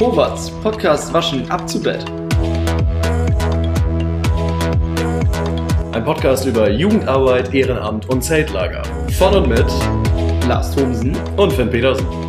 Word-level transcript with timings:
Howards 0.00 0.50
Podcast 0.62 1.12
Waschen 1.12 1.50
ab 1.50 1.68
zu 1.68 1.82
Bett. 1.82 2.04
Ein 5.92 6.04
Podcast 6.04 6.46
über 6.46 6.70
Jugendarbeit, 6.70 7.52
Ehrenamt 7.52 8.08
und 8.08 8.22
Zeltlager. 8.22 8.82
Von 9.18 9.34
und 9.34 9.48
mit 9.48 9.66
Lars 10.46 10.70
Thomsen. 10.74 11.16
und 11.36 11.52
Finn 11.52 11.68
Petersen. 11.68 12.27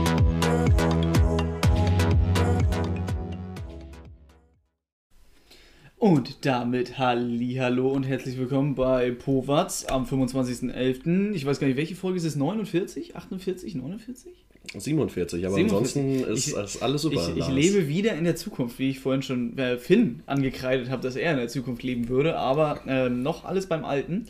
Und 6.39 6.45
damit 6.45 6.97
Hallihallo 6.97 7.89
und 7.91 8.03
herzlich 8.03 8.37
willkommen 8.37 8.73
bei 8.73 9.11
Powatz 9.11 9.83
am 9.89 10.05
25.11. 10.05 11.33
Ich 11.33 11.45
weiß 11.45 11.59
gar 11.59 11.67
nicht, 11.67 11.75
welche 11.75 11.95
Folge 11.95 12.15
ist 12.17 12.23
es? 12.23 12.37
49? 12.37 13.13
48? 13.17 13.75
49? 13.75 14.31
47, 14.77 15.45
aber 15.45 15.55
47. 15.55 15.97
ansonsten 16.01 16.31
ist 16.33 16.47
Ich- 16.75 16.81
alles 16.81 17.01
super. 17.01 17.29
Ich, 17.35 17.41
ich 17.41 17.49
lebe 17.49 17.89
wieder 17.89 18.13
in 18.15 18.23
der 18.23 18.37
Zukunft, 18.37 18.79
wie 18.79 18.89
ich 18.89 19.01
vorhin 19.01 19.21
schon 19.21 19.57
äh, 19.57 19.77
Finn 19.77 20.21
angekreidet 20.27 20.89
habe, 20.89 21.03
dass 21.03 21.17
er 21.17 21.31
in 21.33 21.39
der 21.39 21.49
Zukunft 21.49 21.83
leben 21.83 22.07
würde, 22.07 22.37
aber 22.37 22.87
äh, 22.87 23.09
noch 23.09 23.43
alles 23.43 23.65
beim 23.65 23.83
Alten. 23.83 24.27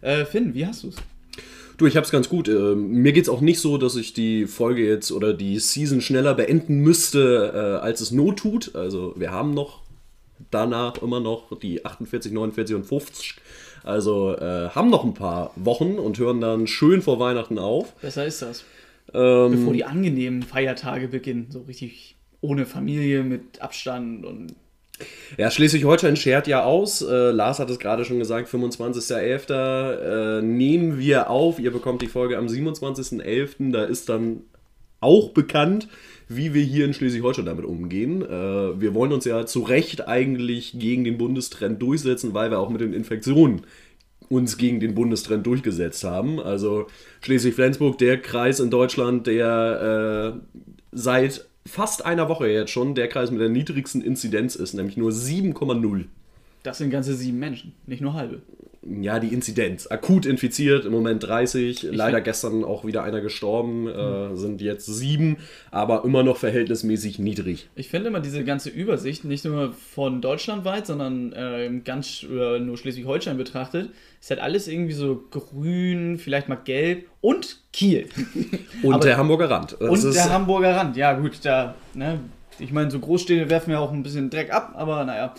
Äh, 0.00 0.24
Finn, 0.24 0.54
wie 0.54 0.64
hast 0.64 0.84
du 0.84 0.88
es? 0.88 0.96
Du, 1.76 1.84
ich 1.86 1.94
hab's 1.98 2.10
ganz 2.10 2.30
gut. 2.30 2.48
Ähm, 2.48 2.88
mir 3.02 3.12
geht's 3.12 3.28
auch 3.28 3.42
nicht 3.42 3.58
so, 3.60 3.76
dass 3.76 3.96
ich 3.96 4.14
die 4.14 4.46
Folge 4.46 4.86
jetzt 4.86 5.12
oder 5.12 5.34
die 5.34 5.58
Season 5.58 6.00
schneller 6.00 6.32
beenden 6.34 6.80
müsste, 6.80 7.52
äh, 7.82 7.84
als 7.84 8.00
es 8.00 8.12
not 8.12 8.38
tut. 8.38 8.74
Also 8.74 9.12
wir 9.18 9.30
haben 9.30 9.52
noch 9.52 9.79
danach 10.50 11.02
immer 11.02 11.20
noch 11.20 11.58
die 11.58 11.84
48, 11.84 12.32
49 12.32 12.76
und 12.76 12.86
50. 12.86 13.36
Also 13.82 14.36
äh, 14.36 14.68
haben 14.70 14.90
noch 14.90 15.04
ein 15.04 15.14
paar 15.14 15.52
Wochen 15.56 15.98
und 15.98 16.18
hören 16.18 16.40
dann 16.40 16.66
schön 16.66 17.02
vor 17.02 17.18
Weihnachten 17.18 17.58
auf. 17.58 17.94
Besser 17.96 18.26
ist 18.26 18.42
das. 18.42 18.64
Ähm, 19.14 19.52
Bevor 19.52 19.72
die 19.72 19.84
angenehmen 19.84 20.42
Feiertage 20.42 21.08
beginnen, 21.08 21.48
so 21.50 21.60
richtig 21.62 22.16
ohne 22.40 22.66
Familie, 22.66 23.22
mit 23.22 23.60
Abstand 23.60 24.24
und 24.24 24.54
Ja, 25.36 25.50
Schleswig-Holstein 25.50 26.16
schert 26.16 26.46
ja 26.46 26.64
aus. 26.64 27.02
Äh, 27.02 27.30
Lars 27.30 27.58
hat 27.58 27.70
es 27.70 27.78
gerade 27.78 28.04
schon 28.04 28.18
gesagt, 28.18 28.48
25.11. 28.48 30.38
Äh, 30.38 30.42
nehmen 30.42 30.98
wir 30.98 31.30
auf. 31.30 31.58
Ihr 31.58 31.72
bekommt 31.72 32.02
die 32.02 32.06
Folge 32.06 32.38
am 32.38 32.46
27.11. 32.46 33.72
Da 33.72 33.84
ist 33.84 34.08
dann 34.08 34.42
auch 35.00 35.30
bekannt, 35.30 35.88
wie 36.30 36.54
wir 36.54 36.62
hier 36.62 36.84
in 36.84 36.94
Schleswig-Holstein 36.94 37.44
damit 37.44 37.64
umgehen. 37.64 38.22
Äh, 38.22 38.80
wir 38.80 38.94
wollen 38.94 39.12
uns 39.12 39.24
ja 39.24 39.44
zu 39.46 39.62
Recht 39.62 40.06
eigentlich 40.06 40.78
gegen 40.78 41.02
den 41.02 41.18
Bundestrend 41.18 41.82
durchsetzen, 41.82 42.32
weil 42.34 42.52
wir 42.52 42.60
auch 42.60 42.70
mit 42.70 42.80
den 42.80 42.92
Infektionen 42.92 43.62
uns 44.28 44.56
gegen 44.56 44.78
den 44.78 44.94
Bundestrend 44.94 45.44
durchgesetzt 45.44 46.04
haben. 46.04 46.38
Also 46.38 46.86
Schleswig-Flensburg, 47.22 47.98
der 47.98 48.22
Kreis 48.22 48.60
in 48.60 48.70
Deutschland, 48.70 49.26
der 49.26 50.38
äh, 50.38 50.58
seit 50.92 51.48
fast 51.66 52.06
einer 52.06 52.28
Woche 52.28 52.46
jetzt 52.46 52.70
schon 52.70 52.94
der 52.94 53.08
Kreis 53.08 53.32
mit 53.32 53.40
der 53.40 53.48
niedrigsten 53.48 54.00
Inzidenz 54.00 54.54
ist, 54.54 54.72
nämlich 54.74 54.96
nur 54.96 55.10
7,0. 55.10 56.04
das 56.62 56.78
sind 56.78 56.90
ganze 56.90 57.14
sieben 57.14 57.40
Menschen, 57.40 57.72
nicht 57.86 58.02
nur 58.02 58.14
halbe. 58.14 58.40
Ja, 58.82 59.18
die 59.18 59.28
Inzidenz. 59.28 59.86
Akut 59.88 60.24
infiziert, 60.24 60.86
im 60.86 60.92
Moment 60.92 61.22
30. 61.22 61.82
Leider 61.90 62.22
gestern 62.22 62.64
auch 62.64 62.86
wieder 62.86 63.02
einer 63.02 63.20
gestorben, 63.20 63.86
äh, 63.86 64.34
sind 64.36 64.62
jetzt 64.62 64.86
sieben, 64.86 65.36
aber 65.70 66.02
immer 66.04 66.22
noch 66.22 66.38
verhältnismäßig 66.38 67.18
niedrig. 67.18 67.68
Ich 67.74 67.90
finde 67.90 68.08
immer 68.08 68.20
diese 68.20 68.42
ganze 68.42 68.70
Übersicht, 68.70 69.26
nicht 69.26 69.44
nur 69.44 69.74
von 69.74 70.22
deutschlandweit, 70.22 70.86
sondern 70.86 71.32
äh, 71.34 71.70
ganz 71.84 72.22
äh, 72.22 72.58
nur 72.58 72.78
Schleswig-Holstein 72.78 73.36
betrachtet, 73.36 73.90
ist 74.18 74.30
halt 74.30 74.40
alles 74.40 74.66
irgendwie 74.66 74.94
so 74.94 75.24
grün, 75.30 76.16
vielleicht 76.18 76.48
mal 76.48 76.56
gelb 76.56 77.06
und 77.20 77.58
Kiel. 77.74 78.08
Und 78.82 78.94
Aber- 78.94 79.04
der 79.04 79.18
Hamburger 79.18 79.50
Rand. 79.50 79.76
Das 79.78 80.04
und 80.04 80.14
der 80.14 80.30
Hamburger 80.32 80.74
Rand. 80.74 80.96
Ja, 80.96 81.12
gut, 81.12 81.40
da, 81.42 81.74
ne, 81.92 82.18
ich 82.58 82.72
meine, 82.72 82.90
so 82.90 82.98
Großstädte 82.98 83.50
werfen 83.50 83.72
ja 83.72 83.78
auch 83.78 83.92
ein 83.92 84.02
bisschen 84.02 84.30
Dreck 84.30 84.50
ab, 84.52 84.72
aber 84.74 85.04
naja. 85.04 85.34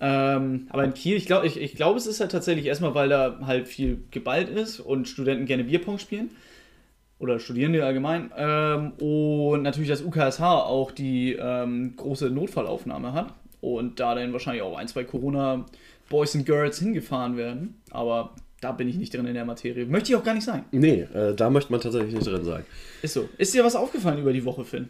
Ähm, 0.00 0.66
aber 0.70 0.84
in 0.84 0.94
Kiel, 0.94 1.16
ich 1.16 1.26
glaube, 1.26 1.46
ich, 1.46 1.60
ich 1.60 1.74
glaub, 1.74 1.96
es 1.96 2.06
ist 2.06 2.20
halt 2.20 2.32
tatsächlich 2.32 2.66
erstmal, 2.66 2.94
weil 2.94 3.08
da 3.08 3.38
halt 3.46 3.66
viel 3.66 4.04
geballt 4.10 4.48
ist 4.48 4.80
und 4.80 5.08
Studenten 5.08 5.46
gerne 5.46 5.64
Bierpong 5.64 5.98
spielen. 5.98 6.30
Oder 7.18 7.40
Studierende 7.40 7.84
allgemein. 7.84 8.30
Ähm, 8.36 8.92
und 8.98 9.62
natürlich 9.62 9.88
das 9.88 10.02
UKSH 10.02 10.42
auch 10.42 10.90
die 10.90 11.32
ähm, 11.32 11.96
große 11.96 12.28
Notfallaufnahme 12.28 13.14
hat. 13.14 13.32
Und 13.62 14.00
da 14.00 14.14
dann 14.14 14.32
wahrscheinlich 14.32 14.62
auch 14.62 14.76
ein, 14.76 14.86
zwei 14.86 15.04
Corona-Boys 15.04 16.36
and 16.36 16.44
Girls 16.44 16.78
hingefahren 16.78 17.38
werden. 17.38 17.80
Aber 17.90 18.34
da 18.60 18.72
bin 18.72 18.88
ich 18.88 18.96
nicht 18.96 19.12
drin 19.12 19.26
in 19.26 19.34
der 19.34 19.44
Materie. 19.44 19.84
Möchte 19.84 20.12
ich 20.12 20.16
auch 20.16 20.24
gar 20.24 20.34
nicht 20.34 20.44
sein. 20.44 20.64
Nee, 20.72 21.06
äh, 21.12 21.34
da 21.34 21.50
möchte 21.50 21.70
man 21.70 21.80
tatsächlich 21.80 22.14
nicht 22.14 22.26
drin 22.26 22.44
sein. 22.44 22.64
Ist 23.02 23.12
so. 23.12 23.28
Ist 23.36 23.52
dir 23.52 23.64
was 23.64 23.76
aufgefallen 23.76 24.18
über 24.18 24.32
die 24.32 24.46
Woche, 24.46 24.64
Finn? 24.64 24.88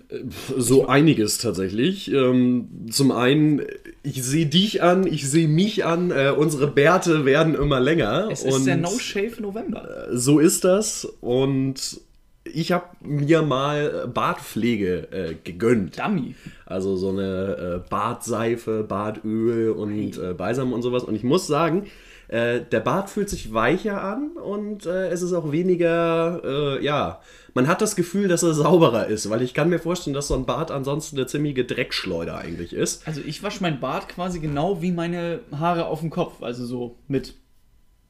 So 0.57 0.87
einiges 0.87 1.39
tatsächlich. 1.39 2.13
Ähm, 2.13 2.69
zum 2.91 3.11
einen, 3.11 3.63
ich 4.05 4.23
sehe 4.23 4.47
dich 4.47 4.83
an, 4.83 5.07
ich 5.07 5.29
sehe 5.29 5.49
mich 5.49 5.85
an, 5.85 6.13
äh, 6.13 6.33
unsere 6.37 6.69
Bärte 6.69 7.25
werden 7.25 7.57
immer 7.57 7.81
länger. 7.81 8.29
Es 8.31 8.43
und 8.43 8.51
ist 8.51 8.67
der 8.67 8.77
No 8.77 8.97
Shave 8.99 9.41
November. 9.41 10.09
so 10.13 10.39
ist 10.39 10.65
das. 10.65 11.05
Und 11.21 12.01
ich 12.45 12.71
habe 12.71 12.85
mir 13.01 13.43
mal 13.43 14.09
Bartpflege 14.13 15.09
äh, 15.11 15.35
gegönnt. 15.43 15.99
Dummy. 15.99 16.37
Also 16.65 16.97
so 16.97 17.11
eine 17.11 17.83
äh, 17.85 17.89
Bartseife, 17.91 18.85
Bartöl 18.85 19.71
und 19.71 20.19
äh, 20.19 20.35
Balsam 20.35 20.73
und 20.73 20.83
sowas. 20.83 21.03
Und 21.03 21.17
ich 21.17 21.25
muss 21.25 21.49
sagen, 21.49 21.87
äh, 22.29 22.61
der 22.61 22.81
Bart 22.81 23.11
fühlt 23.11 23.29
sich 23.29 23.53
weicher 23.53 24.03
an 24.03 24.33
und 24.33 24.87
äh, 24.87 25.09
es 25.09 25.23
ist 25.23 25.33
auch 25.33 25.53
weniger, 25.53 26.41
äh, 26.45 26.85
ja, 26.85 27.21
man 27.55 27.69
hat 27.69 27.81
das 27.81 27.97
Gefühl, 27.97 28.29
dass 28.29 28.43
er 28.43 28.53
sauberer 28.53 29.07
ist, 29.07 29.31
weil 29.31 29.43
ich 29.43 29.55
kann 29.55 29.71
mir 29.71 29.79
vorstellen, 29.79 30.15
dass 30.15 30.29
so 30.29 30.35
ein 30.35 30.45
Bart 30.45 30.71
ansonsten 30.71 31.17
eine 31.17 31.27
ziemliche 31.27 31.65
Dreckschleuder 31.65 32.37
eigentlich 32.37 32.73
ist. 32.73 33.07
Also 33.07 33.23
ich 33.25 33.43
wasche 33.43 33.63
mein 33.63 33.81
Bart 33.81 34.09
quasi 34.09 34.41
genau 34.41 34.83
wie 34.83 34.93
meine 34.93 35.41
Haare 35.53 35.87
auf 35.87 36.01
dem 36.01 36.11
Kopf. 36.11 36.43
Also 36.43 36.67
so 36.67 36.97
mit. 37.09 37.35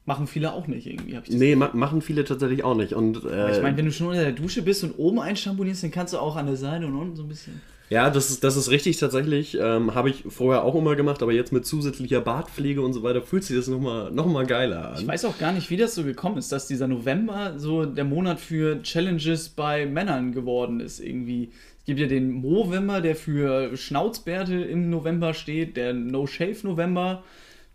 Machen 0.07 0.25
viele 0.25 0.53
auch 0.53 0.67
nicht 0.67 0.87
irgendwie, 0.87 1.15
habe 1.17 1.25
ich 1.25 1.31
das 1.31 1.39
Nee, 1.39 1.55
ma 1.57 1.69
machen 1.73 2.01
viele 2.01 2.23
tatsächlich 2.23 2.63
auch 2.63 2.75
nicht. 2.75 2.93
Und 2.93 3.23
äh, 3.25 3.51
Ich 3.55 3.61
meine, 3.61 3.75
wenn 3.77 3.85
du 3.85 3.91
schon 3.91 4.07
unter 4.07 4.23
der 4.23 4.31
Dusche 4.31 4.61
bist 4.61 4.83
und 4.85 4.97
oben 4.97 5.19
einshampoonierst, 5.19 5.83
dann 5.83 5.91
kannst 5.91 6.13
du 6.13 6.17
auch 6.17 6.37
an 6.37 6.45
der 6.47 6.55
Seite 6.55 6.87
und 6.87 6.95
unten 6.95 7.15
so 7.17 7.23
ein 7.23 7.27
bisschen. 7.27 7.61
ja, 7.89 8.09
das 8.09 8.29
ist, 8.29 8.41
das 8.43 8.55
ist 8.55 8.71
richtig 8.71 8.97
tatsächlich. 8.97 9.57
Ähm, 9.61 9.93
Habe 9.95 10.09
ich 10.09 10.23
vorher 10.29 10.63
auch 10.63 10.75
immer 10.75 10.95
gemacht, 10.95 11.21
aber 11.21 11.33
jetzt 11.33 11.51
mit 11.51 11.65
zusätzlicher 11.65 12.21
Bartpflege 12.21 12.81
und 12.81 12.93
so 12.93 13.03
weiter 13.03 13.21
fühlt 13.21 13.43
sich 13.43 13.57
das 13.57 13.67
nochmal 13.67 14.09
noch 14.11 14.25
mal 14.27 14.45
geiler 14.45 14.93
an. 14.93 15.01
Ich 15.01 15.05
weiß 15.07 15.25
auch 15.25 15.37
gar 15.37 15.51
nicht, 15.51 15.69
wie 15.69 15.77
das 15.77 15.93
so 15.93 16.03
gekommen 16.05 16.37
ist, 16.37 16.53
dass 16.53 16.67
dieser 16.67 16.87
November 16.87 17.55
so 17.57 17.85
der 17.85 18.05
Monat 18.05 18.39
für 18.39 18.81
Challenges 18.83 19.49
bei 19.49 19.85
Männern 19.85 20.31
geworden 20.31 20.79
ist 20.79 21.01
irgendwie. 21.01 21.49
Es 21.79 21.85
gibt 21.85 21.99
ja 21.99 22.07
den 22.07 22.31
Movember, 22.31 23.01
der 23.01 23.15
für 23.17 23.75
Schnauzbärte 23.75 24.55
im 24.55 24.89
November 24.89 25.33
steht, 25.33 25.75
der 25.77 25.93
No-Shave-November, 25.93 27.23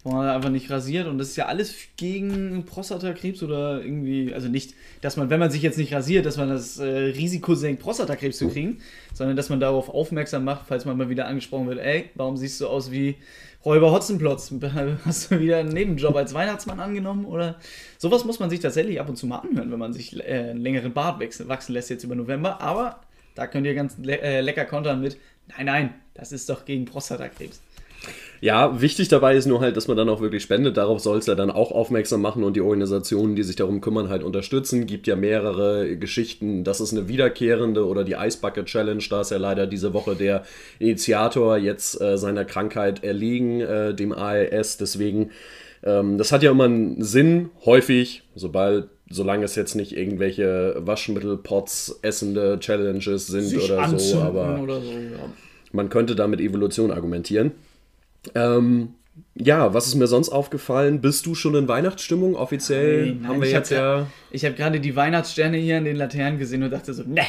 wo 0.05 0.11
man 0.11 0.29
einfach 0.29 0.51
nicht 0.51 0.69
rasiert 0.69 1.07
und 1.07 1.19
das 1.19 1.29
ist 1.29 1.37
ja 1.37 1.47
alles 1.47 1.75
gegen 1.97 2.65
Prostatakrebs 2.65 3.43
oder 3.43 3.81
irgendwie, 3.83 4.35
also 4.35 4.49
nicht, 4.49 4.75
dass 5.01 5.17
man, 5.17 5.31
wenn 5.31 5.39
man 5.39 5.51
sich 5.51 5.63
jetzt 5.63 5.79
nicht 5.79 5.95
rasiert, 5.95 6.27
dass 6.27 6.37
man 6.37 6.49
das 6.49 6.79
äh, 6.79 6.85
Risiko 6.85 7.55
senkt, 7.55 7.83
Prostatakrebs 7.83 8.39
zu 8.39 8.49
kriegen, 8.49 8.79
sondern 9.15 9.37
dass 9.37 9.49
man 9.49 9.61
darauf 9.61 9.89
aufmerksam 9.89 10.43
macht, 10.45 10.67
falls 10.67 10.85
man 10.85 10.97
mal 10.97 11.09
wieder 11.09 11.27
angesprochen 11.27 11.69
wird, 11.69 11.79
ey, 11.79 12.11
warum 12.17 12.37
siehst 12.37 12.61
du 12.61 12.67
aus 12.67 12.91
wie 12.91 13.17
Räuber 13.65 13.93
Hotzenplotz? 13.93 14.53
Hast 15.05 15.31
du 15.31 15.39
wieder 15.39 15.59
einen 15.59 15.69
Nebenjob 15.73 16.17
als 16.17 16.35
Weihnachtsmann 16.35 16.81
angenommen 16.81 17.25
oder 17.25 17.61
sowas 17.97 18.25
muss 18.25 18.41
man 18.41 18.51
sich 18.51 18.59
tatsächlich 18.59 19.01
ab 19.01 19.09
und 19.09 19.15
zu 19.15 19.29
mal 19.29 19.39
anhören, 19.39 19.71
wenn 19.71 19.79
man 19.79 19.93
sich 19.93 20.19
äh, 20.19 20.51
einen 20.51 20.61
längeren 20.61 20.93
Bart 20.93 21.21
wachsen, 21.21 21.47
wachsen 21.47 21.75
lässt 21.75 21.91
jetzt 21.91 22.03
über 22.03 22.17
November, 22.17 22.61
aber 22.61 23.03
da 23.37 23.47
könnt 23.47 23.67
ihr 23.67 23.75
ganz 23.75 23.97
le 23.99 24.21
äh, 24.21 24.41
lecker 24.41 24.65
kontern 24.65 25.01
mit, 25.01 25.17
nein, 25.57 25.67
nein, 25.67 25.95
das 26.15 26.33
ist 26.33 26.49
doch 26.49 26.65
gegen 26.65 26.87
Prostatakrebs. 26.87 27.61
Ja, 28.43 28.81
wichtig 28.81 29.07
dabei 29.07 29.37
ist 29.37 29.47
nur 29.47 29.61
halt, 29.61 29.77
dass 29.77 29.87
man 29.87 29.97
dann 29.97 30.09
auch 30.09 30.21
wirklich 30.21 30.43
spendet. 30.43 30.77
Darauf 30.77 30.99
soll 30.99 31.19
es 31.19 31.27
ja 31.27 31.37
dann 31.37 31.49
auch 31.49 31.71
aufmerksam 31.71 32.23
machen 32.23 32.43
und 32.43 32.57
die 32.57 32.61
Organisationen, 32.61 33.37
die 33.37 33.45
sich 33.45 33.55
darum 33.55 33.81
kümmern, 33.81 34.09
halt 34.09 34.25
unterstützen. 34.25 34.89
Gibt 34.89 35.07
ja 35.07 35.15
mehrere 35.15 35.97
Geschichten. 35.97 36.65
Das 36.65 36.81
ist 36.81 36.93
eine 36.93 37.07
wiederkehrende 37.07 37.87
oder 37.87 38.03
die 38.03 38.15
Ice 38.15 38.39
Bucket 38.43 38.67
Challenge. 38.67 39.03
Da 39.09 39.21
ist 39.21 39.31
ja 39.31 39.37
leider 39.37 39.69
diese 39.69 39.95
Woche 39.95 40.17
der 40.17 40.43
Initiator 40.81 41.57
jetzt 41.57 42.01
äh, 42.01 42.19
seiner 42.19 42.45
Krankheit 42.45 43.05
erlegen, 43.05 43.61
äh, 43.61 43.95
dem 43.95 44.13
ALS. 44.13 44.77
Deswegen, 44.77 45.31
ähm, 45.85 46.19
das 46.19 46.33
hat 46.33 46.43
ja 46.43 46.51
immer 46.51 46.65
einen 46.65 47.01
Sinn, 47.01 47.51
häufig, 47.65 48.25
sobald. 48.35 48.89
Solange 49.09 49.45
es 49.45 49.57
jetzt 49.57 49.75
nicht 49.75 49.95
irgendwelche 49.95 50.75
Waschmittelpots 50.79 52.01
essende 52.01 52.59
Challenges 52.59 53.27
sind 53.27 53.55
oder 53.63 53.99
so, 53.99 54.19
aber 54.21 54.59
oder 54.63 54.81
so, 54.81 54.91
ja. 54.91 55.31
man 55.73 55.91
könnte 55.91 56.17
damit 56.17 56.41
Evolution 56.41 56.91
argumentieren. 56.91 57.53
Ähm, 58.35 58.95
ja, 59.35 59.73
was 59.75 59.87
ist 59.87 59.95
mir 59.95 60.07
sonst 60.07 60.29
aufgefallen? 60.31 61.01
Bist 61.01 61.27
du 61.27 61.35
schon 61.35 61.55
in 61.55 61.69
Weihnachtsstimmung? 61.69 62.35
Offiziell 62.37 63.07
Nein, 63.07 63.19
nein, 63.21 63.29
haben 63.29 63.41
wir 63.41 63.47
ich 63.49 63.53
jetzt 63.55 63.71
ja. 63.71 64.07
Ich 64.31 64.45
habe 64.45 64.55
gerade 64.55 64.81
die 64.81 64.95
Weihnachtssterne 64.97 65.57
hier 65.57 65.79
in 65.79 65.85
den 65.85 65.97
Laternen 65.97 66.39
gesehen 66.39 66.63
und 66.63 66.71
dachte 66.71 66.93
so, 66.95 67.03
ne, 67.03 67.23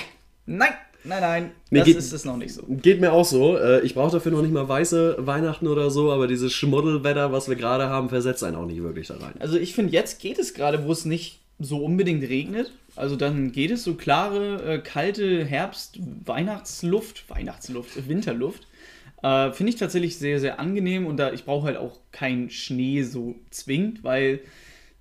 nein, 0.46 0.70
nein, 1.04 1.22
nein, 1.22 1.52
Nee, 1.70 1.80
das 1.80 1.88
geht- 1.88 1.98
ist 1.98 2.14
es 2.14 2.26
noch 2.26 2.38
nicht 2.38 2.54
so. 2.54 2.64
Geht 2.68 3.02
mir 3.02 3.12
auch 3.12 3.26
so. 3.26 3.58
Äh, 3.58 3.82
Ich 3.82 3.96
brauche 3.96 4.12
dafür 4.12 4.32
noch 4.32 4.42
nicht 4.42 4.54
mal 4.54 4.68
weiße 4.68 5.18
Weihnachten 5.20 5.68
oder 5.68 5.90
so, 5.90 6.12
aber 6.12 6.28
dieses 6.28 6.54
Schmuddelwetter, 6.54 7.32
was 7.32 7.48
wir 7.50 7.56
gerade 7.56 7.90
haben, 7.90 8.10
versetzt 8.10 8.44
einen 8.44 8.56
auch 8.56 8.66
nicht 8.66 8.82
wirklich 8.84 9.08
da 9.08 9.16
rein. 9.16 9.34
Also 9.40 9.58
ich 9.58 9.74
finde, 9.74 9.94
jetzt 9.94 10.20
geht 10.22 10.40
es 10.40 10.54
gerade, 10.54 10.86
wo 10.86 10.92
es 10.92 11.06
nicht 11.06 11.40
so 11.60 11.78
unbedingt 11.84 12.24
regnet. 12.30 12.72
Also 12.96 13.16
dann 13.16 13.52
geht 13.52 13.72
es 13.72 13.84
so 13.84 13.96
klare, 13.96 14.62
äh, 14.76 14.78
kalte 14.80 15.44
Herbst, 15.46 16.00
Weihnachtsluft, 16.26 17.30
Weihnachtsluft, 17.30 18.08
Winterluft. 18.08 18.68
Äh, 19.24 19.52
Finde 19.54 19.72
ich 19.72 19.80
tatsächlich 19.80 20.18
sehr, 20.18 20.40
sehr 20.40 20.60
angenehm 20.60 21.08
und 21.08 21.18
da 21.18 21.32
ich 21.32 21.46
brauche 21.46 21.66
halt 21.68 21.78
auch 21.78 22.00
keinen 22.12 22.50
Schnee 22.50 23.04
so 23.04 23.36
zwingend, 23.50 24.04
weil 24.04 24.42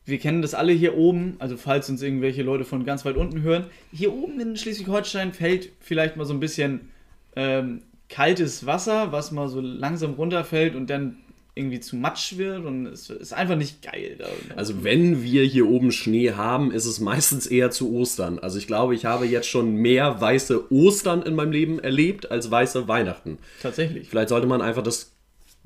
wir 0.04 0.18
kennen 0.18 0.42
das 0.42 0.54
alle 0.54 0.72
hier 0.72 0.96
oben, 0.96 1.36
also 1.38 1.56
falls 1.56 1.90
uns 1.90 2.02
irgendwelche 2.02 2.42
Leute 2.42 2.64
von 2.64 2.84
ganz 2.84 3.04
weit 3.04 3.16
unten 3.16 3.42
hören, 3.42 3.66
hier 3.92 4.12
oben 4.12 4.40
in 4.40 4.56
Schleswig-Holstein 4.56 5.32
fällt 5.32 5.70
vielleicht 5.80 6.16
mal 6.16 6.24
so 6.24 6.34
ein 6.34 6.40
bisschen 6.40 6.92
ähm, 7.36 7.82
kaltes 8.08 8.64
Wasser, 8.66 9.12
was 9.12 9.32
mal 9.32 9.48
so 9.48 9.60
langsam 9.60 10.14
runterfällt 10.14 10.74
und 10.76 10.88
dann 10.88 11.18
irgendwie 11.54 11.80
zu 11.80 11.96
matsch 11.96 12.38
wird 12.38 12.64
und 12.64 12.86
es 12.86 13.10
ist 13.10 13.34
einfach 13.34 13.56
nicht 13.56 13.82
geil. 13.82 14.18
Also 14.56 14.84
wenn 14.84 15.22
wir 15.22 15.44
hier 15.44 15.68
oben 15.68 15.92
Schnee 15.92 16.32
haben, 16.32 16.72
ist 16.72 16.86
es 16.86 16.98
meistens 16.98 17.46
eher 17.46 17.70
zu 17.70 17.94
Ostern. 17.94 18.38
Also 18.38 18.56
ich 18.58 18.66
glaube, 18.66 18.94
ich 18.94 19.04
habe 19.04 19.26
jetzt 19.26 19.48
schon 19.48 19.74
mehr 19.74 20.20
weiße 20.20 20.72
Ostern 20.72 21.22
in 21.22 21.34
meinem 21.34 21.52
Leben 21.52 21.78
erlebt 21.78 22.30
als 22.30 22.50
weiße 22.50 22.88
Weihnachten. 22.88 23.38
Tatsächlich. 23.60 24.08
Vielleicht 24.08 24.30
sollte 24.30 24.46
man 24.46 24.62
einfach 24.62 24.82
das 24.82 25.12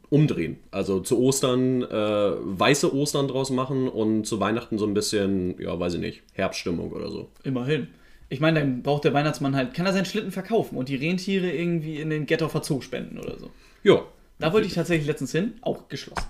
umdrehen. 0.09 0.59
Also 0.73 1.01
zu 1.01 1.21
Ostern 1.21 1.83
äh, 1.83 1.89
weiße 1.89 2.93
Ostern 2.93 3.29
draus 3.29 3.51
machen 3.51 3.89
und 3.89 4.25
zu 4.25 4.41
Weihnachten 4.41 4.79
so 4.79 4.87
ein 4.87 4.95
bisschen, 4.95 5.61
ja, 5.61 5.79
weiß 5.79 5.95
ich 5.95 6.01
nicht, 6.01 6.23
Herbststimmung 6.33 6.91
oder 6.91 7.11
so. 7.11 7.31
Immerhin. 7.45 7.89
Ich 8.29 8.41
meine, 8.41 8.59
dann 8.59 8.83
braucht 8.83 9.05
der 9.05 9.15
Weihnachtsmann 9.15 9.55
halt, 9.55 9.73
kann 9.73 9.87
er 9.87 9.93
seinen 9.93 10.05
Schlitten 10.05 10.33
verkaufen 10.33 10.77
und 10.77 10.89
die 10.89 10.97
Rentiere 10.97 11.49
irgendwie 11.49 12.01
in 12.01 12.11
den 12.11 12.27
Ghetto 12.27 12.51
Zoo 12.61 12.81
spenden 12.81 13.19
oder 13.21 13.39
so. 13.39 13.51
Ja. 13.85 14.03
Da 14.39 14.53
wollte 14.53 14.67
ich 14.67 14.75
tatsächlich 14.75 15.07
letztens 15.07 15.33
hin, 15.33 15.55
auch 15.63 15.89
geschlossen. 15.89 16.27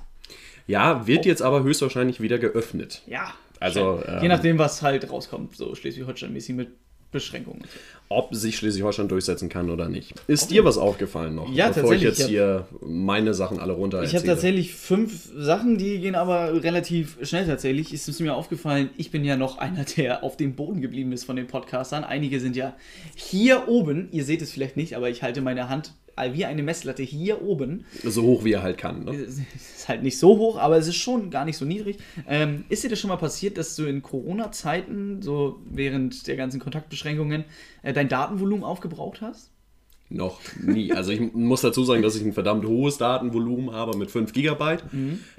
Ja, 0.66 1.06
wird 1.06 1.26
jetzt 1.26 1.42
aber 1.42 1.62
höchstwahrscheinlich 1.62 2.20
wieder 2.20 2.38
geöffnet. 2.38 3.02
Ja. 3.06 3.34
Also, 3.60 4.02
Je 4.06 4.22
ähm, 4.22 4.28
nachdem, 4.28 4.58
was 4.58 4.82
halt 4.82 5.10
rauskommt, 5.10 5.56
so 5.56 5.74
Schleswig-Holstein-mäßig 5.74 6.54
mit 6.54 6.68
Beschränkungen. 7.10 7.62
Ob 8.08 8.34
sich 8.34 8.56
Schleswig-Holstein 8.56 9.08
durchsetzen 9.08 9.48
kann 9.48 9.68
oder 9.68 9.88
nicht. 9.88 10.14
Ist 10.28 10.50
dir 10.50 10.64
was 10.64 10.78
aufgefallen 10.78 11.34
noch? 11.34 11.52
Ja, 11.52 11.68
bevor 11.68 11.92
ich 11.92 12.02
tatsächlich, 12.02 12.02
jetzt 12.02 12.20
ich 12.20 12.26
hier 12.26 12.66
meine 12.80 13.34
Sachen 13.34 13.58
alle 13.58 13.72
runter 13.72 14.02
Ich 14.02 14.14
habe 14.14 14.24
tatsächlich 14.24 14.74
fünf 14.74 15.28
Sachen, 15.36 15.76
die 15.76 15.98
gehen 15.98 16.14
aber 16.14 16.62
relativ 16.62 17.18
schnell 17.22 17.46
tatsächlich. 17.46 17.92
Es 17.92 18.06
ist 18.06 18.20
mir 18.20 18.34
aufgefallen, 18.34 18.90
ich 18.96 19.10
bin 19.10 19.24
ja 19.24 19.36
noch 19.36 19.58
einer, 19.58 19.84
der 19.84 20.22
auf 20.22 20.36
dem 20.36 20.54
Boden 20.54 20.80
geblieben 20.80 21.12
ist 21.12 21.24
von 21.24 21.36
den 21.36 21.48
Podcastern. 21.48 22.04
Einige 22.04 22.38
sind 22.38 22.54
ja 22.54 22.76
hier 23.14 23.68
oben, 23.68 24.08
ihr 24.12 24.24
seht 24.24 24.40
es 24.40 24.52
vielleicht 24.52 24.76
nicht, 24.76 24.94
aber 24.94 25.10
ich 25.10 25.22
halte 25.22 25.40
meine 25.40 25.68
Hand 25.68 25.92
wie 26.32 26.46
eine 26.46 26.62
Messlatte 26.62 27.02
hier 27.02 27.42
oben. 27.42 27.84
So 28.02 28.22
hoch 28.22 28.44
wie 28.44 28.52
er 28.52 28.62
halt 28.62 28.78
kann. 28.78 29.04
Ne? 29.04 29.12
Es 29.12 29.38
ist 29.38 29.88
halt 29.88 30.02
nicht 30.02 30.18
so 30.18 30.38
hoch, 30.38 30.58
aber 30.58 30.78
es 30.78 30.88
ist 30.88 30.96
schon 30.96 31.30
gar 31.30 31.44
nicht 31.44 31.58
so 31.58 31.64
niedrig. 31.64 31.98
Ähm, 32.26 32.64
ist 32.68 32.82
dir 32.82 32.88
das 32.88 32.98
schon 32.98 33.08
mal 33.08 33.16
passiert, 33.16 33.58
dass 33.58 33.76
du 33.76 33.84
in 33.84 34.02
Corona-Zeiten, 34.02 35.20
so 35.20 35.60
während 35.70 36.26
der 36.26 36.36
ganzen 36.36 36.58
Kontaktbeschränkungen, 36.58 37.44
dein 37.92 38.08
Datenvolumen 38.08 38.64
aufgebraucht 38.64 39.20
hast? 39.20 39.50
Noch 40.08 40.40
nie. 40.62 40.92
Also 40.92 41.10
ich 41.10 41.32
muss 41.32 41.62
dazu 41.62 41.82
sagen, 41.84 42.02
dass 42.02 42.14
ich 42.14 42.22
ein 42.22 42.32
verdammt 42.32 42.64
hohes 42.64 42.96
Datenvolumen 42.96 43.72
habe 43.72 43.96
mit 43.96 44.10
5 44.10 44.32
GB. 44.32 44.76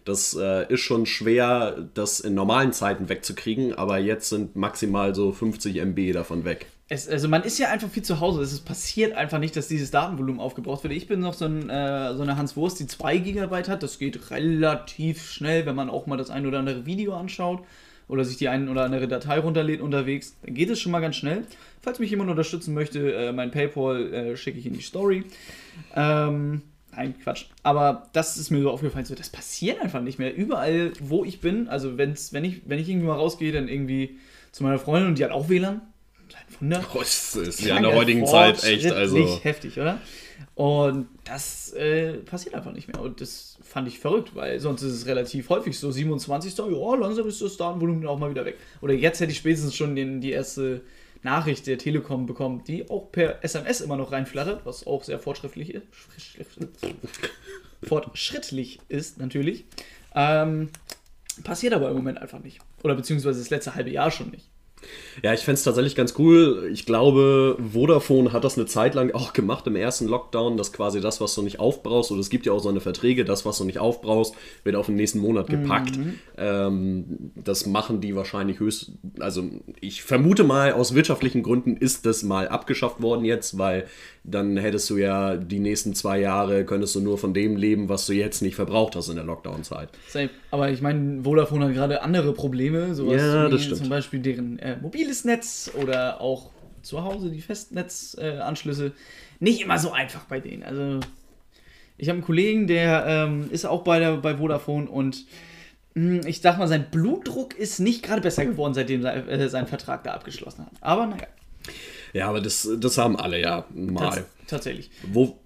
Das 0.04 0.36
äh, 0.38 0.72
ist 0.72 0.82
schon 0.82 1.06
schwer, 1.06 1.88
das 1.94 2.20
in 2.20 2.34
normalen 2.34 2.74
Zeiten 2.74 3.08
wegzukriegen, 3.08 3.74
aber 3.76 3.98
jetzt 3.98 4.30
sind 4.30 4.58
maximal 4.58 5.16
so 5.16 5.32
50 5.32 5.78
MB 5.78 6.12
davon 6.12 6.44
weg. 6.44 6.68
Es, 6.90 7.08
also 7.08 7.30
man 7.30 7.44
ist 7.44 7.60
ja 7.60 7.70
einfach 7.70 7.90
viel 7.90 8.04
zu 8.04 8.20
Hause. 8.20 8.42
Es 8.42 8.60
passiert 8.60 9.14
einfach 9.14 9.40
nicht, 9.40 9.56
dass 9.56 9.70
dieses 9.70 9.92
Datenvolumen 9.92 10.42
aufgebraucht 10.42 10.84
wird. 10.84 10.94
Ich 10.94 11.08
bin 11.08 11.22
noch 11.22 11.34
so, 11.34 11.46
ein, 11.46 11.70
äh, 11.70 12.14
so 12.16 12.24
eine 12.24 12.36
Hans 12.36 12.58
Wurst, 12.58 12.80
die 12.80 12.88
2 12.88 13.18
GB 13.20 13.64
hat. 13.70 13.84
Das 13.84 14.00
geht 14.00 14.32
relativ 14.32 15.30
schnell, 15.30 15.66
wenn 15.66 15.76
man 15.76 15.90
auch 15.90 16.08
mal 16.08 16.18
das 16.18 16.30
ein 16.30 16.46
oder 16.46 16.60
andere 16.60 16.86
Video 16.86 17.14
anschaut 17.14 17.62
oder 18.07 18.24
sich 18.24 18.38
die 18.38 18.48
ein 18.48 18.69
oder 18.69 18.83
andere 18.83 19.07
Datei 19.07 19.39
runterlädt 19.39 19.81
unterwegs. 19.81 20.36
Dann 20.44 20.54
geht 20.54 20.69
es 20.69 20.80
schon 20.80 20.92
mal 20.92 21.00
ganz 21.00 21.15
schnell. 21.15 21.44
Falls 21.81 22.00
mich 22.00 22.09
jemand 22.09 22.30
unterstützen 22.30 22.74
möchte, 22.74 23.13
äh, 23.13 23.31
mein 23.31 23.51
Paypal 23.51 24.13
äh, 24.13 24.38
schicke 24.38 24.59
ich 24.59 24.65
in 24.65 24.74
die 24.74 24.81
Story. 24.81 25.24
Ähm, 25.95 26.62
nein, 26.95 27.15
Quatsch. 27.21 27.45
Aber 27.63 28.07
das 28.13 28.38
ist 28.38 28.50
mir 28.50 28.62
so 28.62 28.71
aufgefallen, 28.71 29.06
so, 29.06 29.15
das 29.15 29.30
passiert 29.30 29.81
einfach 29.81 30.01
nicht 30.01 30.19
mehr. 30.19 30.36
Überall, 30.36 30.94
wo 31.00 31.25
ich 31.25 31.42
bin, 31.42 31.68
also 31.68 31.98
wenn's, 31.98 32.33
wenn, 32.33 32.45
ich, 32.45 32.62
wenn 32.65 32.80
ich 32.80 32.89
irgendwie 32.89 33.07
mal 33.07 33.15
rausgehe, 33.15 33.51
dann 33.51 33.68
irgendwie 33.68 34.18
zu 34.51 34.63
meiner 34.63 34.80
Freundin 34.80 35.10
und 35.10 35.19
die 35.19 35.24
hat 35.24 35.31
auch 35.31 35.50
WLAN. 35.50 35.81
Ein 36.33 36.62
Wunder. 36.62 36.86
Oh, 36.94 37.00
das 37.00 37.36
ist 37.36 37.62
ja 37.62 37.77
in 37.77 37.83
der 37.83 37.95
heutigen 37.95 38.25
Zeit 38.25 38.63
echt, 38.63 38.92
also. 38.92 39.39
heftig, 39.44 39.80
oder? 39.80 40.00
Und 40.56 41.07
das 41.24 41.74
äh, 41.74 42.13
passiert 42.13 42.56
einfach 42.56 42.74
nicht 42.74 42.88
mehr. 42.88 43.01
Und 43.01 43.21
das 43.21 43.56
fand 43.68 43.88
ich 43.88 44.00
verrückt, 44.00 44.36
weil 44.36 44.60
sonst 44.60 44.81
ist 44.81 44.94
es 44.94 45.06
relativ 45.06 45.50
häufig 45.50 45.78
so 45.78 45.92
27. 45.92 46.58
Ja, 46.58 46.96
langsam 46.96 47.28
ist 47.28 47.42
das 47.42 47.58
Datenvolumen 47.58 48.08
auch 48.08 48.18
mal 48.18 48.30
wieder 48.30 48.46
weg. 48.46 48.58
Oder 48.81 48.94
jetzt 48.94 49.19
hätte 49.19 49.31
ich 49.31 49.38
spätestens 49.38 49.75
schon 49.75 49.96
den, 49.96 50.22
die 50.22 50.31
erste 50.31 50.81
Nachricht 51.24 51.68
der 51.68 51.78
Telekom 51.78 52.25
bekommen, 52.25 52.64
die 52.66 52.90
auch 52.90 53.12
per 53.12 53.44
SMS 53.44 53.81
immer 53.81 53.98
noch 53.98 54.12
reinflattert, 54.12 54.66
was 54.66 54.88
auch 54.88 55.04
sehr 55.04 55.19
fortschrittlich 55.19 55.74
ist. 55.74 55.86
Fortschrittlich 57.84 58.80
ist, 58.88 59.18
natürlich. 59.18 59.66
Ähm, 60.16 60.70
passiert 61.44 61.74
aber 61.74 61.90
im 61.90 61.96
Moment 61.96 62.20
einfach 62.20 62.40
nicht. 62.40 62.60
Oder 62.84 62.96
beziehungsweise 62.96 63.40
das 63.40 63.50
letzte 63.50 63.75
halbe 63.75 63.90
Jahr 63.90 64.12
schon 64.12 64.31
nicht. 64.31 64.48
Ja, 65.24 65.33
ich 65.33 65.41
fände 65.41 65.56
es 65.56 65.63
tatsächlich 65.63 65.95
ganz 65.95 66.13
cool. 66.19 66.69
Ich 66.71 66.85
glaube, 66.85 67.57
Vodafone 67.74 68.31
hat 68.31 68.44
das 68.44 68.57
eine 68.57 68.68
Zeit 68.68 68.94
lang 68.94 69.12
auch 69.12 69.33
gemacht 69.33 69.65
im 69.68 69.75
ersten 69.75 70.07
Lockdown, 70.07 70.57
dass 70.57 70.71
quasi 70.71 71.01
das, 71.01 71.19
was 71.19 71.33
du 71.33 71.41
nicht 71.41 71.59
aufbrauchst, 71.59 72.12
oder 72.12 72.19
es 72.19 72.29
gibt 72.29 72.45
ja 72.45 72.51
auch 72.53 72.59
so 72.59 72.69
eine 72.69 72.79
Verträge, 72.79 73.25
das, 73.25 73.45
was 73.45 73.57
du 73.57 73.63
nicht 73.63 73.79
aufbrauchst, 73.79 74.35
wird 74.63 74.75
auf 74.75 74.85
den 74.85 74.95
nächsten 74.95 75.19
Monat 75.19 75.47
gepackt. 75.47 75.97
Ähm, 76.38 77.31
das 77.35 77.65
machen 77.65 78.01
die 78.01 78.15
wahrscheinlich 78.15 78.59
höchst. 78.59 78.91
Also, 79.19 79.44
ich 79.81 80.03
vermute 80.03 80.44
mal, 80.44 80.74
aus 80.74 80.94
wirtschaftlichen 80.94 81.41
Gründen 81.41 81.77
ist 81.77 82.06
das 82.06 82.24
mal 82.24 82.47
abgeschafft 82.47 83.01
worden 83.01 83.25
jetzt, 83.25 83.57
weil 83.57 83.88
dann 84.29 84.57
hättest 84.57 84.89
du 84.89 84.97
ja 84.97 85.38
die 85.38 85.59
nächsten 85.59 85.95
zwei 85.95 86.19
Jahre, 86.19 86.65
könntest 86.65 86.94
du 86.95 87.00
nur 87.00 87.18
von 87.18 87.33
dem 87.33 87.56
leben, 87.56 87.88
was 87.88 88.06
du 88.06 88.13
jetzt 88.13 88.41
nicht 88.41 88.56
verbraucht 88.56 88.95
hast 88.97 89.07
in 89.07 89.15
der 89.15 89.24
Lockdown-Zeit. 89.24 89.89
Aber 90.51 90.69
ich 90.69 90.81
meine, 90.81 91.24
Vodafone 91.24 91.65
hat 91.65 91.74
gerade 91.74 92.01
andere 92.01 92.33
Probleme, 92.33 92.94
sowas 92.94 93.21
Ja, 93.21 93.50
wie 93.50 93.74
zum 93.74 93.88
Beispiel 93.88 94.19
deren 94.19 94.59
äh, 94.59 94.77
mobiles 94.81 95.24
Netz 95.24 95.71
oder 95.81 96.19
auch 96.19 96.51
zu 96.81 97.03
Hause 97.03 97.29
die 97.29 97.41
Festnetzanschlüsse. 97.41 98.88
Äh. 98.88 98.91
Nicht 99.39 99.62
immer 99.62 99.79
so 99.79 99.91
einfach 99.91 100.25
bei 100.25 100.41
denen. 100.41 100.63
Also 100.63 101.00
ich 101.97 102.09
habe 102.09 102.18
einen 102.18 102.25
Kollegen, 102.25 102.68
der 102.68 103.06
ähm, 103.07 103.47
ist 103.50 103.65
auch 103.65 103.83
bei, 103.83 104.00
der, 104.00 104.18
bei 104.18 104.35
Vodafone 104.35 104.89
und 104.89 105.25
mh, 105.94 106.27
ich 106.27 106.41
sag 106.41 106.57
mal, 106.57 106.68
sein 106.68 106.88
Blutdruck 106.91 107.57
ist 107.57 107.79
nicht 107.79 108.03
gerade 108.03 108.21
besser 108.21 108.45
geworden, 108.45 108.74
seitdem 108.74 109.01
sein, 109.01 109.27
äh, 109.29 109.47
sein 109.47 109.68
Vertrag 109.68 110.03
da 110.03 110.12
abgeschlossen 110.12 110.65
hat. 110.65 110.74
Aber 110.81 111.07
naja, 111.07 111.27
Ja, 112.13 112.30
aber 112.30 112.42
das, 112.42 112.68
das 112.77 112.98
haben 112.98 113.15
alle 113.18 113.39
ja 113.39 113.65
mal. 113.74 114.09
tats 114.09 114.27
tatsächlich. 114.48 114.89
Wo. 115.12 115.39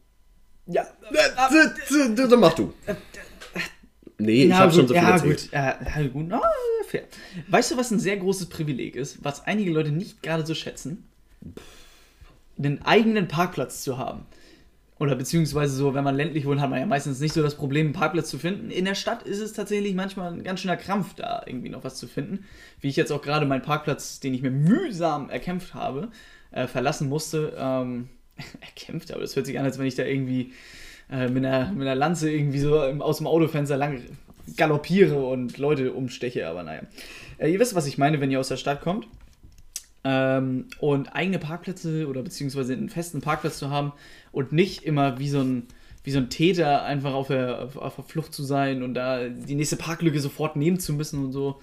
Ja, 0.67 0.85
Dann 2.15 2.39
mach 2.39 2.53
du. 2.53 2.73
Nee, 4.17 4.43
ich 4.43 4.49
ja, 4.49 4.57
habe 4.59 4.71
schon 4.71 4.87
so 4.87 4.93
viel 4.93 5.03
ja, 5.03 5.09
erzählt. 5.09 5.41
gut, 5.41 5.51
ja, 5.51 6.07
gut. 6.07 6.25
Na, 6.27 6.41
fair. 6.87 7.03
Weißt 7.47 7.71
du, 7.71 7.77
was 7.77 7.89
ein 7.89 7.99
sehr 7.99 8.17
großes 8.17 8.49
Privileg 8.49 8.95
ist, 8.95 9.23
was 9.23 9.45
einige 9.45 9.71
Leute 9.71 9.91
nicht 9.91 10.21
gerade 10.21 10.45
so 10.45 10.53
schätzen? 10.53 11.07
einen 12.57 12.81
eigenen 12.83 13.27
Parkplatz 13.27 13.83
zu 13.83 13.97
haben. 13.97 14.25
Oder 14.99 15.15
beziehungsweise 15.15 15.75
so, 15.75 15.95
wenn 15.95 16.03
man 16.03 16.15
ländlich 16.15 16.45
wohnt, 16.45 16.61
hat 16.61 16.69
man 16.69 16.79
ja 16.79 16.85
meistens 16.85 17.19
nicht 17.19 17.33
so 17.33 17.41
das 17.41 17.55
Problem, 17.55 17.87
einen 17.87 17.93
Parkplatz 17.93 18.29
zu 18.29 18.37
finden. 18.37 18.69
In 18.69 18.85
der 18.85 18.93
Stadt 18.93 19.23
ist 19.23 19.39
es 19.39 19.53
tatsächlich 19.53 19.95
manchmal 19.95 20.31
ein 20.31 20.43
ganz 20.43 20.59
schöner 20.59 20.77
Krampf, 20.77 21.15
da 21.15 21.41
irgendwie 21.47 21.69
noch 21.69 21.83
was 21.83 21.95
zu 21.95 22.07
finden. 22.07 22.45
Wie 22.79 22.89
ich 22.89 22.97
jetzt 22.97 23.11
auch 23.11 23.23
gerade 23.23 23.47
meinen 23.47 23.63
Parkplatz, 23.63 24.19
den 24.19 24.35
ich 24.35 24.43
mir 24.43 24.51
mühsam 24.51 25.31
erkämpft 25.31 25.73
habe, 25.73 26.09
äh, 26.51 26.67
verlassen 26.67 27.09
musste. 27.09 27.53
Ähm, 27.57 28.09
erkämpft, 28.61 29.11
aber 29.11 29.21
das 29.21 29.35
hört 29.35 29.45
sich 29.45 29.59
an, 29.59 29.65
als 29.65 29.77
wenn 29.77 29.85
ich 29.85 29.95
da 29.95 30.03
irgendwie 30.03 30.53
äh, 31.09 31.27
mit, 31.27 31.45
einer, 31.45 31.71
mit 31.71 31.81
einer 31.81 31.95
Lanze 31.95 32.31
irgendwie 32.31 32.59
so 32.59 32.79
aus 32.79 33.17
dem 33.17 33.27
Autofenster 33.27 33.77
lang 33.77 34.01
galoppiere 34.55 35.23
und 35.23 35.57
Leute 35.57 35.93
umsteche, 35.93 36.47
aber 36.47 36.63
naja. 36.63 36.81
Äh, 37.37 37.51
ihr 37.51 37.59
wisst, 37.59 37.75
was 37.75 37.87
ich 37.87 37.97
meine, 37.97 38.21
wenn 38.21 38.31
ihr 38.31 38.39
aus 38.39 38.47
der 38.47 38.57
Stadt 38.57 38.81
kommt. 38.81 39.07
Ähm, 40.03 40.65
und 40.79 41.15
eigene 41.15 41.37
Parkplätze 41.37 42.07
oder 42.07 42.23
beziehungsweise 42.23 42.73
einen 42.73 42.89
festen 42.89 43.21
Parkplatz 43.21 43.59
zu 43.59 43.69
haben 43.69 43.93
und 44.31 44.51
nicht 44.51 44.83
immer 44.83 45.19
wie 45.19 45.29
so 45.29 45.41
ein, 45.41 45.67
wie 46.03 46.09
so 46.09 46.17
ein 46.17 46.31
Täter 46.31 46.83
einfach 46.83 47.13
auf 47.13 47.27
der, 47.27 47.69
auf 47.75 47.95
der 47.95 48.03
Flucht 48.05 48.33
zu 48.33 48.41
sein 48.43 48.81
und 48.81 48.95
da 48.95 49.29
die 49.29 49.53
nächste 49.53 49.75
Parklücke 49.75 50.19
sofort 50.19 50.55
nehmen 50.55 50.79
zu 50.79 50.93
müssen 50.93 51.23
und 51.23 51.33
so. 51.33 51.61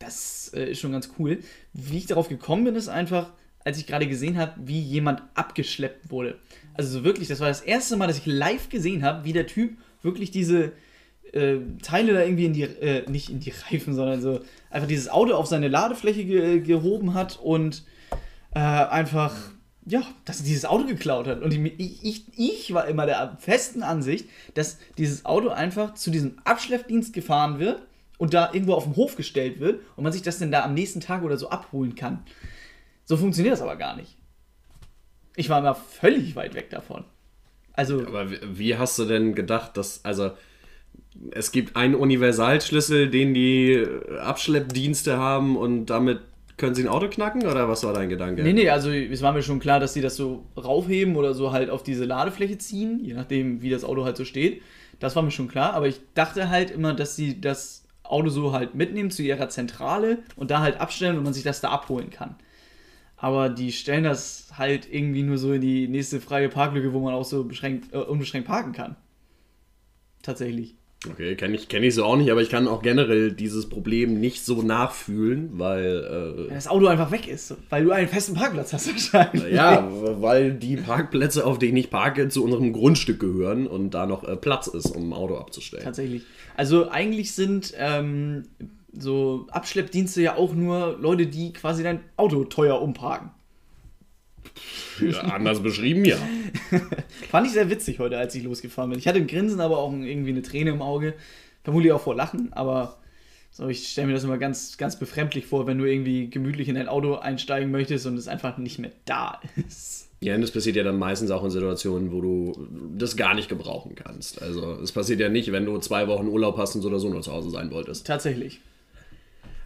Das 0.00 0.50
äh, 0.54 0.72
ist 0.72 0.80
schon 0.80 0.90
ganz 0.90 1.10
cool. 1.18 1.38
Wie 1.72 1.98
ich 1.98 2.06
darauf 2.06 2.28
gekommen 2.28 2.64
bin, 2.64 2.74
ist 2.74 2.88
einfach, 2.88 3.30
als 3.64 3.78
ich 3.78 3.86
gerade 3.86 4.06
gesehen 4.06 4.38
habe, 4.38 4.54
wie 4.64 4.80
jemand 4.80 5.22
abgeschleppt 5.34 6.10
wurde. 6.10 6.38
Also 6.74 6.98
so 6.98 7.04
wirklich, 7.04 7.28
das 7.28 7.40
war 7.40 7.48
das 7.48 7.60
erste 7.60 7.96
Mal, 7.96 8.06
dass 8.06 8.18
ich 8.18 8.26
live 8.26 8.68
gesehen 8.68 9.02
habe, 9.02 9.24
wie 9.24 9.32
der 9.32 9.46
Typ 9.46 9.76
wirklich 10.02 10.30
diese 10.30 10.72
äh, 11.32 11.56
Teile 11.82 12.14
da 12.14 12.22
irgendwie 12.22 12.46
in 12.46 12.52
die, 12.52 12.62
äh, 12.62 13.08
nicht 13.10 13.30
in 13.30 13.40
die 13.40 13.52
Reifen, 13.70 13.94
sondern 13.94 14.20
so 14.20 14.40
einfach 14.70 14.88
dieses 14.88 15.08
Auto 15.08 15.34
auf 15.34 15.46
seine 15.46 15.68
Ladefläche 15.68 16.24
ge 16.24 16.60
gehoben 16.60 17.14
hat 17.14 17.38
und 17.42 17.84
äh, 18.54 18.60
einfach, 18.60 19.34
ja, 19.84 20.02
dass 20.24 20.40
er 20.40 20.46
dieses 20.46 20.64
Auto 20.64 20.86
geklaut 20.86 21.26
hat. 21.26 21.42
Und 21.42 21.52
ich, 21.52 22.02
ich, 22.02 22.24
ich 22.36 22.74
war 22.74 22.86
immer 22.86 23.06
der 23.06 23.36
festen 23.40 23.82
Ansicht, 23.82 24.28
dass 24.54 24.78
dieses 24.96 25.24
Auto 25.24 25.48
einfach 25.48 25.94
zu 25.94 26.10
diesem 26.10 26.38
Abschleppdienst 26.44 27.12
gefahren 27.12 27.58
wird 27.58 27.82
und 28.18 28.34
da 28.34 28.52
irgendwo 28.52 28.74
auf 28.74 28.84
dem 28.84 28.96
Hof 28.96 29.16
gestellt 29.16 29.60
wird 29.60 29.80
und 29.96 30.04
man 30.04 30.12
sich 30.12 30.22
das 30.22 30.38
dann 30.38 30.50
da 30.50 30.64
am 30.64 30.74
nächsten 30.74 31.00
Tag 31.00 31.22
oder 31.22 31.36
so 31.36 31.50
abholen 31.50 31.94
kann. 31.94 32.20
So 33.08 33.16
funktioniert 33.16 33.54
das 33.54 33.62
aber 33.62 33.76
gar 33.76 33.96
nicht. 33.96 34.18
Ich 35.34 35.48
war 35.48 35.60
immer 35.60 35.74
völlig 35.74 36.36
weit 36.36 36.54
weg 36.54 36.68
davon. 36.68 37.04
Also. 37.72 38.06
Aber 38.06 38.30
wie, 38.30 38.38
wie 38.42 38.76
hast 38.76 38.98
du 38.98 39.06
denn 39.06 39.34
gedacht, 39.34 39.78
dass, 39.78 40.04
also, 40.04 40.32
es 41.30 41.50
gibt 41.50 41.74
einen 41.74 41.94
Universalschlüssel, 41.94 43.08
den 43.08 43.32
die 43.32 43.82
Abschleppdienste 44.20 45.16
haben 45.16 45.56
und 45.56 45.86
damit 45.86 46.20
können 46.58 46.74
sie 46.74 46.82
ein 46.82 46.88
Auto 46.88 47.08
knacken 47.08 47.46
oder 47.46 47.66
was 47.66 47.82
war 47.82 47.94
dein 47.94 48.10
Gedanke? 48.10 48.42
Nee, 48.42 48.52
nee, 48.52 48.68
also 48.68 48.90
es 48.90 49.22
war 49.22 49.32
mir 49.32 49.42
schon 49.42 49.58
klar, 49.58 49.80
dass 49.80 49.94
sie 49.94 50.02
das 50.02 50.16
so 50.16 50.44
raufheben 50.58 51.16
oder 51.16 51.32
so 51.32 51.50
halt 51.50 51.70
auf 51.70 51.82
diese 51.82 52.04
Ladefläche 52.04 52.58
ziehen, 52.58 53.00
je 53.02 53.14
nachdem, 53.14 53.62
wie 53.62 53.70
das 53.70 53.84
Auto 53.84 54.04
halt 54.04 54.18
so 54.18 54.26
steht. 54.26 54.60
Das 54.98 55.16
war 55.16 55.22
mir 55.22 55.30
schon 55.30 55.48
klar, 55.48 55.72
aber 55.72 55.86
ich 55.86 56.00
dachte 56.12 56.50
halt 56.50 56.70
immer, 56.70 56.92
dass 56.92 57.16
sie 57.16 57.40
das 57.40 57.84
Auto 58.02 58.28
so 58.28 58.52
halt 58.52 58.74
mitnehmen 58.74 59.10
zu 59.10 59.22
ihrer 59.22 59.48
Zentrale 59.48 60.18
und 60.36 60.50
da 60.50 60.60
halt 60.60 60.78
abstellen 60.78 61.16
und 61.16 61.24
man 61.24 61.32
sich 61.32 61.44
das 61.44 61.62
da 61.62 61.70
abholen 61.70 62.10
kann. 62.10 62.36
Aber 63.18 63.48
die 63.48 63.72
stellen 63.72 64.04
das 64.04 64.48
halt 64.56 64.88
irgendwie 64.90 65.22
nur 65.22 65.38
so 65.38 65.52
in 65.52 65.60
die 65.60 65.88
nächste 65.88 66.20
freie 66.20 66.48
Parklücke, 66.48 66.92
wo 66.92 67.00
man 67.00 67.14
auch 67.14 67.24
so 67.24 67.44
beschränkt, 67.44 67.92
äh, 67.92 67.98
unbeschränkt 67.98 68.46
parken 68.46 68.72
kann. 68.72 68.96
Tatsächlich. 70.22 70.76
Okay, 71.08 71.36
kenne 71.36 71.54
ich, 71.54 71.68
kenn 71.68 71.84
ich 71.84 71.94
so 71.94 72.04
auch 72.04 72.16
nicht, 72.16 72.30
aber 72.30 72.42
ich 72.42 72.50
kann 72.50 72.66
auch 72.66 72.82
generell 72.82 73.30
dieses 73.30 73.68
Problem 73.68 74.18
nicht 74.18 74.44
so 74.44 74.62
nachfühlen, 74.62 75.50
weil. 75.52 76.48
Äh, 76.48 76.54
das 76.54 76.66
Auto 76.66 76.86
einfach 76.86 77.12
weg 77.12 77.28
ist, 77.28 77.54
weil 77.70 77.84
du 77.84 77.92
einen 77.92 78.08
festen 78.08 78.34
Parkplatz 78.34 78.72
hast 78.72 78.88
wahrscheinlich. 79.12 79.54
Ja, 79.54 79.88
weil 80.20 80.54
die 80.54 80.76
Parkplätze, 80.76 81.46
auf 81.46 81.60
denen 81.60 81.76
ich 81.76 81.90
parke, 81.90 82.28
zu 82.28 82.42
unserem 82.42 82.72
Grundstück 82.72 83.20
gehören 83.20 83.68
und 83.68 83.90
da 83.90 84.06
noch 84.06 84.24
äh, 84.24 84.36
Platz 84.36 84.66
ist, 84.66 84.86
um 84.86 85.10
ein 85.10 85.12
Auto 85.12 85.36
abzustellen. 85.36 85.84
Tatsächlich. 85.84 86.22
Also 86.56 86.90
eigentlich 86.90 87.32
sind 87.32 87.74
ähm, 87.78 88.42
so 88.98 89.46
Abschleppdienste 89.50 90.22
ja 90.22 90.36
auch 90.36 90.54
nur 90.54 90.98
Leute, 91.00 91.26
die 91.26 91.52
quasi 91.52 91.82
dein 91.82 92.00
Auto 92.16 92.44
teuer 92.44 92.80
umparken. 92.80 93.30
Ja, 95.00 95.20
anders 95.20 95.62
beschrieben, 95.62 96.04
ja. 96.04 96.16
Fand 97.30 97.46
ich 97.46 97.52
sehr 97.52 97.70
witzig 97.70 97.98
heute, 97.98 98.18
als 98.18 98.34
ich 98.34 98.42
losgefahren 98.42 98.90
bin. 98.90 98.98
Ich 98.98 99.06
hatte 99.06 99.18
ein 99.18 99.26
Grinsen, 99.26 99.60
aber 99.60 99.78
auch 99.78 99.92
irgendwie 99.92 100.30
eine 100.30 100.42
Träne 100.42 100.70
im 100.70 100.82
Auge. 100.82 101.14
Vermutlich 101.62 101.92
auch 101.92 102.00
vor 102.00 102.14
Lachen, 102.16 102.52
aber 102.52 102.98
so, 103.50 103.68
ich 103.68 103.88
stelle 103.88 104.06
mir 104.06 104.14
das 104.14 104.24
immer 104.24 104.38
ganz, 104.38 104.78
ganz 104.78 104.98
befremdlich 104.98 105.46
vor, 105.46 105.66
wenn 105.66 105.78
du 105.78 105.84
irgendwie 105.84 106.30
gemütlich 106.30 106.68
in 106.68 106.76
dein 106.76 106.88
Auto 106.88 107.16
einsteigen 107.16 107.70
möchtest 107.70 108.06
und 108.06 108.16
es 108.16 108.28
einfach 108.28 108.56
nicht 108.58 108.78
mehr 108.78 108.92
da 109.04 109.40
ist. 109.66 110.08
Ja, 110.20 110.34
und 110.34 110.40
das 110.40 110.50
passiert 110.50 110.76
ja 110.76 110.82
dann 110.82 110.98
meistens 110.98 111.30
auch 111.30 111.44
in 111.44 111.50
Situationen, 111.50 112.12
wo 112.12 112.20
du 112.20 112.68
das 112.96 113.16
gar 113.16 113.34
nicht 113.34 113.48
gebrauchen 113.48 113.94
kannst. 113.94 114.42
Also 114.42 114.72
es 114.82 114.92
passiert 114.92 115.20
ja 115.20 115.28
nicht, 115.28 115.52
wenn 115.52 115.64
du 115.64 115.78
zwei 115.78 116.08
Wochen 116.08 116.26
Urlaub 116.26 116.56
hast 116.56 116.74
und 116.74 116.82
so 116.82 116.88
oder 116.88 116.98
so 116.98 117.08
nur 117.08 117.22
zu 117.22 117.32
Hause 117.32 117.50
sein 117.50 117.70
wolltest. 117.70 118.06
Tatsächlich. 118.06 118.60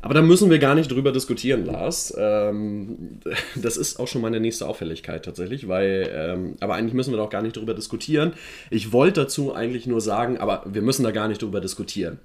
Aber 0.02 0.14
da 0.14 0.22
müssen 0.22 0.50
wir 0.50 0.58
gar 0.58 0.74
nicht 0.74 0.90
drüber 0.90 1.12
diskutieren, 1.12 1.64
Lars. 1.64 2.12
Ähm, 2.18 3.20
das 3.54 3.76
ist 3.76 3.98
auch 3.98 4.08
schon 4.08 4.20
meine 4.20 4.40
nächste 4.40 4.66
Auffälligkeit 4.66 5.24
tatsächlich, 5.24 5.68
weil, 5.68 6.10
ähm, 6.12 6.56
aber 6.60 6.74
eigentlich 6.74 6.92
müssen 6.92 7.12
wir 7.12 7.18
doch 7.18 7.30
gar 7.30 7.42
nicht 7.42 7.56
drüber 7.56 7.72
diskutieren. 7.72 8.32
Ich 8.68 8.92
wollte 8.92 9.22
dazu 9.22 9.54
eigentlich 9.54 9.86
nur 9.86 10.00
sagen, 10.00 10.38
aber 10.38 10.64
wir 10.66 10.82
müssen 10.82 11.04
da 11.04 11.12
gar 11.12 11.28
nicht 11.28 11.40
drüber 11.40 11.60
diskutieren. 11.60 12.18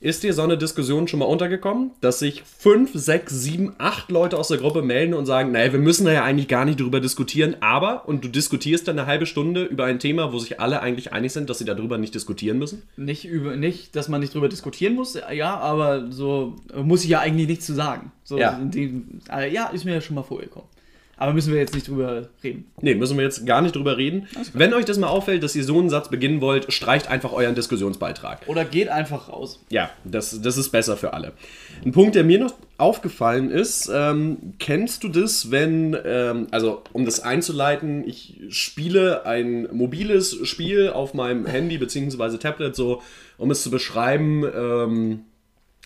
Ist 0.00 0.22
dir 0.22 0.32
so 0.32 0.42
eine 0.42 0.56
Diskussion 0.56 1.08
schon 1.08 1.18
mal 1.18 1.26
untergekommen, 1.26 1.90
dass 2.00 2.20
sich 2.20 2.44
fünf, 2.44 2.90
sechs, 2.94 3.32
sieben, 3.32 3.74
acht 3.78 4.12
Leute 4.12 4.38
aus 4.38 4.46
der 4.46 4.58
Gruppe 4.58 4.80
melden 4.82 5.12
und 5.12 5.26
sagen, 5.26 5.50
naja, 5.50 5.72
wir 5.72 5.80
müssen 5.80 6.04
da 6.04 6.12
ja 6.12 6.22
eigentlich 6.22 6.46
gar 6.46 6.64
nicht 6.64 6.78
drüber 6.78 7.00
diskutieren, 7.00 7.56
aber, 7.60 8.08
und 8.08 8.24
du 8.24 8.28
diskutierst 8.28 8.86
dann 8.86 8.96
eine 8.96 9.08
halbe 9.08 9.26
Stunde 9.26 9.64
über 9.64 9.86
ein 9.86 9.98
Thema, 9.98 10.32
wo 10.32 10.38
sich 10.38 10.60
alle 10.60 10.80
eigentlich 10.82 11.12
einig 11.12 11.32
sind, 11.32 11.50
dass 11.50 11.58
sie 11.58 11.64
darüber 11.64 11.98
nicht 11.98 12.14
diskutieren 12.14 12.58
müssen? 12.58 12.82
Nicht, 12.96 13.24
über, 13.24 13.56
nicht 13.56 13.96
dass 13.96 14.08
man 14.08 14.20
nicht 14.20 14.34
drüber 14.34 14.48
diskutieren 14.48 14.94
muss, 14.94 15.18
ja, 15.32 15.56
aber 15.56 16.12
so 16.12 16.54
muss 16.76 17.02
ich 17.02 17.10
ja 17.10 17.18
eigentlich 17.18 17.48
nichts 17.48 17.66
zu 17.66 17.74
sagen. 17.74 18.12
So, 18.22 18.38
Ja. 18.38 18.52
Dem, 18.52 19.20
äh, 19.32 19.52
ja, 19.52 19.66
ist 19.68 19.84
mir 19.84 19.94
ja 19.94 20.00
schon 20.00 20.14
mal 20.14 20.22
vorgekommen. 20.22 20.68
Aber 21.18 21.32
müssen 21.32 21.52
wir 21.52 21.60
jetzt 21.60 21.74
nicht 21.74 21.88
drüber 21.88 22.28
reden. 22.42 22.70
Nee, 22.80 22.94
müssen 22.94 23.16
wir 23.16 23.24
jetzt 23.24 23.44
gar 23.44 23.60
nicht 23.60 23.74
drüber 23.74 23.96
reden. 23.96 24.28
Wenn 24.52 24.72
euch 24.72 24.84
das 24.84 24.98
mal 24.98 25.08
auffällt, 25.08 25.42
dass 25.42 25.56
ihr 25.56 25.64
so 25.64 25.78
einen 25.78 25.90
Satz 25.90 26.08
beginnen 26.08 26.40
wollt, 26.40 26.72
streicht 26.72 27.08
einfach 27.08 27.32
euren 27.32 27.54
Diskussionsbeitrag. 27.54 28.42
Oder 28.46 28.64
geht 28.64 28.88
einfach 28.88 29.28
raus. 29.28 29.64
Ja, 29.68 29.90
das, 30.04 30.40
das 30.40 30.56
ist 30.56 30.70
besser 30.70 30.96
für 30.96 31.12
alle. 31.12 31.32
Ein 31.84 31.92
Punkt, 31.92 32.14
der 32.14 32.24
mir 32.24 32.38
noch 32.38 32.54
aufgefallen 32.78 33.50
ist, 33.50 33.90
ähm, 33.92 34.54
kennst 34.60 35.02
du 35.02 35.08
das, 35.08 35.50
wenn, 35.50 35.96
ähm, 36.04 36.46
also 36.52 36.82
um 36.92 37.04
das 37.04 37.20
einzuleiten, 37.20 38.06
ich 38.06 38.40
spiele 38.50 39.26
ein 39.26 39.68
mobiles 39.72 40.38
Spiel 40.46 40.90
auf 40.90 41.12
meinem 41.12 41.46
Handy 41.46 41.78
bzw. 41.78 42.38
Tablet, 42.38 42.76
so 42.76 43.02
um 43.36 43.50
es 43.50 43.62
zu 43.62 43.70
beschreiben, 43.70 44.44
ähm, 44.44 45.20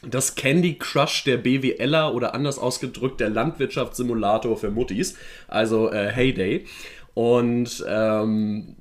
das 0.02 0.34
Candy 0.34 0.74
Crush 0.74 1.24
der 1.24 1.36
BWLer 1.36 2.14
oder 2.14 2.34
anders 2.34 2.58
ausgedrückt 2.58 3.20
der 3.20 3.30
Landwirtschaftssimulator 3.30 4.56
für 4.56 4.70
Muttis, 4.70 5.16
also 5.48 5.90
äh, 5.90 6.08
Heyday. 6.08 6.66
Und 7.14 7.84
ähm, 7.86 8.76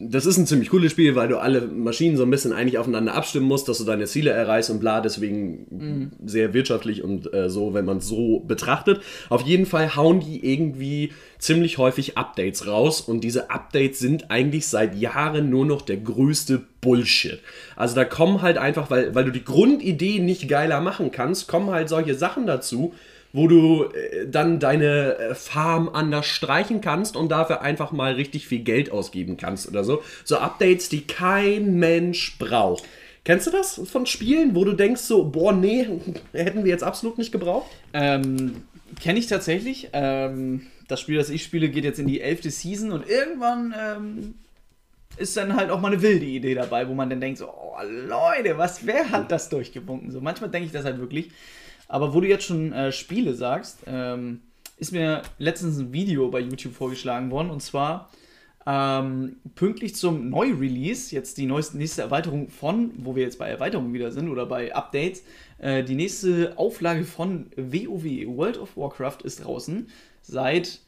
das 0.00 0.26
ist 0.26 0.38
ein 0.38 0.46
ziemlich 0.46 0.70
cooles 0.70 0.92
Spiel, 0.92 1.16
weil 1.16 1.26
du 1.26 1.38
alle 1.38 1.60
Maschinen 1.62 2.16
so 2.16 2.22
ein 2.22 2.30
bisschen 2.30 2.52
eigentlich 2.52 2.78
aufeinander 2.78 3.14
abstimmen 3.14 3.46
musst, 3.46 3.68
dass 3.68 3.78
du 3.78 3.84
deine 3.84 4.06
Ziele 4.06 4.30
erreichst 4.30 4.70
und 4.70 4.78
bla, 4.78 5.00
deswegen 5.00 6.12
sehr 6.24 6.54
wirtschaftlich 6.54 7.02
und 7.02 7.34
äh, 7.34 7.50
so, 7.50 7.74
wenn 7.74 7.84
man 7.84 7.96
es 7.96 8.06
so 8.06 8.38
betrachtet. 8.38 9.00
Auf 9.28 9.42
jeden 9.42 9.66
Fall 9.66 9.96
hauen 9.96 10.20
die 10.20 10.52
irgendwie 10.52 11.12
ziemlich 11.40 11.78
häufig 11.78 12.16
Updates 12.16 12.68
raus 12.68 13.00
und 13.00 13.22
diese 13.22 13.50
Updates 13.50 13.98
sind 13.98 14.30
eigentlich 14.30 14.68
seit 14.68 14.96
Jahren 14.96 15.50
nur 15.50 15.66
noch 15.66 15.82
der 15.82 15.96
größte 15.96 16.62
Bullshit. 16.80 17.40
Also 17.74 17.96
da 17.96 18.04
kommen 18.04 18.40
halt 18.40 18.56
einfach, 18.56 18.90
weil, 18.90 19.16
weil 19.16 19.24
du 19.24 19.32
die 19.32 19.44
Grundidee 19.44 20.20
nicht 20.20 20.48
geiler 20.48 20.80
machen 20.80 21.10
kannst, 21.10 21.48
kommen 21.48 21.70
halt 21.70 21.88
solche 21.88 22.14
Sachen 22.14 22.46
dazu, 22.46 22.94
wo 23.32 23.46
du 23.46 23.84
äh, 23.84 24.26
dann 24.26 24.58
deine 24.58 25.18
äh, 25.18 25.34
Farm 25.34 25.88
anders 25.88 26.26
streichen 26.26 26.80
kannst 26.80 27.16
und 27.16 27.30
dafür 27.30 27.62
einfach 27.62 27.92
mal 27.92 28.14
richtig 28.14 28.46
viel 28.46 28.60
Geld 28.60 28.90
ausgeben 28.90 29.36
kannst 29.36 29.68
oder 29.68 29.84
so. 29.84 30.02
So 30.24 30.38
Updates, 30.38 30.88
die 30.88 31.06
kein 31.06 31.78
Mensch 31.78 32.38
braucht. 32.38 32.84
Kennst 33.24 33.46
du 33.46 33.50
das 33.50 33.80
von 33.84 34.06
Spielen, 34.06 34.54
wo 34.54 34.64
du 34.64 34.72
denkst 34.72 35.02
so, 35.02 35.24
boah, 35.24 35.52
nee, 35.52 35.86
hätten 36.32 36.64
wir 36.64 36.70
jetzt 36.70 36.84
absolut 36.84 37.18
nicht 37.18 37.32
gebraucht? 37.32 37.70
Ähm, 37.92 38.62
Kenne 39.00 39.18
ich 39.18 39.26
tatsächlich. 39.26 39.90
Ähm, 39.92 40.66
das 40.88 41.00
Spiel, 41.00 41.18
das 41.18 41.28
ich 41.28 41.44
spiele, 41.44 41.68
geht 41.68 41.84
jetzt 41.84 41.98
in 41.98 42.06
die 42.06 42.22
elfte 42.22 42.50
Season 42.50 42.90
und 42.90 43.06
irgendwann 43.06 43.74
ähm, 43.78 44.34
ist 45.18 45.36
dann 45.36 45.54
halt 45.54 45.70
auch 45.70 45.80
mal 45.80 45.92
eine 45.92 46.00
wilde 46.00 46.24
Idee 46.24 46.54
dabei, 46.54 46.88
wo 46.88 46.94
man 46.94 47.10
dann 47.10 47.20
denkt 47.20 47.38
so, 47.38 47.48
oh 47.48 47.76
Leute, 47.82 48.56
was, 48.56 48.86
wer 48.86 49.10
hat 49.10 49.30
das 49.30 49.50
durchgewunken? 49.50 50.10
So 50.10 50.20
manchmal 50.20 50.50
denke 50.50 50.66
ich 50.66 50.72
das 50.72 50.84
halt 50.84 50.98
wirklich. 50.98 51.30
Aber 51.88 52.14
wo 52.14 52.20
du 52.20 52.28
jetzt 52.28 52.44
schon 52.44 52.72
äh, 52.72 52.92
Spiele 52.92 53.34
sagst, 53.34 53.80
ähm, 53.86 54.42
ist 54.76 54.92
mir 54.92 55.22
letztens 55.38 55.78
ein 55.78 55.92
Video 55.92 56.28
bei 56.30 56.40
YouTube 56.40 56.74
vorgeschlagen 56.74 57.30
worden. 57.30 57.50
Und 57.50 57.62
zwar 57.62 58.10
ähm, 58.66 59.36
pünktlich 59.54 59.94
zum 59.94 60.28
Neu-Release, 60.28 61.14
jetzt 61.14 61.38
die 61.38 61.46
neueste, 61.46 61.78
nächste 61.78 62.02
Erweiterung 62.02 62.50
von, 62.50 62.92
wo 62.98 63.16
wir 63.16 63.22
jetzt 63.22 63.38
bei 63.38 63.48
Erweiterungen 63.48 63.94
wieder 63.94 64.12
sind 64.12 64.28
oder 64.28 64.44
bei 64.44 64.74
Updates, 64.74 65.22
äh, 65.56 65.82
die 65.82 65.94
nächste 65.94 66.52
Auflage 66.58 67.04
von 67.04 67.46
WoW, 67.56 68.04
World 68.36 68.58
of 68.58 68.76
Warcraft, 68.76 69.22
ist 69.24 69.44
draußen. 69.44 69.88
Seit 70.20 70.80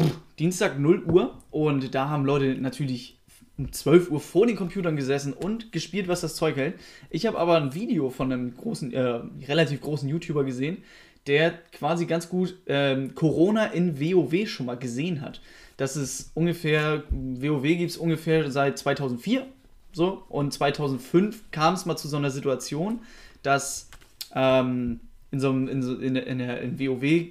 pff, 0.00 0.18
Dienstag 0.38 0.78
0 0.78 1.04
Uhr. 1.04 1.38
Und 1.50 1.94
da 1.94 2.08
haben 2.08 2.24
Leute 2.24 2.54
natürlich 2.54 3.19
um 3.60 3.72
12 3.72 4.10
Uhr 4.10 4.20
vor 4.20 4.46
den 4.46 4.56
Computern 4.56 4.96
gesessen 4.96 5.32
und 5.32 5.72
gespielt, 5.72 6.08
was 6.08 6.20
das 6.22 6.34
Zeug 6.36 6.56
hält. 6.56 6.74
Ich 7.10 7.26
habe 7.26 7.38
aber 7.38 7.56
ein 7.56 7.74
Video 7.74 8.10
von 8.10 8.32
einem 8.32 8.56
großen, 8.56 8.92
äh, 8.92 9.20
relativ 9.46 9.80
großen 9.80 10.08
YouTuber 10.08 10.44
gesehen, 10.44 10.78
der 11.26 11.52
quasi 11.72 12.06
ganz 12.06 12.28
gut 12.28 12.56
ähm, 12.66 13.14
Corona 13.14 13.66
in 13.66 14.00
WoW 14.00 14.48
schon 14.48 14.66
mal 14.66 14.76
gesehen 14.78 15.20
hat. 15.20 15.40
Das 15.76 15.96
ist 15.96 16.30
ungefähr, 16.34 17.04
WoW 17.10 17.62
gibt 17.62 17.90
es 17.90 17.96
ungefähr 17.96 18.50
seit 18.50 18.78
2004 18.78 19.46
so 19.92 20.22
und 20.28 20.52
2005 20.52 21.50
kam 21.50 21.74
es 21.74 21.84
mal 21.84 21.96
zu 21.96 22.06
so 22.08 22.16
einer 22.16 22.30
Situation, 22.30 23.00
dass 23.42 23.90
ähm, 24.34 25.00
in 25.30 25.40
so 25.40 25.50
einem, 25.50 25.68
in, 25.68 25.82
so, 25.82 25.96
in, 25.96 26.16
in, 26.16 26.38
der- 26.38 26.60
in 26.62 26.78
WoW 26.78 27.26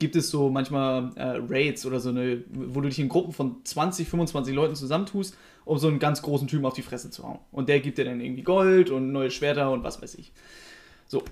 gibt 0.00 0.16
es 0.16 0.30
so 0.30 0.50
manchmal 0.50 1.12
äh, 1.14 1.38
Raids 1.48 1.86
oder 1.86 2.00
so 2.00 2.08
eine, 2.08 2.42
wo 2.50 2.80
du 2.80 2.88
dich 2.88 2.98
in 2.98 3.08
Gruppen 3.08 3.32
von 3.32 3.56
20, 3.62 4.08
25 4.08 4.52
Leuten 4.52 4.74
zusammentust, 4.74 5.36
um 5.64 5.78
so 5.78 5.86
einen 5.86 6.00
ganz 6.00 6.22
großen 6.22 6.48
Typen 6.48 6.64
auf 6.64 6.74
die 6.74 6.82
Fresse 6.82 7.10
zu 7.10 7.22
hauen. 7.22 7.38
Und 7.52 7.68
der 7.68 7.80
gibt 7.80 7.98
dir 7.98 8.06
dann 8.06 8.20
irgendwie 8.20 8.42
Gold 8.42 8.90
und 8.90 9.12
neue 9.12 9.30
Schwerter 9.30 9.70
und 9.70 9.84
was 9.84 10.02
weiß 10.02 10.16
ich. 10.16 10.32
So. 11.06 11.22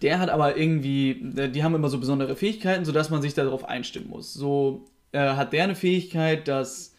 Der 0.00 0.18
hat 0.18 0.30
aber 0.30 0.56
irgendwie, 0.56 1.20
die 1.22 1.62
haben 1.62 1.74
immer 1.74 1.88
so 1.88 1.98
besondere 1.98 2.34
Fähigkeiten, 2.34 2.84
sodass 2.84 3.10
man 3.10 3.22
sich 3.22 3.34
darauf 3.34 3.64
einstimmen 3.64 4.08
muss. 4.08 4.34
So 4.34 4.86
äh, 5.12 5.20
hat 5.20 5.52
der 5.52 5.64
eine 5.64 5.76
Fähigkeit, 5.76 6.48
dass 6.48 6.94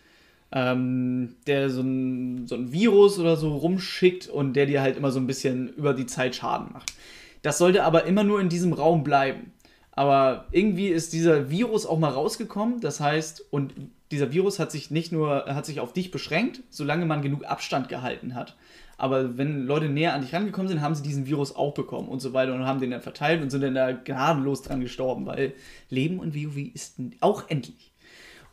ähm, 0.51 1.35
der 1.47 1.69
so 1.69 1.81
ein, 1.81 2.47
so 2.47 2.55
ein 2.55 2.71
Virus 2.71 3.19
oder 3.19 3.35
so 3.35 3.55
rumschickt 3.55 4.27
und 4.27 4.53
der 4.53 4.65
dir 4.65 4.81
halt 4.81 4.95
immer 4.95 5.11
so 5.11 5.19
ein 5.19 5.27
bisschen 5.27 5.73
über 5.73 5.93
die 5.93 6.05
Zeit 6.05 6.35
Schaden 6.35 6.71
macht. 6.71 6.93
Das 7.41 7.57
sollte 7.57 7.83
aber 7.83 8.05
immer 8.05 8.23
nur 8.23 8.39
in 8.39 8.49
diesem 8.49 8.71
Raum 8.73 9.03
bleiben. 9.03 9.51
Aber 9.95 10.45
irgendwie 10.51 10.89
ist 10.89 11.13
dieser 11.13 11.49
Virus 11.49 11.85
auch 11.85 11.97
mal 11.97 12.09
rausgekommen. 12.09 12.81
Das 12.81 12.99
heißt, 12.99 13.45
und 13.49 13.73
dieser 14.11 14.31
Virus 14.33 14.59
hat 14.59 14.71
sich 14.71 14.91
nicht 14.91 15.11
nur, 15.11 15.45
hat 15.47 15.65
sich 15.65 15.79
auf 15.79 15.93
dich 15.93 16.11
beschränkt, 16.11 16.61
solange 16.69 17.05
man 17.05 17.21
genug 17.21 17.45
Abstand 17.45 17.87
gehalten 17.87 18.35
hat. 18.35 18.55
Aber 18.97 19.37
wenn 19.37 19.65
Leute 19.65 19.89
näher 19.89 20.13
an 20.13 20.21
dich 20.21 20.33
rangekommen 20.33 20.67
sind, 20.67 20.81
haben 20.81 20.95
sie 20.95 21.03
diesen 21.03 21.25
Virus 21.25 21.55
auch 21.55 21.73
bekommen 21.73 22.07
und 22.07 22.21
so 22.21 22.33
weiter 22.33 22.53
und 22.53 22.65
haben 22.65 22.79
den 22.79 22.91
dann 22.91 23.01
verteilt 23.01 23.41
und 23.41 23.49
sind 23.49 23.61
dann 23.61 23.75
da 23.75 23.91
gnadenlos 23.91 24.61
dran 24.61 24.79
gestorben, 24.79 25.25
weil 25.25 25.53
Leben 25.89 26.19
und 26.19 26.35
WoW 26.35 26.57
ist 26.73 26.95
auch 27.19 27.49
endlich. 27.49 27.93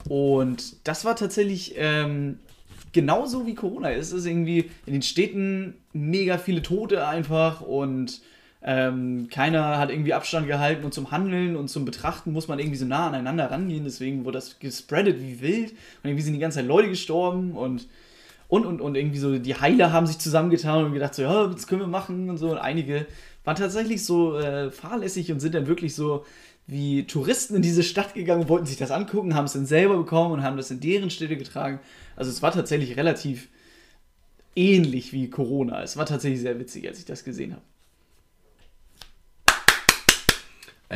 Und 0.08 0.86
das 0.86 1.04
war 1.04 1.14
tatsächlich 1.14 1.74
ähm, 1.76 2.40
genauso 2.92 3.46
wie 3.46 3.54
Corona. 3.54 3.92
Es 3.92 4.12
ist 4.12 4.26
irgendwie 4.26 4.70
in 4.86 4.94
den 4.94 5.02
Städten 5.02 5.74
mega 5.92 6.38
viele 6.38 6.62
Tote 6.62 7.06
einfach 7.06 7.60
und 7.60 8.20
ähm, 8.64 9.28
keiner 9.30 9.78
hat 9.78 9.90
irgendwie 9.90 10.14
Abstand 10.14 10.46
gehalten 10.46 10.84
und 10.84 10.94
zum 10.94 11.10
Handeln 11.10 11.56
und 11.56 11.68
zum 11.68 11.84
Betrachten 11.84 12.32
muss 12.32 12.48
man 12.48 12.58
irgendwie 12.58 12.78
so 12.78 12.86
nah 12.86 13.08
aneinander 13.08 13.50
rangehen. 13.50 13.84
Deswegen 13.84 14.24
wurde 14.24 14.38
das 14.38 14.58
gespreadet 14.58 15.20
wie 15.20 15.40
wild 15.40 15.70
und 15.70 16.10
irgendwie 16.10 16.22
sind 16.22 16.34
die 16.34 16.38
ganze 16.38 16.58
Zeit 16.58 16.66
Leute 16.66 16.88
gestorben 16.88 17.52
und 17.52 17.88
und, 18.48 18.66
und, 18.66 18.82
und 18.82 18.96
irgendwie 18.96 19.18
so, 19.18 19.38
die 19.38 19.54
Heiler 19.54 19.94
haben 19.94 20.06
sich 20.06 20.18
zusammengetan 20.18 20.84
und 20.84 20.92
gedacht, 20.92 21.14
so, 21.14 21.22
ja, 21.22 21.46
das 21.46 21.66
können 21.66 21.80
wir 21.80 21.86
machen 21.86 22.28
und 22.28 22.36
so. 22.36 22.50
Und 22.50 22.58
einige 22.58 23.06
waren 23.44 23.56
tatsächlich 23.56 24.04
so 24.04 24.36
äh, 24.38 24.70
fahrlässig 24.70 25.32
und 25.32 25.40
sind 25.40 25.54
dann 25.54 25.66
wirklich 25.66 25.94
so 25.94 26.26
wie 26.66 27.06
Touristen 27.06 27.56
in 27.56 27.62
diese 27.62 27.82
Stadt 27.82 28.12
gegangen, 28.12 28.50
wollten 28.50 28.66
sich 28.66 28.76
das 28.76 28.90
angucken, 28.90 29.34
haben 29.34 29.46
es 29.46 29.54
dann 29.54 29.64
selber 29.64 29.96
bekommen 29.96 30.32
und 30.32 30.42
haben 30.42 30.58
das 30.58 30.70
in 30.70 30.80
deren 30.80 31.08
Städte 31.08 31.38
getragen. 31.38 31.80
Also 32.14 32.30
es 32.30 32.42
war 32.42 32.52
tatsächlich 32.52 32.98
relativ 32.98 33.48
ähnlich 34.54 35.14
wie 35.14 35.30
Corona. 35.30 35.82
Es 35.82 35.96
war 35.96 36.04
tatsächlich 36.04 36.42
sehr 36.42 36.58
witzig, 36.58 36.86
als 36.86 36.98
ich 36.98 37.06
das 37.06 37.24
gesehen 37.24 37.52
habe. 37.52 37.62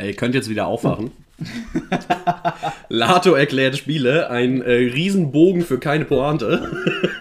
Ihr 0.01 0.13
könnt 0.15 0.35
jetzt 0.35 0.49
wieder 0.49 0.67
aufwachen. 0.67 1.11
Lato 2.89 3.33
erklärt 3.33 3.77
Spiele, 3.77 4.29
ein 4.29 4.61
äh, 4.61 4.71
Riesenbogen 4.71 5.63
für 5.63 5.79
keine 5.79 6.05
Pointe. 6.05 6.71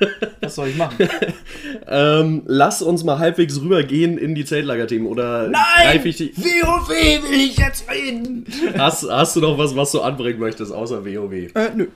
Was 0.40 0.54
soll 0.54 0.68
ich 0.68 0.76
machen? 0.76 1.08
ähm, 1.86 2.42
lass 2.46 2.82
uns 2.82 3.04
mal 3.04 3.18
halbwegs 3.18 3.60
rübergehen 3.60 4.16
in 4.16 4.34
die 4.34 4.44
Zeltlager-Themen 4.44 5.06
oder 5.06 5.48
Nein! 5.48 6.00
ich 6.04 6.16
die. 6.16 6.36
WoW 6.36 6.88
will 6.88 7.40
ich 7.40 7.58
jetzt 7.58 7.90
reden! 7.90 8.46
Hast, 8.78 9.10
hast 9.10 9.36
du 9.36 9.40
noch 9.40 9.58
was, 9.58 9.76
was 9.76 9.92
du 9.92 10.00
anbringen 10.00 10.38
möchtest, 10.40 10.72
außer 10.72 11.04
WoW? 11.04 11.32
Äh, 11.32 11.70
nö. 11.74 11.88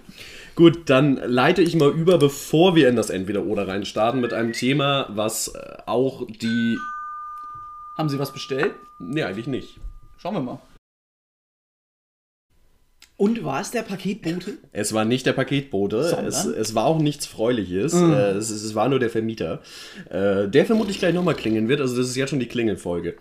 Gut, 0.56 0.90
dann 0.90 1.16
leite 1.16 1.62
ich 1.62 1.74
mal 1.76 1.90
über, 1.90 2.18
bevor 2.18 2.74
wir 2.74 2.88
in 2.88 2.96
das 2.96 3.08
Entweder-Oder 3.08 3.68
rein 3.68 3.86
starten, 3.86 4.20
mit 4.20 4.34
einem 4.34 4.52
Thema, 4.52 5.06
was 5.08 5.48
äh, 5.48 5.76
auch 5.86 6.26
die. 6.26 6.76
Haben 7.96 8.08
Sie 8.08 8.18
was 8.18 8.32
bestellt? 8.32 8.72
Nee, 8.98 9.22
eigentlich 9.22 9.46
nicht. 9.46 9.78
Schauen 10.18 10.34
wir 10.34 10.40
mal. 10.40 10.58
Und 13.20 13.44
war 13.44 13.60
es 13.60 13.70
der 13.70 13.82
Paketbote? 13.82 14.52
Es 14.72 14.94
war 14.94 15.04
nicht 15.04 15.26
der 15.26 15.34
Paketbote, 15.34 15.98
es, 16.26 16.46
es 16.46 16.74
war 16.74 16.86
auch 16.86 16.98
nichts 17.00 17.26
Freuliches, 17.26 17.92
Mhm. 17.92 18.14
äh, 18.14 18.30
es, 18.30 18.48
es 18.50 18.74
war 18.74 18.88
nur 18.88 18.98
der 18.98 19.10
Vermieter, 19.10 19.60
äh, 20.08 20.48
der 20.48 20.64
vermutlich 20.64 20.98
gleich 21.00 21.12
nochmal 21.12 21.34
klingeln 21.34 21.68
wird, 21.68 21.82
also 21.82 21.94
das 21.98 22.08
ist 22.08 22.16
jetzt 22.16 22.30
schon 22.30 22.40
die 22.40 22.46
Klingelfolge. 22.46 23.16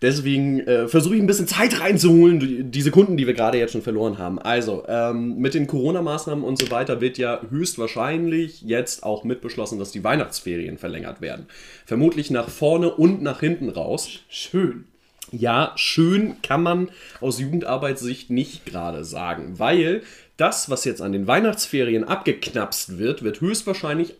Deswegen 0.00 0.60
äh, 0.60 0.88
versuche 0.88 1.16
ich 1.16 1.20
ein 1.20 1.26
bisschen 1.26 1.46
Zeit 1.46 1.78
reinzuholen, 1.80 2.40
die- 2.40 2.64
diese 2.64 2.90
Kunden, 2.90 3.18
die 3.18 3.26
wir 3.26 3.34
gerade 3.34 3.58
jetzt 3.58 3.72
schon 3.72 3.82
verloren 3.82 4.16
haben. 4.16 4.38
Also, 4.38 4.84
ähm, 4.88 5.36
mit 5.36 5.52
den 5.52 5.66
Corona-Maßnahmen 5.66 6.42
und 6.42 6.58
so 6.58 6.70
weiter 6.70 7.02
wird 7.02 7.18
ja 7.18 7.42
höchstwahrscheinlich 7.50 8.62
jetzt 8.62 9.02
auch 9.02 9.24
mit 9.24 9.42
beschlossen, 9.42 9.78
dass 9.78 9.92
die 9.92 10.02
Weihnachtsferien 10.04 10.78
verlängert 10.78 11.20
werden. 11.20 11.46
Vermutlich 11.84 12.30
nach 12.30 12.48
vorne 12.48 12.94
und 12.94 13.22
nach 13.22 13.40
hinten 13.40 13.68
raus. 13.68 14.08
Schön. 14.28 14.84
Ja, 15.32 15.72
schön 15.76 16.40
kann 16.42 16.62
man 16.62 16.90
aus 17.20 17.40
Jugendarbeitssicht 17.40 18.30
nicht 18.30 18.66
gerade 18.66 19.04
sagen, 19.04 19.58
weil 19.58 20.02
das, 20.36 20.70
was 20.70 20.84
jetzt 20.84 21.00
an 21.00 21.12
den 21.12 21.26
Weihnachtsferien 21.26 22.04
abgeknapst 22.04 22.98
wird, 22.98 23.22
wird 23.22 23.40
höchstwahrscheinlich, 23.40 24.14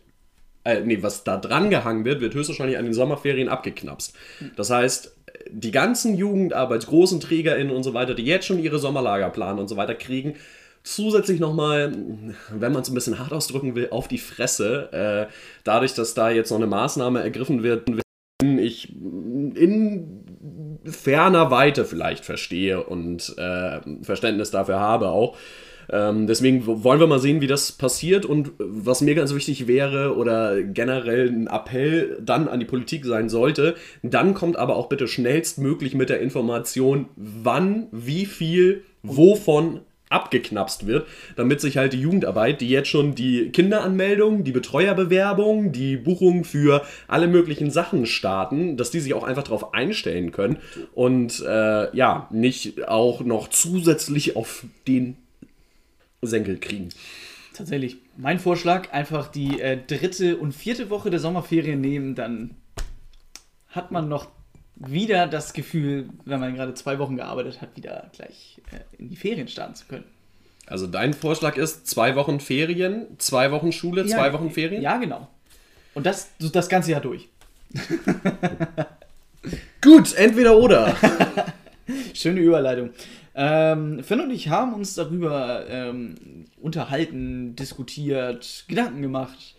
äh, 0.63 0.81
nee, 0.81 0.99
was 1.01 1.23
da 1.23 1.37
dran 1.37 1.69
gehangen 1.69 2.05
wird, 2.05 2.21
wird 2.21 2.33
höchstwahrscheinlich 2.33 2.77
an 2.77 2.85
den 2.85 2.93
Sommerferien 2.93 3.49
abgeknapst. 3.49 4.15
Das 4.55 4.69
heißt, 4.69 5.15
die 5.49 5.71
ganzen 5.71 6.15
Jugendarbeits-, 6.15 6.87
TrägerInnen 7.19 7.75
und 7.75 7.83
so 7.83 7.93
weiter, 7.93 8.15
die 8.15 8.25
jetzt 8.25 8.45
schon 8.45 8.59
ihre 8.59 8.79
Sommerlager 8.79 9.29
planen 9.29 9.59
und 9.59 9.67
so 9.67 9.77
weiter, 9.77 9.95
kriegen 9.95 10.35
zusätzlich 10.83 11.39
nochmal, 11.39 11.91
wenn 12.51 12.71
man 12.71 12.81
es 12.81 12.89
ein 12.89 12.93
bisschen 12.93 13.19
hart 13.19 13.33
ausdrücken 13.33 13.75
will, 13.75 13.89
auf 13.89 14.07
die 14.07 14.17
Fresse. 14.17 14.91
Äh, 15.29 15.33
dadurch, 15.63 15.93
dass 15.93 16.13
da 16.13 16.29
jetzt 16.29 16.51
noch 16.51 16.57
eine 16.57 16.67
Maßnahme 16.67 17.21
ergriffen 17.21 17.63
wird, 17.63 17.89
ich 18.41 18.93
in 18.93 20.24
ferner 20.85 21.51
Weite 21.51 21.85
vielleicht 21.85 22.25
verstehe 22.25 22.83
und 22.83 23.35
äh, 23.37 23.79
Verständnis 24.03 24.51
dafür 24.51 24.79
habe 24.79 25.09
auch. 25.09 25.37
Ähm, 25.89 26.27
deswegen 26.27 26.65
wollen 26.65 26.99
wir 26.99 27.07
mal 27.07 27.19
sehen, 27.19 27.41
wie 27.41 27.47
das 27.47 27.71
passiert 27.71 28.25
und 28.25 28.51
was 28.57 29.01
mir 29.01 29.15
ganz 29.15 29.33
wichtig 29.35 29.67
wäre 29.67 30.15
oder 30.15 30.63
generell 30.63 31.29
ein 31.29 31.47
Appell 31.47 32.17
dann 32.21 32.47
an 32.47 32.59
die 32.59 32.65
Politik 32.65 33.05
sein 33.05 33.29
sollte, 33.29 33.75
dann 34.01 34.33
kommt 34.33 34.57
aber 34.57 34.75
auch 34.75 34.89
bitte 34.89 35.07
schnellstmöglich 35.07 35.93
mit 35.93 36.09
der 36.09 36.21
Information, 36.21 37.09
wann, 37.15 37.87
wie 37.91 38.25
viel, 38.25 38.83
wovon 39.03 39.81
abgeknapst 40.09 40.85
wird, 40.85 41.07
damit 41.35 41.61
sich 41.61 41.77
halt 41.77 41.93
die 41.93 42.01
Jugendarbeit, 42.01 42.61
die 42.61 42.69
jetzt 42.69 42.89
schon 42.89 43.15
die 43.15 43.49
Kinderanmeldung, 43.49 44.43
die 44.43 44.51
Betreuerbewerbung, 44.51 45.71
die 45.71 45.97
Buchung 45.97 46.43
für 46.43 46.85
alle 47.07 47.27
möglichen 47.27 47.71
Sachen 47.71 48.05
starten, 48.05 48.77
dass 48.77 48.91
die 48.91 48.99
sich 48.99 49.13
auch 49.13 49.23
einfach 49.23 49.43
darauf 49.43 49.73
einstellen 49.73 50.31
können 50.31 50.57
und 50.93 51.43
äh, 51.45 51.95
ja, 51.95 52.27
nicht 52.31 52.87
auch 52.87 53.21
noch 53.21 53.49
zusätzlich 53.49 54.35
auf 54.35 54.65
den 54.87 55.17
Senkel 56.21 56.57
kriegen. 56.57 56.89
Tatsächlich. 57.53 57.97
Mein 58.17 58.39
Vorschlag, 58.39 58.91
einfach 58.91 59.27
die 59.27 59.59
äh, 59.59 59.77
dritte 59.87 60.37
und 60.37 60.53
vierte 60.53 60.89
Woche 60.89 61.09
der 61.09 61.19
Sommerferien 61.19 61.79
nehmen, 61.79 62.13
dann 62.13 62.55
hat 63.69 63.91
man 63.91 64.09
noch 64.09 64.27
wieder 64.75 65.27
das 65.27 65.53
Gefühl, 65.53 66.09
wenn 66.25 66.39
man 66.39 66.55
gerade 66.55 66.73
zwei 66.73 66.99
Wochen 66.99 67.15
gearbeitet 67.15 67.61
hat, 67.61 67.75
wieder 67.75 68.09
gleich 68.15 68.61
äh, 68.71 68.79
in 68.97 69.09
die 69.09 69.15
Ferien 69.15 69.47
starten 69.47 69.75
zu 69.75 69.85
können. 69.85 70.05
Also 70.67 70.87
dein 70.87 71.13
Vorschlag 71.13 71.57
ist 71.57 71.87
zwei 71.87 72.15
Wochen 72.15 72.39
Ferien, 72.39 73.05
zwei 73.19 73.51
Wochen 73.51 73.71
Schule, 73.71 74.05
zwei 74.07 74.33
Wochen 74.33 74.49
Ferien? 74.49 74.81
Ja, 74.81 74.97
genau. 74.97 75.27
Und 75.93 76.05
das 76.05 76.29
das 76.39 76.69
ganze 76.69 76.91
Jahr 76.91 77.01
durch. 77.01 77.29
Gut, 79.81 80.15
entweder 80.15 80.57
oder. 80.57 80.95
Schöne 82.13 82.39
Überleitung. 82.39 82.89
Ähm, 83.35 84.03
Finn 84.03 84.21
und 84.21 84.31
ich 84.31 84.49
haben 84.49 84.73
uns 84.73 84.95
darüber 84.95 85.65
ähm, 85.69 86.45
unterhalten, 86.61 87.55
diskutiert, 87.55 88.65
Gedanken 88.67 89.01
gemacht, 89.01 89.54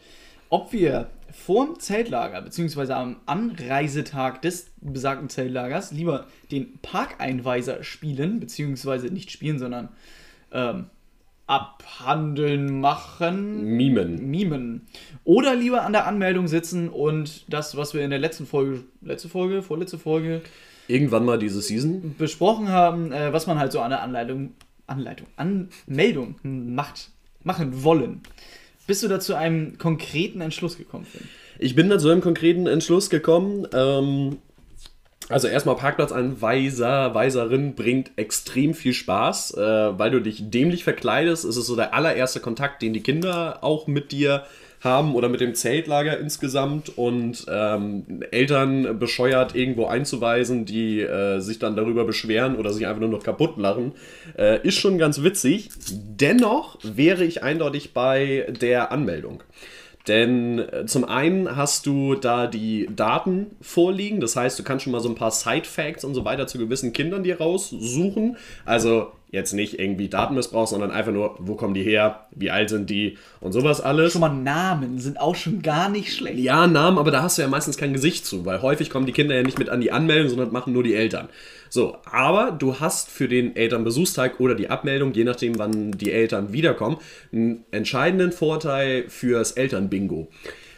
ob 0.50 0.72
wir 0.72 1.10
vorm 1.32 1.78
Zeltlager, 1.78 2.40
beziehungsweise 2.42 2.96
am 2.96 3.16
Anreisetag 3.26 4.42
des 4.42 4.70
besagten 4.80 5.28
Zeltlagers, 5.28 5.92
lieber 5.92 6.26
den 6.50 6.78
Parkeinweiser 6.80 7.82
spielen, 7.82 8.40
beziehungsweise 8.40 9.08
nicht 9.08 9.30
spielen, 9.30 9.58
sondern 9.58 9.90
ähm, 10.52 10.86
abhandeln, 11.46 12.80
machen, 12.80 13.76
Mimen. 13.76 14.30
mimen. 14.30 14.86
Oder 15.24 15.54
lieber 15.54 15.82
an 15.82 15.92
der 15.92 16.06
Anmeldung 16.06 16.48
sitzen 16.48 16.88
und 16.88 17.44
das, 17.52 17.76
was 17.76 17.94
wir 17.94 18.02
in 18.02 18.10
der 18.10 18.18
letzten 18.18 18.46
Folge, 18.46 18.84
letzte 19.02 19.28
Folge, 19.28 19.62
vorletzte 19.62 19.98
Folge, 19.98 20.42
Irgendwann 20.88 21.24
mal 21.24 21.38
diese 21.38 21.60
Season. 21.60 22.14
besprochen 22.16 22.68
haben, 22.68 23.12
äh, 23.12 23.32
was 23.32 23.46
man 23.46 23.58
halt 23.58 23.72
so 23.72 23.80
an 23.80 23.90
der 23.90 24.02
Anleitung, 24.02 24.54
Anleitung, 24.86 25.26
Anmeldung 25.36 26.36
macht, 26.42 27.10
machen 27.42 27.82
wollen. 27.82 28.22
Bist 28.86 29.02
du 29.02 29.08
da 29.08 29.20
zu 29.20 29.34
einem 29.34 29.78
konkreten 29.78 30.40
Entschluss 30.40 30.78
gekommen, 30.78 31.04
Finn? 31.04 31.28
Ich 31.58 31.74
bin 31.74 31.88
da 31.88 31.98
zu 31.98 32.10
einem 32.10 32.20
konkreten 32.20 32.66
Entschluss 32.66 33.10
gekommen. 33.10 33.66
Ähm, 33.72 34.38
also 35.28 35.48
erstmal 35.48 35.76
Parkplatzanweiser, 35.76 37.14
Weiserin 37.14 37.74
bringt 37.74 38.12
extrem 38.16 38.74
viel 38.74 38.92
Spaß, 38.92 39.54
äh, 39.54 39.98
weil 39.98 40.10
du 40.12 40.20
dich 40.20 40.50
dämlich 40.50 40.84
verkleidest. 40.84 41.44
Es 41.44 41.56
ist 41.56 41.66
so 41.66 41.74
der 41.74 41.94
allererste 41.94 42.38
Kontakt, 42.38 42.82
den 42.82 42.92
die 42.92 43.02
Kinder 43.02 43.64
auch 43.64 43.88
mit 43.88 44.12
dir 44.12 44.44
haben 44.80 45.14
oder 45.14 45.28
mit 45.28 45.40
dem 45.40 45.54
Zeltlager 45.54 46.18
insgesamt 46.18 46.96
und 46.96 47.46
ähm, 47.48 48.22
Eltern 48.30 48.98
bescheuert 48.98 49.54
irgendwo 49.54 49.86
einzuweisen, 49.86 50.64
die 50.64 51.00
äh, 51.00 51.40
sich 51.40 51.58
dann 51.58 51.76
darüber 51.76 52.04
beschweren 52.04 52.56
oder 52.56 52.72
sich 52.72 52.86
einfach 52.86 53.00
nur 53.00 53.10
noch 53.10 53.22
kaputt 53.22 53.56
lachen, 53.56 53.92
äh, 54.38 54.60
ist 54.66 54.76
schon 54.76 54.98
ganz 54.98 55.22
witzig. 55.22 55.70
Dennoch 55.90 56.78
wäre 56.82 57.24
ich 57.24 57.42
eindeutig 57.42 57.94
bei 57.94 58.46
der 58.60 58.92
Anmeldung. 58.92 59.42
Denn 60.08 60.60
äh, 60.60 60.86
zum 60.86 61.04
einen 61.04 61.56
hast 61.56 61.86
du 61.86 62.14
da 62.14 62.46
die 62.46 62.88
Daten 62.94 63.56
vorliegen, 63.60 64.20
das 64.20 64.36
heißt, 64.36 64.58
du 64.58 64.62
kannst 64.62 64.84
schon 64.84 64.92
mal 64.92 65.00
so 65.00 65.08
ein 65.08 65.16
paar 65.16 65.32
Side-Facts 65.32 66.04
und 66.04 66.14
so 66.14 66.24
weiter 66.24 66.46
zu 66.46 66.58
gewissen 66.58 66.92
Kindern 66.92 67.24
dir 67.24 67.38
raussuchen. 67.38 68.36
Also 68.64 69.10
Jetzt 69.36 69.52
nicht 69.52 69.78
irgendwie 69.78 70.08
Datenmissbrauch, 70.08 70.66
sondern 70.66 70.90
einfach 70.90 71.12
nur, 71.12 71.36
wo 71.38 71.56
kommen 71.56 71.74
die 71.74 71.82
her, 71.82 72.26
wie 72.30 72.50
alt 72.50 72.70
sind 72.70 72.88
die 72.88 73.18
und 73.40 73.52
sowas 73.52 73.82
alles. 73.82 74.12
Schon 74.12 74.22
mal 74.22 74.30
Namen 74.30 74.98
sind 74.98 75.20
auch 75.20 75.34
schon 75.34 75.60
gar 75.60 75.90
nicht 75.90 76.14
schlecht. 76.14 76.38
Ja, 76.38 76.66
Namen, 76.66 76.96
aber 76.96 77.10
da 77.10 77.22
hast 77.22 77.36
du 77.36 77.42
ja 77.42 77.48
meistens 77.48 77.76
kein 77.76 77.92
Gesicht 77.92 78.24
zu, 78.24 78.46
weil 78.46 78.62
häufig 78.62 78.88
kommen 78.88 79.04
die 79.04 79.12
Kinder 79.12 79.34
ja 79.34 79.42
nicht 79.42 79.58
mit 79.58 79.68
an 79.68 79.82
die 79.82 79.92
Anmeldung, 79.92 80.30
sondern 80.30 80.52
machen 80.52 80.72
nur 80.72 80.82
die 80.82 80.94
Eltern. 80.94 81.28
So, 81.68 81.98
aber 82.10 82.50
du 82.50 82.80
hast 82.80 83.10
für 83.10 83.28
den 83.28 83.54
Elternbesuchstag 83.56 84.40
oder 84.40 84.54
die 84.54 84.70
Abmeldung, 84.70 85.12
je 85.12 85.24
nachdem, 85.24 85.58
wann 85.58 85.90
die 85.92 86.12
Eltern 86.12 86.54
wiederkommen, 86.54 86.96
einen 87.30 87.66
entscheidenden 87.72 88.32
Vorteil 88.32 89.04
fürs 89.08 89.52
Elternbingo. 89.52 90.28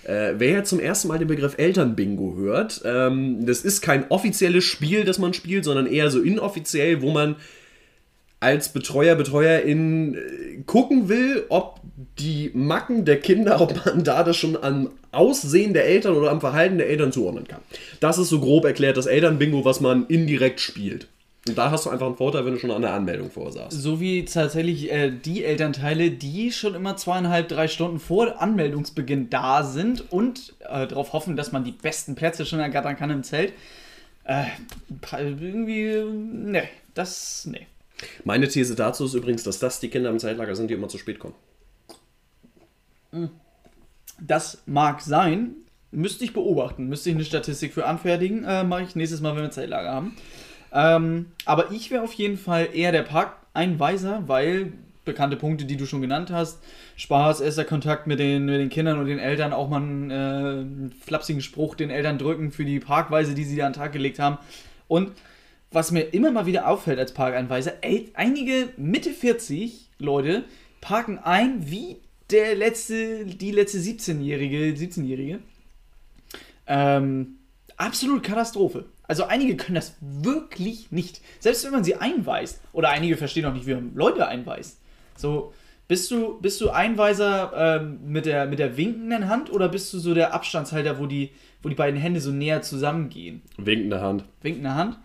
Äh, 0.02 0.34
wer 0.38 0.50
jetzt 0.50 0.70
zum 0.70 0.80
ersten 0.80 1.06
Mal 1.06 1.18
den 1.18 1.28
Begriff 1.28 1.58
Elternbingo 1.58 2.34
hört, 2.36 2.80
ähm, 2.84 3.46
das 3.46 3.60
ist 3.60 3.82
kein 3.82 4.10
offizielles 4.10 4.64
Spiel, 4.64 5.04
das 5.04 5.20
man 5.20 5.32
spielt, 5.32 5.64
sondern 5.64 5.86
eher 5.86 6.10
so 6.10 6.20
inoffiziell, 6.20 7.02
wo 7.02 7.12
man 7.12 7.36
als 8.40 8.68
Betreuer, 8.68 9.14
Betreuerin 9.16 10.14
äh, 10.14 10.62
gucken 10.64 11.08
will, 11.08 11.44
ob 11.48 11.80
die 12.18 12.50
Macken 12.54 13.04
der 13.04 13.20
Kinder, 13.20 13.60
ob 13.60 13.84
man 13.84 14.04
da 14.04 14.22
das 14.22 14.36
schon 14.36 14.62
am 14.62 14.90
Aussehen 15.10 15.72
der 15.72 15.86
Eltern 15.86 16.14
oder 16.14 16.30
am 16.30 16.40
Verhalten 16.40 16.78
der 16.78 16.88
Eltern 16.88 17.12
zuordnen 17.12 17.48
kann. 17.48 17.60
Das 18.00 18.18
ist 18.18 18.28
so 18.28 18.40
grob 18.40 18.64
erklärt 18.64 18.96
das 18.96 19.06
Elternbingo, 19.06 19.64
was 19.64 19.80
man 19.80 20.06
indirekt 20.06 20.60
spielt. 20.60 21.08
Und 21.48 21.56
da 21.56 21.70
hast 21.70 21.86
du 21.86 21.90
einfach 21.90 22.06
einen 22.06 22.16
Vorteil, 22.16 22.44
wenn 22.44 22.52
du 22.52 22.58
schon 22.58 22.70
an 22.70 22.82
der 22.82 22.92
Anmeldung 22.92 23.30
vorsahst. 23.30 23.72
So 23.72 24.00
wie 24.00 24.24
tatsächlich 24.24 24.92
äh, 24.92 25.10
die 25.10 25.44
Elternteile, 25.44 26.10
die 26.10 26.52
schon 26.52 26.74
immer 26.74 26.96
zweieinhalb, 26.96 27.48
drei 27.48 27.68
Stunden 27.68 27.98
vor 28.00 28.40
Anmeldungsbeginn 28.40 29.30
da 29.30 29.62
sind 29.64 30.12
und 30.12 30.54
äh, 30.68 30.86
darauf 30.86 31.12
hoffen, 31.12 31.36
dass 31.36 31.50
man 31.50 31.64
die 31.64 31.72
besten 31.72 32.14
Plätze 32.14 32.44
schon 32.44 32.60
ergattern 32.60 32.96
kann 32.96 33.10
im 33.10 33.22
Zelt. 33.22 33.54
Äh, 34.24 34.44
irgendwie, 35.12 36.04
ne, 36.12 36.64
das, 36.94 37.46
ne. 37.50 37.60
Meine 38.24 38.48
These 38.48 38.74
dazu 38.74 39.04
ist 39.04 39.14
übrigens, 39.14 39.42
dass 39.42 39.58
das 39.58 39.80
die 39.80 39.88
Kinder 39.88 40.10
im 40.10 40.18
Zeltlager 40.18 40.54
sind, 40.54 40.70
die 40.70 40.74
immer 40.74 40.88
zu 40.88 40.98
spät 40.98 41.18
kommen. 41.18 41.34
Das 44.20 44.62
mag 44.66 45.00
sein. 45.00 45.54
Müsste 45.90 46.24
ich 46.24 46.32
beobachten. 46.32 46.88
Müsste 46.88 47.10
ich 47.10 47.16
eine 47.16 47.24
Statistik 47.24 47.72
für 47.72 47.86
anfertigen. 47.86 48.44
Äh, 48.44 48.64
Mache 48.64 48.82
ich 48.82 48.96
nächstes 48.96 49.20
Mal, 49.20 49.34
wenn 49.34 49.42
wir 49.42 49.50
Zeltlager 49.50 49.90
haben. 49.90 50.16
Ähm, 50.72 51.26
aber 51.44 51.72
ich 51.72 51.90
wäre 51.90 52.02
auf 52.02 52.12
jeden 52.12 52.36
Fall 52.36 52.68
eher 52.74 52.92
der 52.92 53.02
Parkeinweiser, 53.02 54.24
weil 54.26 54.72
bekannte 55.06 55.36
Punkte, 55.36 55.64
die 55.64 55.78
du 55.78 55.86
schon 55.86 56.02
genannt 56.02 56.30
hast, 56.30 56.62
Spaß, 56.96 57.40
erster 57.40 57.64
Kontakt 57.64 58.06
mit 58.06 58.18
den, 58.18 58.44
mit 58.44 58.60
den 58.60 58.68
Kindern 58.68 58.98
und 58.98 59.06
den 59.06 59.18
Eltern, 59.18 59.54
auch 59.54 59.70
mal 59.70 59.80
einen, 59.80 60.10
äh, 60.10 60.14
einen 60.14 60.94
flapsigen 61.00 61.40
Spruch 61.40 61.74
den 61.74 61.88
Eltern 61.88 62.18
drücken 62.18 62.52
für 62.52 62.66
die 62.66 62.78
Parkweise, 62.78 63.34
die 63.34 63.44
sie 63.44 63.56
da 63.56 63.66
an 63.66 63.72
den 63.72 63.80
Tag 63.80 63.92
gelegt 63.92 64.18
haben. 64.18 64.36
Und 64.86 65.12
was 65.70 65.90
mir 65.90 66.02
immer 66.02 66.30
mal 66.30 66.46
wieder 66.46 66.68
auffällt 66.68 66.98
als 66.98 67.12
Parkeinweiser, 67.12 67.74
ey, 67.82 68.10
einige 68.14 68.70
Mitte 68.76 69.10
40 69.10 69.90
Leute 69.98 70.44
parken 70.80 71.18
ein 71.18 71.70
wie 71.70 71.96
der 72.30 72.54
letzte, 72.54 73.24
die 73.26 73.50
letzte 73.50 73.78
17-Jährige, 73.78 74.58
17-Jährige. 74.78 75.40
Ähm, 76.66 77.38
absolut 77.76 78.22
Katastrophe. 78.22 78.86
Also 79.04 79.24
einige 79.24 79.56
können 79.56 79.76
das 79.76 79.96
wirklich 80.00 80.92
nicht. 80.92 81.22
Selbst 81.40 81.64
wenn 81.64 81.72
man 81.72 81.84
sie 81.84 81.96
einweist. 81.96 82.60
Oder 82.72 82.90
einige 82.90 83.16
verstehen 83.16 83.46
auch 83.46 83.54
nicht, 83.54 83.66
wie 83.66 83.74
man 83.74 83.94
Leute 83.94 84.28
einweist. 84.28 84.78
So, 85.16 85.54
bist 85.88 86.10
du, 86.10 86.38
bist 86.40 86.60
du 86.60 86.68
Einweiser 86.68 87.80
ähm, 87.80 88.00
mit, 88.06 88.26
der, 88.26 88.46
mit 88.46 88.58
der 88.58 88.76
winkenden 88.76 89.28
Hand 89.30 89.50
oder 89.50 89.70
bist 89.70 89.92
du 89.94 89.98
so 89.98 90.12
der 90.12 90.34
Abstandshalter, 90.34 90.98
wo 90.98 91.06
die, 91.06 91.30
wo 91.62 91.70
die 91.70 91.74
beiden 91.74 91.98
Hände 91.98 92.20
so 92.20 92.30
näher 92.30 92.60
zusammengehen? 92.60 93.40
Winkende 93.56 94.02
Hand. 94.02 94.24
Winkende 94.42 94.74
Hand? 94.74 94.98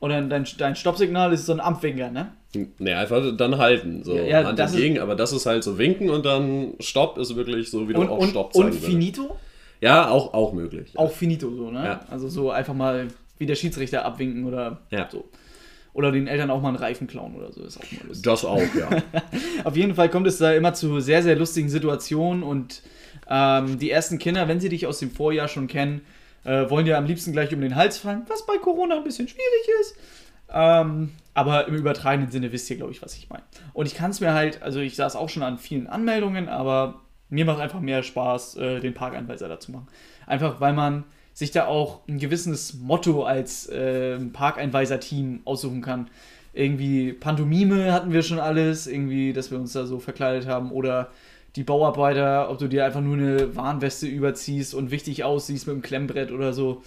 Oder 0.00 0.22
dein, 0.22 0.46
dein 0.58 0.76
Stoppsignal 0.76 1.32
ist 1.32 1.46
so 1.46 1.52
ein 1.52 1.60
Ampfwinker, 1.60 2.10
ne? 2.10 2.32
Ne, 2.78 2.96
einfach 2.96 3.22
dann 3.36 3.58
halten. 3.58 4.02
So 4.02 4.16
Ja, 4.16 4.22
ja, 4.24 4.44
Hand 4.44 4.58
entgegen, 4.58 4.98
aber 4.98 5.14
das 5.14 5.32
ist 5.32 5.46
halt 5.46 5.62
so 5.62 5.78
winken 5.78 6.10
und 6.10 6.24
dann 6.26 6.72
Stopp 6.80 7.18
ist 7.18 7.36
wirklich 7.36 7.70
so, 7.70 7.88
wie 7.88 7.92
du 7.92 8.00
Und, 8.00 8.08
auch 8.08 8.18
und, 8.18 8.30
Stopp 8.30 8.46
und 8.54 8.62
sagen 8.62 8.72
würdest. 8.74 8.86
finito? 8.86 9.36
Ja, 9.80 10.08
auch, 10.10 10.34
auch 10.34 10.52
möglich. 10.52 10.92
Auch 10.96 11.12
finito 11.12 11.50
so, 11.54 11.70
ne? 11.70 11.84
Ja. 11.84 12.00
Also 12.10 12.28
so 12.28 12.50
einfach 12.50 12.74
mal 12.74 13.08
wie 13.38 13.46
der 13.46 13.54
Schiedsrichter 13.54 14.04
abwinken 14.04 14.44
oder 14.46 14.80
Ja. 14.90 15.08
so. 15.10 15.28
Oder 15.92 16.12
den 16.12 16.26
Eltern 16.28 16.50
auch 16.50 16.60
mal 16.62 16.68
einen 16.68 16.76
Reifen 16.76 17.06
klauen 17.06 17.34
oder 17.34 17.52
so, 17.52 17.62
ist 17.64 17.76
auch 17.78 17.92
mal 17.92 18.06
lustig. 18.06 18.22
Das 18.24 18.44
auch, 18.44 18.58
ja. 18.58 18.88
Auf 19.64 19.76
jeden 19.76 19.94
Fall 19.94 20.08
kommt 20.08 20.26
es 20.26 20.38
da 20.38 20.52
immer 20.52 20.72
zu 20.72 21.00
sehr, 21.00 21.22
sehr 21.22 21.36
lustigen 21.36 21.68
Situationen 21.68 22.42
und 22.42 22.82
ähm, 23.28 23.78
die 23.78 23.90
ersten 23.90 24.18
Kinder, 24.18 24.48
wenn 24.48 24.60
sie 24.60 24.68
dich 24.68 24.86
aus 24.86 24.98
dem 24.98 25.10
Vorjahr 25.10 25.48
schon 25.48 25.66
kennen, 25.66 26.00
äh, 26.44 26.68
wollen 26.70 26.84
dir 26.84 26.98
am 26.98 27.04
liebsten 27.04 27.32
gleich 27.32 27.52
um 27.54 27.60
den 27.60 27.76
Hals 27.76 27.98
fallen, 27.98 28.22
was 28.28 28.46
bei 28.46 28.56
Corona 28.58 28.96
ein 28.96 29.04
bisschen 29.04 29.28
schwierig 29.28 29.68
ist. 29.80 29.96
Ähm, 30.52 31.10
aber 31.34 31.68
im 31.68 31.74
übertragenen 31.74 32.30
Sinne 32.30 32.52
wisst 32.52 32.68
ihr, 32.70 32.76
glaube 32.76 32.92
ich, 32.92 33.02
was 33.02 33.16
ich 33.16 33.30
meine. 33.30 33.44
Und 33.72 33.86
ich 33.86 33.94
kann 33.94 34.10
es 34.10 34.20
mir 34.20 34.34
halt, 34.34 34.62
also 34.62 34.80
ich 34.80 34.96
saß 34.96 35.16
auch 35.16 35.28
schon 35.28 35.42
an 35.42 35.58
vielen 35.58 35.86
Anmeldungen, 35.86 36.48
aber 36.48 37.00
mir 37.28 37.44
macht 37.44 37.60
einfach 37.60 37.80
mehr 37.80 38.02
Spaß, 38.02 38.56
äh, 38.56 38.80
den 38.80 38.94
Parkeinweiser 38.94 39.48
da 39.48 39.60
zu 39.60 39.70
machen. 39.72 39.86
Einfach 40.26 40.60
weil 40.60 40.72
man 40.72 41.04
sich 41.32 41.52
da 41.52 41.66
auch 41.66 42.00
ein 42.08 42.18
gewisses 42.18 42.74
Motto 42.74 43.24
als 43.24 43.66
äh, 43.68 44.18
Parkeinweiser-Team 44.18 45.40
aussuchen 45.44 45.80
kann. 45.80 46.10
Irgendwie 46.52 47.12
Pantomime 47.12 47.92
hatten 47.92 48.12
wir 48.12 48.22
schon 48.22 48.40
alles, 48.40 48.88
irgendwie, 48.88 49.32
dass 49.32 49.52
wir 49.52 49.58
uns 49.58 49.72
da 49.72 49.86
so 49.86 50.00
verkleidet 50.00 50.48
haben. 50.48 50.72
Oder 50.72 51.12
die 51.56 51.64
Bauarbeiter, 51.64 52.50
ob 52.50 52.58
du 52.58 52.68
dir 52.68 52.84
einfach 52.84 53.00
nur 53.00 53.16
eine 53.16 53.56
Warnweste 53.56 54.06
überziehst 54.06 54.74
und 54.74 54.90
wichtig 54.90 55.24
aussiehst 55.24 55.66
mit 55.66 55.74
einem 55.74 55.82
Klemmbrett 55.82 56.30
oder 56.30 56.52
so. 56.52 56.82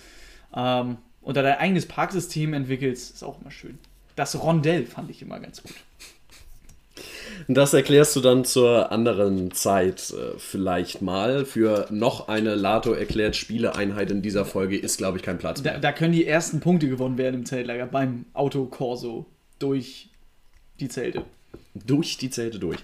Ähm, 0.56 0.97
und 1.21 1.38
da 1.38 1.41
dein 1.41 1.58
eigenes 1.58 1.86
Parksystem 1.86 2.54
entwickelst, 2.54 3.13
ist 3.15 3.23
auch 3.23 3.41
immer 3.41 3.52
schön. 3.52 3.78
Das 4.15 4.41
Rondell 4.41 4.86
fand 4.86 5.10
ich 5.10 5.21
immer 5.21 5.39
ganz 5.39 5.63
gut. 5.63 5.73
Das 7.47 7.73
erklärst 7.73 8.15
du 8.15 8.21
dann 8.21 8.45
zur 8.45 8.91
anderen 8.91 9.52
Zeit 9.52 10.12
äh, 10.12 10.38
vielleicht 10.38 11.02
mal. 11.02 11.45
Für 11.45 11.88
noch 11.89 12.28
eine 12.28 12.56
Lato 12.56 12.93
erklärt 12.93 13.36
Spieleeinheit 13.36 14.12
in 14.12 14.21
dieser 14.21 14.45
Folge 14.45 14.78
ist, 14.78 14.97
glaube 14.97 15.17
ich, 15.17 15.23
kein 15.23 15.39
Platz 15.39 15.62
Da, 15.62 15.71
mehr. 15.71 15.80
da 15.80 15.91
können 15.91 16.13
die 16.13 16.26
ersten 16.26 16.60
Punkte 16.60 16.88
gewonnen 16.88 17.17
werden 17.17 17.36
im 17.36 17.45
Zeltlager 17.45 17.88
beim 17.88 18.26
Autokorso 18.34 19.26
durch 19.60 20.10
die 20.80 20.89
Zelte. 20.89 21.23
Durch 21.73 22.17
die 22.17 22.30
Zelte 22.30 22.60
durch. 22.60 22.80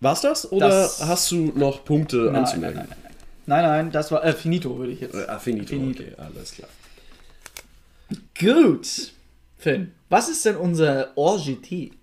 War's 0.00 0.20
das? 0.20 0.50
Oder 0.52 0.68
Das- 0.68 1.04
hast 1.06 1.30
du 1.30 1.52
noch 1.56 1.84
Punkte 1.84 2.16
Nein, 2.16 2.32
nein, 2.32 2.36
anzumerken? 2.44 2.78
nein, 2.78 2.88
nein. 2.88 3.12
Nein, 3.46 3.62
nein, 3.64 3.90
das 3.92 4.12
war 4.12 4.24
äh, 4.24 4.32
Finito, 4.34 4.78
würde 4.78 4.92
ich 4.92 5.00
jetzt. 5.00 5.14
Äh, 5.14 5.24
Affinito. 5.26 5.68
Finito. 5.68 6.02
Okay, 6.02 6.12
alles 6.18 6.52
klar. 6.52 6.68
Gut. 8.38 9.12
Finn, 9.56 9.92
was 10.08 10.28
ist 10.28 10.44
denn 10.44 10.56
unser 10.56 11.12
OGT? 11.16 11.92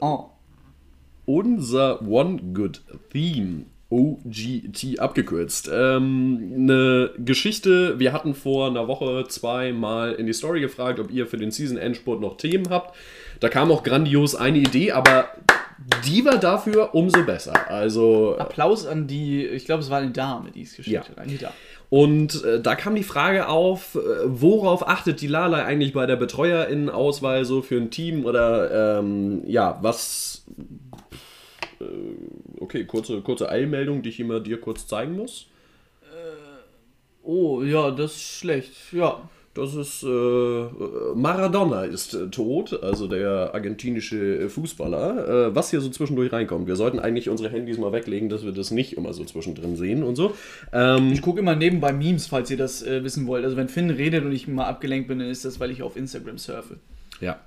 Oh. 0.00 0.26
Unser 1.24 2.02
One 2.06 2.38
Good 2.52 2.82
Theme, 3.10 3.64
OGT 3.88 4.98
abgekürzt. 4.98 5.70
Ähm, 5.72 6.52
eine 6.54 7.12
Geschichte, 7.16 7.98
wir 7.98 8.12
hatten 8.12 8.34
vor 8.34 8.66
einer 8.68 8.86
Woche 8.86 9.24
zweimal 9.28 10.12
in 10.12 10.26
die 10.26 10.34
Story 10.34 10.60
gefragt, 10.60 11.00
ob 11.00 11.10
ihr 11.10 11.26
für 11.26 11.38
den 11.38 11.50
Season-Endspurt 11.52 12.20
noch 12.20 12.36
Themen 12.36 12.68
habt. 12.68 12.94
Da 13.40 13.48
kam 13.48 13.70
auch 13.72 13.82
grandios 13.82 14.34
eine 14.34 14.58
Idee, 14.58 14.92
aber 14.92 15.28
die 16.06 16.24
war 16.24 16.38
dafür 16.38 16.94
umso 16.94 17.24
besser. 17.24 17.70
Also 17.70 18.36
Applaus 18.38 18.86
an 18.86 19.06
die, 19.06 19.44
ich 19.46 19.64
glaube, 19.64 19.82
es 19.82 19.90
war 19.90 19.98
eine 20.00 20.10
Dame, 20.10 20.50
die 20.50 20.62
es 20.62 20.76
geschickt 20.76 20.94
Ja. 20.94 21.08
hat. 21.08 21.18
Anita. 21.18 21.52
Und 21.90 22.42
äh, 22.44 22.60
da 22.60 22.74
kam 22.74 22.94
die 22.94 23.02
Frage 23.04 23.48
auf, 23.48 23.94
äh, 23.94 23.98
worauf 24.24 24.86
achtet 24.88 25.20
die 25.20 25.26
Lala 25.28 25.64
eigentlich 25.64 25.92
bei 25.92 26.06
der 26.06 26.16
Betreuerinnenauswahl 26.16 27.44
so 27.44 27.62
für 27.62 27.76
ein 27.76 27.90
Team 27.90 28.24
oder 28.24 28.98
ähm, 28.98 29.42
ja, 29.46 29.78
was. 29.82 30.44
Äh, 31.80 31.84
okay, 32.60 32.84
kurze, 32.84 33.20
kurze 33.20 33.48
Eilmeldung, 33.48 34.02
die 34.02 34.08
ich 34.08 34.20
immer 34.20 34.40
dir 34.40 34.60
kurz 34.60 34.86
zeigen 34.86 35.16
muss. 35.16 35.46
Oh, 37.26 37.62
ja, 37.62 37.90
das 37.90 38.12
ist 38.16 38.38
schlecht. 38.38 38.72
Ja. 38.92 39.22
Das 39.54 39.74
ist 39.76 40.02
äh, 40.02 40.08
äh, 40.08 40.68
Maradona 41.14 41.84
ist 41.84 42.12
äh, 42.14 42.26
tot, 42.26 42.82
also 42.82 43.06
der 43.06 43.54
argentinische 43.54 44.48
Fußballer. 44.50 45.48
Äh, 45.48 45.54
was 45.54 45.70
hier 45.70 45.80
so 45.80 45.88
zwischendurch 45.90 46.32
reinkommt. 46.32 46.66
Wir 46.66 46.74
sollten 46.74 46.98
eigentlich 46.98 47.28
unsere 47.28 47.50
Handys 47.50 47.78
mal 47.78 47.92
weglegen, 47.92 48.28
dass 48.28 48.44
wir 48.44 48.50
das 48.50 48.72
nicht 48.72 48.94
immer 48.94 49.12
so 49.12 49.24
zwischendrin 49.24 49.76
sehen 49.76 50.02
und 50.02 50.16
so. 50.16 50.34
Ähm, 50.72 51.12
Ich 51.12 51.22
gucke 51.22 51.38
immer 51.38 51.54
nebenbei 51.54 51.92
Memes, 51.92 52.26
falls 52.26 52.50
ihr 52.50 52.56
das 52.56 52.82
äh, 52.82 53.04
wissen 53.04 53.28
wollt. 53.28 53.44
Also 53.44 53.56
wenn 53.56 53.68
Finn 53.68 53.90
redet 53.90 54.24
und 54.24 54.32
ich 54.32 54.48
mal 54.48 54.66
abgelenkt 54.66 55.06
bin, 55.06 55.20
dann 55.20 55.28
ist 55.28 55.44
das, 55.44 55.60
weil 55.60 55.70
ich 55.70 55.82
auf 55.84 55.96
Instagram 55.96 56.38
surfe. 56.38 56.78
ja. 57.20 57.38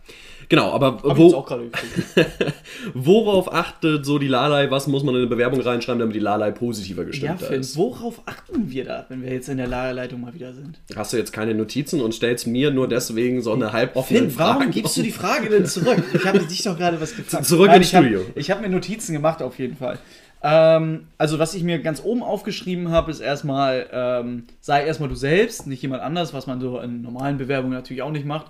Genau, 0.50 0.72
aber 0.72 0.98
Hab 1.04 1.18
wo. 1.18 1.30
Worauf 2.94 3.52
achtet 3.54 4.06
so 4.06 4.18
die 4.20 4.28
Lalai? 4.28 4.72
Was 4.72 4.88
muss 4.88 5.04
man 5.04 5.16
in 5.16 5.22
eine 5.22 5.30
Bewerbung 5.30 5.60
reinschreiben, 5.62 6.00
damit 6.00 6.16
die 6.16 6.20
Lalai 6.20 6.52
positiver 6.52 7.02
Ja, 7.02 7.08
gestimmt 7.08 7.42
Finn, 7.42 7.60
ist? 7.62 7.76
worauf 7.78 8.22
achten 8.26 8.70
wir 8.72 8.86
da, 8.86 9.06
wenn 9.10 9.22
wir 9.24 9.32
jetzt 9.34 9.50
in 9.50 9.58
der 9.58 9.68
Lagerleitung 9.68 10.22
mal 10.22 10.34
wieder 10.34 10.54
sind? 10.54 10.80
Hast 10.96 11.14
du 11.14 11.18
jetzt 11.18 11.34
keine 11.34 11.54
Notizen 11.54 12.02
und 12.02 12.14
stellst 12.14 12.48
mir 12.48 12.72
nur 12.72 12.88
deswegen 12.88 13.42
so 13.42 13.54
eine 13.54 13.74
halboffene 13.74 14.20
Finn, 14.22 14.34
warum 14.38 14.58
Frage? 14.64 14.72
gibst 14.72 14.98
du 14.98 15.02
die 15.02 15.12
Frage 15.12 15.50
denn 15.50 15.66
zurück? 15.66 16.02
Ich 16.14 16.26
habe 16.26 16.40
dich 16.40 16.64
doch 16.64 16.78
gerade 16.78 17.00
was 17.02 17.16
gefragt. 17.16 17.46
Zurück 17.46 17.72
ins 17.74 17.88
ich 17.88 17.96
hab- 17.96 18.04
Studio. 18.04 18.22
Ich 18.36 18.50
habe 18.52 18.62
mir 18.62 18.70
Notizen 18.70 19.14
gemacht, 19.14 19.42
auf 19.42 19.58
jeden 19.60 19.76
Fall. 19.76 19.98
Ähm, 20.44 21.08
also, 21.18 21.40
was 21.40 21.56
ich 21.56 21.64
mir 21.64 21.80
ganz 21.80 22.02
oben 22.04 22.22
aufgeschrieben 22.24 22.92
habe, 22.92 23.10
ist 23.12 23.20
erstmal, 23.20 23.88
ähm, 23.92 24.44
sei 24.62 24.86
erstmal 24.86 25.10
du 25.10 25.16
selbst, 25.16 25.66
nicht 25.68 25.82
jemand 25.82 26.04
anders, 26.04 26.34
was 26.34 26.46
man 26.48 26.62
so 26.62 26.80
in 26.80 27.02
normalen 27.02 27.38
Bewerbungen 27.38 27.76
natürlich 27.76 28.04
auch 28.04 28.12
nicht 28.12 28.26
macht. 28.26 28.46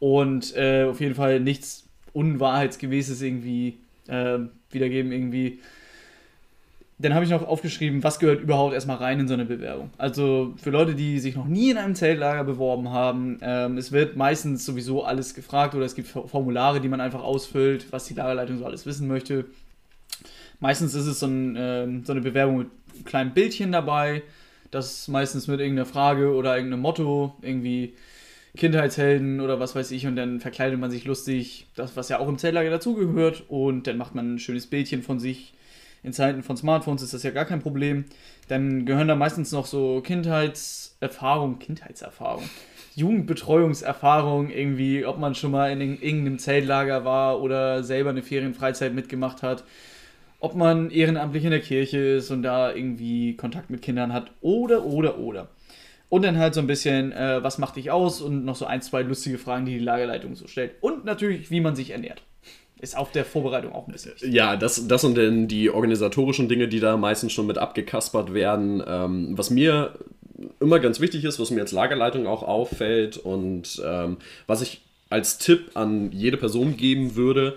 Und 0.00 0.54
äh, 0.56 0.84
auf 0.84 1.00
jeden 1.00 1.14
Fall 1.14 1.40
nichts 1.40 1.88
Unwahrheitsgemäßes 2.12 3.22
irgendwie 3.22 3.78
äh, 4.08 4.38
wiedergeben, 4.70 5.12
irgendwie. 5.12 5.60
Dann 7.00 7.14
habe 7.14 7.24
ich 7.24 7.30
noch 7.30 7.46
aufgeschrieben, 7.46 8.02
was 8.02 8.18
gehört 8.18 8.40
überhaupt 8.40 8.74
erstmal 8.74 8.96
rein 8.96 9.20
in 9.20 9.28
so 9.28 9.34
eine 9.34 9.44
Bewerbung. 9.44 9.90
Also 9.98 10.54
für 10.56 10.70
Leute, 10.70 10.96
die 10.96 11.20
sich 11.20 11.36
noch 11.36 11.46
nie 11.46 11.70
in 11.70 11.78
einem 11.78 11.94
Zeltlager 11.94 12.42
beworben 12.42 12.90
haben, 12.90 13.38
ähm, 13.40 13.78
es 13.78 13.92
wird 13.92 14.16
meistens 14.16 14.64
sowieso 14.64 15.04
alles 15.04 15.34
gefragt 15.34 15.76
oder 15.76 15.84
es 15.84 15.94
gibt 15.94 16.08
Formulare, 16.08 16.80
die 16.80 16.88
man 16.88 17.00
einfach 17.00 17.22
ausfüllt, 17.22 17.86
was 17.92 18.06
die 18.06 18.14
Lagerleitung 18.14 18.58
so 18.58 18.64
alles 18.64 18.84
wissen 18.84 19.06
möchte. 19.06 19.44
Meistens 20.58 20.94
ist 20.94 21.06
es 21.06 21.20
so, 21.20 21.26
ein, 21.26 21.54
äh, 21.54 21.86
so 22.02 22.12
eine 22.12 22.20
Bewerbung 22.20 22.58
mit 22.58 22.68
einem 22.94 23.04
kleinen 23.04 23.30
Bildchen 23.32 23.70
dabei, 23.70 24.22
das 24.72 25.06
meistens 25.06 25.46
mit 25.46 25.60
irgendeiner 25.60 25.86
Frage 25.86 26.34
oder 26.34 26.56
irgendeinem 26.56 26.82
Motto, 26.82 27.36
irgendwie 27.42 27.94
Kindheitshelden 28.58 29.40
oder 29.40 29.58
was 29.58 29.74
weiß 29.74 29.90
ich, 29.92 30.06
und 30.06 30.16
dann 30.16 30.40
verkleidet 30.40 30.78
man 30.78 30.90
sich 30.90 31.04
lustig, 31.04 31.66
das, 31.74 31.96
was 31.96 32.10
ja 32.10 32.18
auch 32.18 32.28
im 32.28 32.38
Zeltlager 32.38 32.70
dazugehört, 32.70 33.44
und 33.48 33.86
dann 33.86 33.96
macht 33.96 34.14
man 34.14 34.34
ein 34.34 34.38
schönes 34.38 34.66
Bildchen 34.66 35.02
von 35.02 35.18
sich. 35.18 35.54
In 36.02 36.12
Zeiten 36.12 36.42
von 36.42 36.56
Smartphones 36.56 37.02
ist 37.02 37.14
das 37.14 37.22
ja 37.22 37.30
gar 37.30 37.44
kein 37.44 37.60
Problem. 37.60 38.04
Dann 38.46 38.86
gehören 38.86 39.08
da 39.08 39.16
meistens 39.16 39.50
noch 39.50 39.66
so 39.66 40.00
Kindheitserfahrung, 40.00 41.58
Kindheitserfahrung, 41.58 42.44
Jugendbetreuungserfahrung, 42.94 44.50
irgendwie, 44.50 45.04
ob 45.06 45.18
man 45.18 45.34
schon 45.34 45.50
mal 45.50 45.72
in 45.72 45.80
irgendeinem 45.80 46.38
Zeltlager 46.38 47.04
war 47.04 47.40
oder 47.40 47.82
selber 47.82 48.10
eine 48.10 48.22
Ferienfreizeit 48.22 48.94
mitgemacht 48.94 49.42
hat 49.42 49.64
ob 50.40 50.54
man 50.54 50.90
ehrenamtlich 50.90 51.44
in 51.44 51.50
der 51.50 51.60
Kirche 51.60 51.98
ist 51.98 52.30
und 52.30 52.42
da 52.42 52.72
irgendwie 52.72 53.36
Kontakt 53.36 53.70
mit 53.70 53.82
Kindern 53.82 54.12
hat 54.12 54.30
oder, 54.40 54.84
oder, 54.84 55.18
oder. 55.18 55.48
Und 56.08 56.22
dann 56.22 56.38
halt 56.38 56.54
so 56.54 56.60
ein 56.60 56.66
bisschen, 56.66 57.12
äh, 57.12 57.42
was 57.42 57.58
macht 57.58 57.76
dich 57.76 57.90
aus 57.90 58.20
und 58.22 58.44
noch 58.44 58.56
so 58.56 58.64
ein, 58.64 58.80
zwei 58.80 59.02
lustige 59.02 59.38
Fragen, 59.38 59.66
die 59.66 59.74
die 59.74 59.84
Lagerleitung 59.84 60.34
so 60.36 60.46
stellt. 60.46 60.72
Und 60.80 61.04
natürlich, 61.04 61.50
wie 61.50 61.60
man 61.60 61.76
sich 61.76 61.90
ernährt. 61.90 62.22
Ist 62.80 62.96
auf 62.96 63.10
der 63.10 63.24
Vorbereitung 63.24 63.72
auch 63.72 63.88
ein 63.88 63.92
bisschen 63.92 64.12
wichtig. 64.12 64.32
Ja, 64.32 64.56
das, 64.56 64.86
das 64.86 65.00
sind 65.00 65.18
dann 65.18 65.48
die 65.48 65.68
organisatorischen 65.68 66.48
Dinge, 66.48 66.68
die 66.68 66.78
da 66.78 66.96
meistens 66.96 67.32
schon 67.32 67.48
mit 67.48 67.58
abgekaspert 67.58 68.32
werden. 68.32 68.82
Ähm, 68.86 69.36
was 69.36 69.50
mir 69.50 69.94
immer 70.60 70.78
ganz 70.78 71.00
wichtig 71.00 71.24
ist, 71.24 71.40
was 71.40 71.50
mir 71.50 71.60
als 71.60 71.72
Lagerleitung 71.72 72.28
auch 72.28 72.44
auffällt 72.44 73.16
und 73.16 73.82
ähm, 73.84 74.18
was 74.46 74.62
ich 74.62 74.82
als 75.10 75.38
Tipp 75.38 75.72
an 75.74 76.12
jede 76.12 76.36
Person 76.36 76.76
geben 76.76 77.16
würde, 77.16 77.56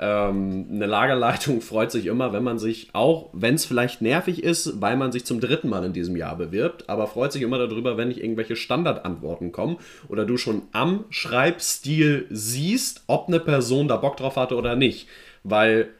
ähm, 0.00 0.66
eine 0.72 0.86
Lagerleitung 0.86 1.60
freut 1.60 1.90
sich 1.92 2.06
immer, 2.06 2.32
wenn 2.32 2.42
man 2.42 2.58
sich, 2.58 2.88
auch 2.94 3.28
wenn 3.32 3.54
es 3.54 3.66
vielleicht 3.66 4.00
nervig 4.00 4.42
ist, 4.42 4.80
weil 4.80 4.96
man 4.96 5.12
sich 5.12 5.26
zum 5.26 5.40
dritten 5.40 5.68
Mal 5.68 5.84
in 5.84 5.92
diesem 5.92 6.16
Jahr 6.16 6.36
bewirbt, 6.36 6.88
aber 6.88 7.06
freut 7.06 7.32
sich 7.32 7.42
immer 7.42 7.58
darüber, 7.58 7.98
wenn 7.98 8.08
nicht 8.08 8.22
irgendwelche 8.22 8.56
Standardantworten 8.56 9.52
kommen 9.52 9.76
oder 10.08 10.24
du 10.24 10.38
schon 10.38 10.62
am 10.72 11.04
Schreibstil 11.10 12.26
siehst, 12.30 13.04
ob 13.08 13.28
eine 13.28 13.40
Person 13.40 13.88
da 13.88 13.96
Bock 13.96 14.16
drauf 14.16 14.36
hatte 14.36 14.56
oder 14.56 14.74
nicht. 14.74 15.06
Weil 15.44 15.90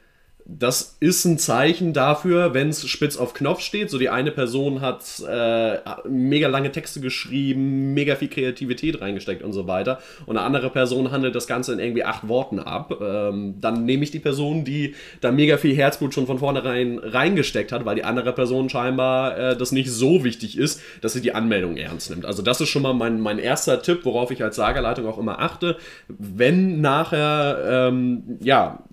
das 0.45 0.97
ist 0.99 1.25
ein 1.25 1.37
Zeichen 1.37 1.93
dafür, 1.93 2.53
wenn 2.53 2.69
es 2.69 2.87
spitz 2.87 3.17
auf 3.17 3.33
Knopf 3.33 3.61
steht. 3.61 3.89
So 3.89 3.97
die 3.97 4.09
eine 4.09 4.31
Person 4.31 4.81
hat 4.81 5.03
äh, 5.27 5.77
mega 6.07 6.47
lange 6.47 6.71
Texte 6.71 6.99
geschrieben, 6.99 7.93
mega 7.93 8.15
viel 8.15 8.27
Kreativität 8.27 9.01
reingesteckt 9.01 9.43
und 9.43 9.53
so 9.53 9.67
weiter. 9.67 9.99
Und 10.25 10.37
eine 10.37 10.45
andere 10.45 10.69
Person 10.69 11.11
handelt 11.11 11.35
das 11.35 11.47
Ganze 11.47 11.73
in 11.73 11.79
irgendwie 11.79 12.03
acht 12.03 12.27
Worten 12.27 12.59
ab. 12.59 12.99
Ähm, 13.01 13.55
dann 13.59 13.85
nehme 13.85 14.03
ich 14.03 14.11
die 14.11 14.19
Person, 14.19 14.65
die 14.65 14.95
da 15.21 15.31
mega 15.31 15.57
viel 15.57 15.75
Herzblut 15.75 16.13
schon 16.13 16.27
von 16.27 16.39
vornherein 16.39 16.99
reingesteckt 16.99 17.71
hat, 17.71 17.85
weil 17.85 17.95
die 17.95 18.03
andere 18.03 18.33
Person 18.33 18.69
scheinbar 18.69 19.37
äh, 19.37 19.57
das 19.57 19.71
nicht 19.71 19.89
so 19.91 20.23
wichtig 20.23 20.57
ist, 20.57 20.81
dass 21.01 21.13
sie 21.13 21.21
die 21.21 21.33
Anmeldung 21.33 21.77
ernst 21.77 22.09
nimmt. 22.09 22.25
Also 22.25 22.41
das 22.41 22.61
ist 22.61 22.69
schon 22.69 22.81
mal 22.81 22.93
mein, 22.93 23.21
mein 23.21 23.39
erster 23.39 23.81
Tipp, 23.81 24.01
worauf 24.03 24.31
ich 24.31 24.43
als 24.43 24.55
Sagerleitung 24.55 25.07
auch 25.07 25.17
immer 25.17 25.39
achte. 25.39 25.77
Wenn 26.07 26.81
nachher, 26.81 27.89
ähm, 27.89 28.37
ja, 28.41 28.83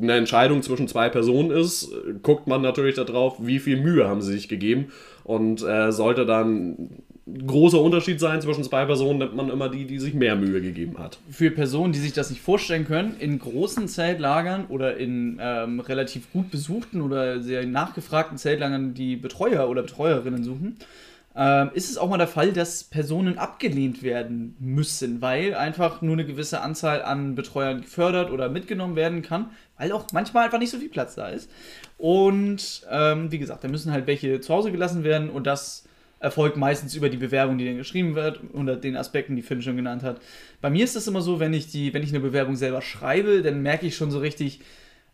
eine 0.00 0.14
Entscheidung 0.14 0.62
zwischen 0.62 0.88
zwei 0.88 1.08
Personen 1.08 1.50
ist, 1.50 1.90
guckt 2.22 2.46
man 2.46 2.62
natürlich 2.62 2.94
darauf, 2.94 3.36
wie 3.40 3.58
viel 3.58 3.80
Mühe 3.80 4.08
haben 4.08 4.22
sie 4.22 4.32
sich 4.32 4.48
gegeben. 4.48 4.92
Und 5.24 5.62
äh, 5.62 5.92
sollte 5.92 6.26
dann 6.26 7.02
großer 7.26 7.80
Unterschied 7.80 8.18
sein 8.18 8.40
zwischen 8.40 8.64
zwei 8.64 8.84
Personen, 8.84 9.18
nimmt 9.18 9.36
man 9.36 9.48
immer 9.48 9.68
die, 9.68 9.86
die 9.86 9.98
sich 9.98 10.14
mehr 10.14 10.34
Mühe 10.34 10.60
gegeben 10.60 10.98
hat. 10.98 11.18
Für 11.30 11.50
Personen, 11.50 11.92
die 11.92 12.00
sich 12.00 12.12
das 12.12 12.30
nicht 12.30 12.42
vorstellen 12.42 12.84
können, 12.84 13.16
in 13.18 13.38
großen 13.38 13.86
Zeltlagern 13.86 14.66
oder 14.68 14.96
in 14.96 15.38
ähm, 15.40 15.80
relativ 15.80 16.32
gut 16.32 16.50
besuchten 16.50 17.00
oder 17.00 17.40
sehr 17.40 17.64
nachgefragten 17.66 18.38
Zeltlagern, 18.38 18.94
die 18.94 19.16
Betreuer 19.16 19.68
oder 19.68 19.82
Betreuerinnen 19.82 20.42
suchen, 20.42 20.78
ähm, 21.34 21.70
ist 21.72 21.88
es 21.88 21.96
auch 21.96 22.10
mal 22.10 22.18
der 22.18 22.26
Fall, 22.26 22.52
dass 22.52 22.84
Personen 22.84 23.38
abgelehnt 23.38 24.02
werden 24.02 24.54
müssen, 24.58 25.22
weil 25.22 25.54
einfach 25.54 26.02
nur 26.02 26.14
eine 26.14 26.26
gewisse 26.26 26.60
Anzahl 26.60 27.02
an 27.02 27.34
Betreuern 27.34 27.80
gefördert 27.82 28.30
oder 28.30 28.50
mitgenommen 28.50 28.96
werden 28.96 29.22
kann, 29.22 29.50
weil 29.82 29.92
auch 29.92 30.06
manchmal 30.12 30.44
einfach 30.44 30.60
nicht 30.60 30.70
so 30.70 30.78
viel 30.78 30.88
Platz 30.88 31.16
da 31.16 31.28
ist. 31.28 31.50
Und 31.98 32.86
ähm, 32.88 33.32
wie 33.32 33.38
gesagt, 33.38 33.64
da 33.64 33.68
müssen 33.68 33.92
halt 33.92 34.06
welche 34.06 34.40
zu 34.40 34.54
Hause 34.54 34.70
gelassen 34.70 35.02
werden 35.02 35.28
und 35.28 35.46
das 35.46 35.84
erfolgt 36.20 36.56
meistens 36.56 36.94
über 36.94 37.08
die 37.08 37.16
Bewerbung, 37.16 37.58
die 37.58 37.66
dann 37.66 37.78
geschrieben 37.78 38.14
wird, 38.14 38.40
unter 38.52 38.76
den 38.76 38.96
Aspekten, 38.96 39.34
die 39.34 39.42
Finn 39.42 39.60
schon 39.60 39.76
genannt 39.76 40.04
hat. 40.04 40.20
Bei 40.60 40.70
mir 40.70 40.84
ist 40.84 40.94
es 40.94 41.08
immer 41.08 41.20
so, 41.20 41.40
wenn 41.40 41.52
ich 41.52 41.66
die, 41.66 41.92
wenn 41.94 42.04
ich 42.04 42.10
eine 42.10 42.20
Bewerbung 42.20 42.54
selber 42.54 42.80
schreibe, 42.80 43.42
dann 43.42 43.60
merke 43.60 43.86
ich 43.86 43.96
schon 43.96 44.12
so 44.12 44.20
richtig, 44.20 44.60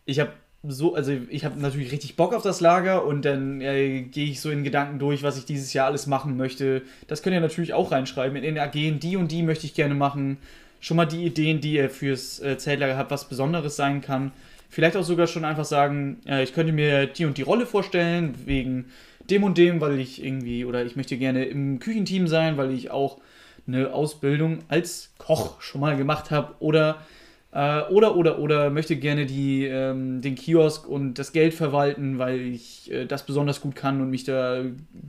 ich 0.05 0.19
habe 0.19 0.33
so, 0.61 0.93
also 0.93 1.13
ich 1.29 1.45
habe 1.45 1.59
natürlich 1.59 1.91
richtig 1.91 2.15
Bock 2.15 2.35
auf 2.35 2.43
das 2.43 2.61
Lager 2.61 3.05
und 3.05 3.25
dann 3.25 3.61
äh, 3.61 4.01
gehe 4.01 4.29
ich 4.29 4.39
so 4.39 4.51
in 4.51 4.63
Gedanken 4.63 4.99
durch, 4.99 5.23
was 5.23 5.37
ich 5.37 5.45
dieses 5.45 5.73
Jahr 5.73 5.87
alles 5.87 6.05
machen 6.05 6.37
möchte. 6.37 6.83
Das 7.07 7.23
könnt 7.23 7.33
ihr 7.33 7.41
natürlich 7.41 7.73
auch 7.73 7.91
reinschreiben. 7.91 8.35
In 8.37 8.43
den 8.43 8.59
AG, 8.59 8.99
die 8.99 9.15
und 9.17 9.31
die 9.31 9.41
möchte 9.41 9.65
ich 9.65 9.73
gerne 9.73 9.95
machen. 9.95 10.37
Schon 10.79 10.97
mal 10.97 11.05
die 11.05 11.25
Ideen, 11.25 11.59
die 11.59 11.73
ihr 11.73 11.89
fürs 11.89 12.39
äh, 12.39 12.57
Zeltlager 12.57 12.97
habt, 12.97 13.09
was 13.09 13.29
Besonderes 13.29 13.75
sein 13.75 14.01
kann. 14.01 14.31
Vielleicht 14.69 14.95
auch 14.95 15.03
sogar 15.03 15.27
schon 15.27 15.45
einfach 15.45 15.65
sagen, 15.65 16.21
äh, 16.25 16.43
ich 16.43 16.53
könnte 16.53 16.73
mir 16.73 17.07
die 17.07 17.25
und 17.25 17.37
die 17.37 17.41
Rolle 17.41 17.65
vorstellen, 17.65 18.35
wegen 18.45 18.85
dem 19.29 19.43
und 19.43 19.57
dem, 19.57 19.81
weil 19.81 19.99
ich 19.99 20.23
irgendwie, 20.23 20.65
oder 20.65 20.85
ich 20.85 20.95
möchte 20.95 21.17
gerne 21.17 21.45
im 21.45 21.79
Küchenteam 21.79 22.27
sein, 22.27 22.57
weil 22.57 22.71
ich 22.71 22.91
auch 22.91 23.19
eine 23.67 23.93
Ausbildung 23.93 24.59
als 24.67 25.13
Koch 25.17 25.61
schon 25.61 25.81
mal 25.81 25.97
gemacht 25.97 26.31
habe. 26.31 26.55
Oder 26.59 26.99
äh, 27.51 27.81
oder, 27.89 28.15
oder, 28.15 28.39
oder 28.39 28.69
möchte 28.69 28.95
gerne 28.95 29.25
die, 29.25 29.65
ähm, 29.65 30.21
den 30.21 30.35
Kiosk 30.35 30.87
und 30.87 31.15
das 31.15 31.31
Geld 31.31 31.53
verwalten, 31.53 32.19
weil 32.19 32.39
ich 32.39 32.91
äh, 32.91 33.05
das 33.05 33.25
besonders 33.25 33.61
gut 33.61 33.75
kann 33.75 34.01
und 34.01 34.09
mich 34.09 34.23
da 34.23 34.63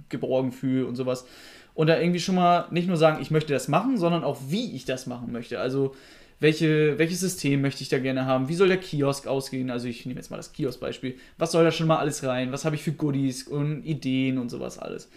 geborgen 0.09 0.53
fühle 0.53 0.87
und 0.87 0.97
sowas. 0.97 1.27
Und 1.75 1.89
da 1.89 2.01
irgendwie 2.01 2.21
schon 2.21 2.35
mal 2.35 2.67
nicht 2.71 2.89
nur 2.89 2.97
sagen, 2.97 3.21
ich 3.21 3.31
möchte 3.31 3.53
das 3.53 3.69
machen, 3.69 3.99
sondern 3.99 4.25
auch, 4.25 4.39
wie 4.49 4.75
ich 4.75 4.85
das 4.85 5.07
machen 5.07 5.33
möchte. 5.33 5.61
Also, 5.61 5.95
welche, 6.41 6.99
welches 6.99 7.21
System 7.21 7.61
möchte 7.61 7.83
ich 7.83 7.91
da 7.91 7.99
gerne 7.99 8.25
haben? 8.25 8.49
Wie 8.49 8.55
soll 8.55 8.69
der 8.69 8.79
Kiosk 8.79 9.27
ausgehen? 9.27 9.71
Also, 9.71 9.89
ich 9.89 10.07
nehme 10.07 10.19
jetzt 10.19 10.31
mal 10.31 10.39
das 10.39 10.53
Kiosk-Beispiel. 10.53 11.17
Was 11.39 11.53
soll 11.53 11.65
da 11.65 11.71
schon 11.71 11.87
mal 11.87 11.99
alles 11.99 12.25
rein? 12.25 12.51
Was 12.51 12.65
habe 12.65 12.77
ich 12.77 12.83
für 12.83 12.93
Goodies 12.93 13.47
und 13.47 13.85
Ideen 13.85 14.39
und 14.39 14.49
sowas 14.49 14.79
alles? 14.79 15.11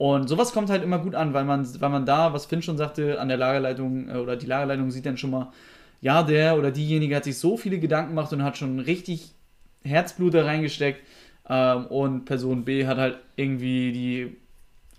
Und 0.00 0.28
sowas 0.28 0.52
kommt 0.52 0.70
halt 0.70 0.82
immer 0.82 0.98
gut 0.98 1.14
an, 1.14 1.34
weil 1.34 1.44
man, 1.44 1.68
weil 1.78 1.90
man 1.90 2.06
da, 2.06 2.32
was 2.32 2.46
Finn 2.46 2.62
schon 2.62 2.78
sagte, 2.78 3.20
an 3.20 3.28
der 3.28 3.36
Lagerleitung 3.36 4.08
äh, 4.08 4.14
oder 4.14 4.34
die 4.34 4.46
Lagerleitung 4.46 4.90
sieht 4.90 5.04
dann 5.04 5.18
schon 5.18 5.30
mal, 5.30 5.52
ja, 6.00 6.22
der 6.22 6.56
oder 6.56 6.70
diejenige 6.70 7.14
hat 7.14 7.24
sich 7.24 7.36
so 7.36 7.58
viele 7.58 7.78
Gedanken 7.78 8.12
gemacht 8.12 8.32
und 8.32 8.42
hat 8.42 8.56
schon 8.56 8.80
richtig 8.80 9.34
Herzblut 9.84 10.32
da 10.32 10.44
reingesteckt. 10.44 11.02
Ähm, 11.50 11.86
und 11.88 12.24
Person 12.24 12.64
B 12.64 12.86
hat 12.86 12.96
halt 12.96 13.18
irgendwie 13.36 13.92
die, 13.92 14.36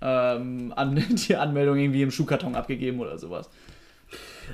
ähm, 0.02 0.72
an, 0.76 1.04
die 1.28 1.36
Anmeldung 1.36 1.78
irgendwie 1.78 2.04
im 2.04 2.12
Schuhkarton 2.12 2.54
abgegeben 2.54 3.00
oder 3.00 3.18
sowas. 3.18 3.50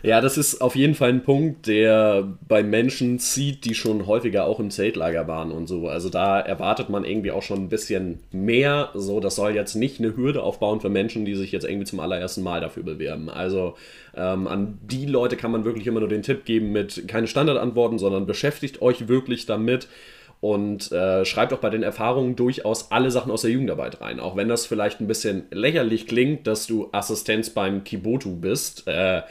Ja, 0.03 0.21
das 0.21 0.38
ist 0.38 0.62
auf 0.62 0.75
jeden 0.75 0.95
Fall 0.95 1.10
ein 1.10 1.23
Punkt, 1.23 1.67
der 1.67 2.38
bei 2.47 2.63
Menschen 2.63 3.19
zieht, 3.19 3.65
die 3.65 3.73
schon 3.75 4.05
häufiger 4.05 4.45
auch 4.45 4.60
im 4.60 4.69
Zeltlager 4.69 5.27
waren 5.27 5.51
und 5.51 5.67
so. 5.67 5.88
Also 5.88 6.10
da 6.10 6.39
erwartet 6.39 6.89
man 6.89 7.03
irgendwie 7.03 7.31
auch 7.31 7.41
schon 7.41 7.60
ein 7.63 7.69
bisschen 7.69 8.19
mehr. 8.31 8.89
So, 8.93 9.19
das 9.19 9.36
soll 9.36 9.55
jetzt 9.55 9.75
nicht 9.75 9.99
eine 9.99 10.15
Hürde 10.15 10.43
aufbauen 10.43 10.81
für 10.81 10.89
Menschen, 10.89 11.25
die 11.25 11.36
sich 11.36 11.51
jetzt 11.51 11.65
irgendwie 11.65 11.86
zum 11.86 11.99
allerersten 11.99 12.43
Mal 12.43 12.62
dafür 12.62 12.83
bewerben. 12.83 13.29
Also 13.29 13.75
ähm, 14.15 14.47
an 14.47 14.77
die 14.83 15.05
Leute 15.05 15.36
kann 15.38 15.51
man 15.51 15.65
wirklich 15.65 15.88
immer 15.88 15.99
nur 15.99 16.10
den 16.10 16.23
Tipp 16.23 16.45
geben 16.45 16.71
mit 16.71 17.07
keine 17.07 17.27
Standardantworten, 17.27 17.97
sondern 17.99 18.25
beschäftigt 18.25 18.81
euch 18.81 19.07
wirklich 19.07 19.45
damit 19.45 19.88
und 20.39 20.91
äh, 20.91 21.25
schreibt 21.25 21.53
auch 21.53 21.60
bei 21.60 21.69
den 21.69 21.83
Erfahrungen 21.83 22.36
durchaus 22.36 22.91
alle 22.91 23.10
Sachen 23.10 23.31
aus 23.31 23.41
der 23.41 23.51
Jugendarbeit 23.51 24.01
rein. 24.01 24.19
Auch 24.19 24.36
wenn 24.36 24.47
das 24.47 24.65
vielleicht 24.67 25.01
ein 25.01 25.07
bisschen 25.07 25.45
lächerlich 25.49 26.07
klingt, 26.07 26.45
dass 26.45 26.67
du 26.67 26.89
Assistenz 26.91 27.49
beim 27.49 27.83
Kibotu 27.83 28.36
bist. 28.36 28.88
Äh, 28.88 29.23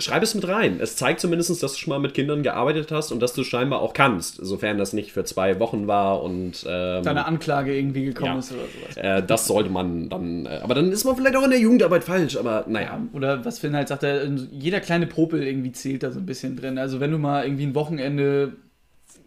schreib 0.00 0.22
es 0.22 0.34
mit 0.34 0.46
rein. 0.48 0.80
Es 0.80 0.96
zeigt 0.96 1.20
zumindest, 1.20 1.62
dass 1.62 1.72
du 1.72 1.78
schon 1.78 1.90
mal 1.90 1.98
mit 1.98 2.14
Kindern 2.14 2.42
gearbeitet 2.42 2.90
hast 2.90 3.12
und 3.12 3.20
dass 3.20 3.32
du 3.32 3.44
scheinbar 3.44 3.80
auch 3.80 3.92
kannst, 3.92 4.36
sofern 4.36 4.78
das 4.78 4.92
nicht 4.92 5.12
für 5.12 5.24
zwei 5.24 5.60
Wochen 5.60 5.86
war 5.86 6.22
und 6.22 6.64
ähm, 6.66 7.02
deine 7.02 7.26
Anklage 7.26 7.76
irgendwie 7.76 8.04
gekommen 8.06 8.32
ja, 8.32 8.38
ist 8.38 8.52
oder 8.52 8.62
sowas. 8.62 8.96
Äh, 8.96 9.22
das 9.22 9.46
sollte 9.46 9.70
man 9.70 10.08
dann, 10.08 10.46
äh, 10.46 10.60
aber 10.62 10.74
dann 10.74 10.90
ist 10.90 11.04
man 11.04 11.16
vielleicht 11.16 11.36
auch 11.36 11.44
in 11.44 11.50
der 11.50 11.60
Jugendarbeit 11.60 12.04
falsch, 12.04 12.36
aber 12.36 12.64
naja. 12.66 13.00
Oder 13.12 13.44
was 13.44 13.58
Finn 13.58 13.76
halt 13.76 13.88
sagt, 13.88 14.04
jeder 14.50 14.80
kleine 14.80 15.06
Popel 15.06 15.42
irgendwie 15.42 15.72
zählt 15.72 16.02
da 16.02 16.10
so 16.10 16.18
ein 16.18 16.26
bisschen 16.26 16.56
drin. 16.56 16.78
Also 16.78 17.00
wenn 17.00 17.10
du 17.10 17.18
mal 17.18 17.44
irgendwie 17.44 17.66
ein 17.66 17.74
Wochenende 17.74 18.54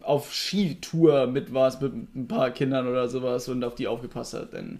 auf 0.01 0.33
Skitour 0.33 1.27
mit 1.27 1.53
warst 1.53 1.81
mit 1.81 1.93
ein 1.93 2.27
paar 2.27 2.51
Kindern 2.51 2.87
oder 2.87 3.07
sowas 3.07 3.47
und 3.47 3.63
auf 3.63 3.75
die 3.75 3.87
aufgepasst 3.87 4.33
hast, 4.33 4.53
dann 4.53 4.79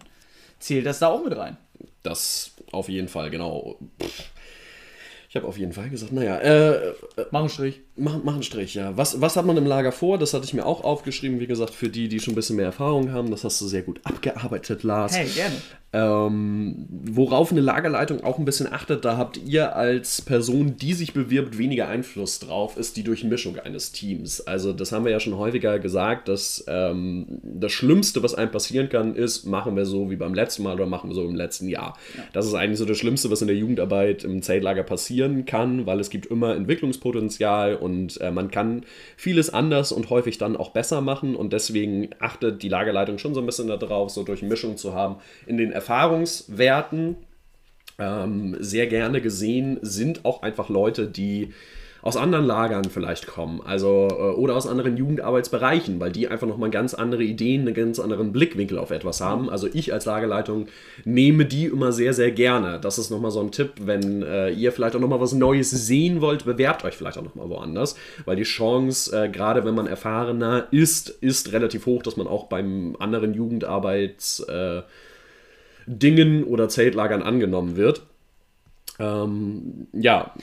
zählt 0.59 0.85
das 0.85 0.99
da 0.99 1.07
auch 1.07 1.23
mit 1.23 1.37
rein. 1.37 1.57
Das 2.03 2.51
auf 2.71 2.89
jeden 2.89 3.07
Fall, 3.07 3.29
genau. 3.29 3.77
Pff 4.01 4.32
Ich 5.33 5.35
habe 5.35 5.47
auf 5.47 5.57
jeden 5.57 5.73
Fall 5.73 5.89
gesagt, 5.89 6.11
naja, 6.11 6.37
äh, 6.37 6.89
äh, 6.89 6.93
Mach 7.31 7.39
einen 7.39 7.49
Strich. 7.49 7.81
mach, 7.95 8.23
mach 8.23 8.35
einen 8.35 8.43
Strich, 8.43 8.75
ja. 8.75 8.95
Was, 8.95 9.19
was 9.19 9.35
hat 9.35 9.47
man 9.47 9.57
im 9.57 9.65
Lager 9.65 9.91
vor? 9.91 10.19
Das 10.19 10.35
hatte 10.35 10.45
ich 10.45 10.53
mir 10.53 10.63
auch 10.63 10.83
aufgeschrieben, 10.83 11.39
wie 11.39 11.47
gesagt, 11.47 11.73
für 11.73 11.89
die, 11.89 12.07
die 12.07 12.19
schon 12.19 12.33
ein 12.33 12.35
bisschen 12.35 12.55
mehr 12.55 12.67
Erfahrung 12.67 13.11
haben. 13.11 13.31
Das 13.31 13.43
hast 13.43 13.59
du 13.59 13.65
sehr 13.65 13.81
gut 13.81 13.99
abgearbeitet, 14.03 14.83
Lars. 14.83 15.17
Hey, 15.17 15.27
gerne. 15.29 15.55
Ähm, 15.95 16.87
worauf 16.89 17.51
eine 17.51 17.61
Lagerleitung 17.61 18.23
auch 18.23 18.39
ein 18.39 18.45
bisschen 18.45 18.71
achtet, 18.71 19.05
da 19.05 19.15
habt 19.15 19.37
ihr 19.37 19.75
als 19.75 20.23
Person, 20.23 20.75
die 20.75 20.93
sich 20.93 21.13
bewirbt, 21.13 21.59
weniger 21.59 21.87
Einfluss 21.87 22.39
drauf, 22.39 22.77
ist 22.77 22.97
die 22.97 23.03
Durchmischung 23.03 23.59
eines 23.59 23.91
Teams. 23.91 24.41
Also 24.41 24.73
das 24.73 24.91
haben 24.91 25.05
wir 25.05 25.11
ja 25.11 25.19
schon 25.19 25.37
häufiger 25.37 25.77
gesagt, 25.77 26.29
dass 26.29 26.65
ähm, 26.67 27.27
das 27.43 27.71
Schlimmste, 27.73 28.23
was 28.23 28.33
einem 28.33 28.49
passieren 28.49 28.89
kann, 28.89 29.15
ist, 29.15 29.45
machen 29.45 29.75
wir 29.75 29.85
so 29.85 30.09
wie 30.09 30.15
beim 30.15 30.33
letzten 30.33 30.63
Mal 30.63 30.73
oder 30.73 30.87
machen 30.87 31.11
wir 31.11 31.15
so 31.15 31.25
im 31.25 31.35
letzten 31.35 31.67
Jahr. 31.67 31.95
Das 32.33 32.47
ist 32.47 32.55
eigentlich 32.55 32.79
so 32.79 32.85
das 32.85 32.97
Schlimmste, 32.97 33.29
was 33.29 33.43
in 33.43 33.47
der 33.47 33.57
Jugendarbeit 33.57 34.23
im 34.23 34.41
Zeltlager 34.41 34.81
passieren 35.23 35.45
kann, 35.45 35.85
weil 35.85 35.99
es 35.99 36.09
gibt 36.09 36.25
immer 36.25 36.55
Entwicklungspotenzial 36.55 37.75
und 37.75 38.19
äh, 38.21 38.31
man 38.31 38.51
kann 38.51 38.85
vieles 39.17 39.51
anders 39.51 39.91
und 39.91 40.09
häufig 40.09 40.37
dann 40.37 40.57
auch 40.57 40.71
besser 40.71 41.01
machen 41.01 41.35
und 41.35 41.53
deswegen 41.53 42.09
achtet 42.19 42.61
die 42.63 42.69
Lagerleitung 42.69 43.17
schon 43.17 43.33
so 43.33 43.39
ein 43.39 43.45
bisschen 43.45 43.67
darauf, 43.67 44.09
so 44.09 44.23
Durchmischung 44.23 44.77
zu 44.77 44.93
haben 44.93 45.17
in 45.45 45.57
den 45.57 45.71
Erfahrungswerten. 45.71 47.15
Ähm, 47.99 48.57
sehr 48.59 48.87
gerne 48.87 49.21
gesehen 49.21 49.79
sind 49.81 50.25
auch 50.25 50.41
einfach 50.41 50.69
Leute, 50.69 51.07
die 51.07 51.53
aus 52.03 52.17
anderen 52.17 52.45
Lagern 52.45 52.83
vielleicht 52.83 53.27
kommen, 53.27 53.61
also 53.63 54.09
äh, 54.11 54.35
oder 54.35 54.57
aus 54.57 54.67
anderen 54.67 54.97
Jugendarbeitsbereichen, 54.97 56.01
weil 56.01 56.11
die 56.11 56.27
einfach 56.27 56.45
nochmal 56.45 56.69
ganz 56.69 56.93
andere 56.93 57.23
Ideen, 57.23 57.61
einen 57.61 57.73
ganz 57.73 57.97
anderen 57.97 58.33
Blickwinkel 58.33 58.77
auf 58.77 58.91
etwas 58.91 59.21
haben. 59.21 59.49
Also 59.49 59.67
ich 59.71 59.93
als 59.93 60.03
Lagerleitung 60.05 60.67
nehme 61.05 61.45
die 61.45 61.65
immer 61.67 61.93
sehr, 61.93 62.13
sehr 62.13 62.31
gerne. 62.31 62.77
Das 62.81 62.97
ist 62.99 63.09
nochmal 63.09 63.31
so 63.31 63.39
ein 63.39 63.51
Tipp, 63.51 63.71
wenn 63.85 64.21
äh, 64.21 64.49
ihr 64.49 64.73
vielleicht 64.73 64.97
auch 64.97 64.99
nochmal 64.99 65.21
was 65.21 65.31
Neues 65.31 65.71
sehen 65.71 66.19
wollt, 66.19 66.43
bewerbt 66.43 66.83
euch 66.83 66.95
vielleicht 66.95 67.17
auch 67.17 67.23
nochmal 67.23 67.47
woanders, 67.49 67.95
weil 68.25 68.35
die 68.35 68.43
Chance, 68.43 69.15
äh, 69.17 69.29
gerade 69.29 69.63
wenn 69.63 69.73
man 69.73 69.87
erfahrener 69.87 70.67
ist, 70.71 71.07
ist 71.09 71.53
relativ 71.53 71.85
hoch, 71.85 72.03
dass 72.03 72.17
man 72.17 72.27
auch 72.27 72.47
beim 72.47 72.97
anderen 72.99 73.33
Jugendarbeits 73.33 74.41
äh, 74.41 74.81
Dingen 75.87 76.43
oder 76.43 76.67
Zeltlagern 76.67 77.23
angenommen 77.23 77.77
wird. 77.77 78.01
Ähm, 78.99 79.87
ja, 79.93 80.33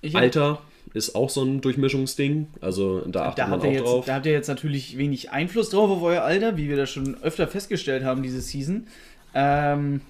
Ich- 0.00 0.16
Alter 0.16 0.62
ist 0.94 1.14
auch 1.14 1.30
so 1.30 1.42
ein 1.44 1.60
Durchmischungsding. 1.60 2.48
Also 2.60 3.00
da 3.06 3.26
achtet 3.26 3.38
Da 3.38 3.46
man 3.46 3.52
habt, 3.52 3.62
auch 3.62 3.66
ihr 3.66 3.72
jetzt, 3.74 3.84
drauf. 3.84 4.04
da 4.06 4.14
habt 4.14 4.26
ihr 4.26 4.32
jetzt 4.32 4.48
natürlich 4.48 4.98
wenig 4.98 5.30
Einfluss 5.30 5.70
drauf 5.70 5.90
auf 5.90 6.02
euer 6.02 6.22
Alter, 6.22 6.56
wie 6.56 6.68
wir 6.68 6.76
das 6.76 6.90
schon 6.90 7.16
öfter 7.22 7.46
festgestellt 7.46 8.04
haben, 8.04 8.22
diese 8.22 8.40
Season. 8.40 8.86
Ähm, 9.34 10.00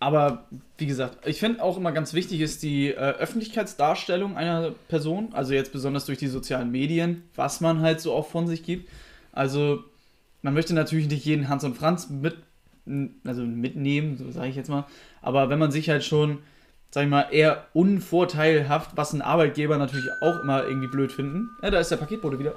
aber 0.00 0.44
wie 0.78 0.86
gesagt, 0.86 1.26
ich 1.26 1.38
finde 1.38 1.62
auch 1.62 1.76
immer 1.76 1.92
ganz 1.92 2.12
wichtig 2.14 2.40
ist 2.40 2.62
die 2.62 2.88
äh, 2.88 2.94
Öffentlichkeitsdarstellung 2.94 4.36
einer 4.36 4.72
Person, 4.88 5.28
also 5.32 5.54
jetzt 5.54 5.72
besonders 5.72 6.04
durch 6.06 6.18
die 6.18 6.26
sozialen 6.26 6.70
Medien, 6.70 7.22
was 7.36 7.60
man 7.60 7.80
halt 7.80 8.00
so 8.00 8.12
auch 8.12 8.26
von 8.28 8.46
sich 8.46 8.62
gibt. 8.64 8.88
Also 9.32 9.82
man 10.42 10.52
möchte 10.54 10.74
natürlich 10.74 11.08
nicht 11.08 11.24
jeden 11.24 11.48
Hans 11.48 11.64
und 11.64 11.74
Franz 11.76 12.10
mit, 12.10 12.36
also 13.24 13.42
mitnehmen, 13.42 14.16
so 14.18 14.30
sage 14.30 14.48
ich 14.48 14.56
jetzt 14.56 14.68
mal. 14.68 14.84
Aber 15.22 15.48
wenn 15.48 15.58
man 15.58 15.70
sich 15.70 15.88
halt 15.88 16.04
schon, 16.04 16.38
sag 16.94 17.02
ich 17.02 17.10
mal, 17.10 17.26
eher 17.32 17.66
unvorteilhaft, 17.72 18.92
was 18.94 19.12
ein 19.14 19.20
Arbeitgeber 19.20 19.78
natürlich 19.78 20.06
auch 20.20 20.40
immer 20.44 20.62
irgendwie 20.62 20.86
blöd 20.86 21.10
finden. 21.10 21.50
Ja, 21.60 21.72
da 21.72 21.80
ist 21.80 21.90
der 21.90 21.96
Paketbote 21.96 22.38
wieder. 22.38 22.54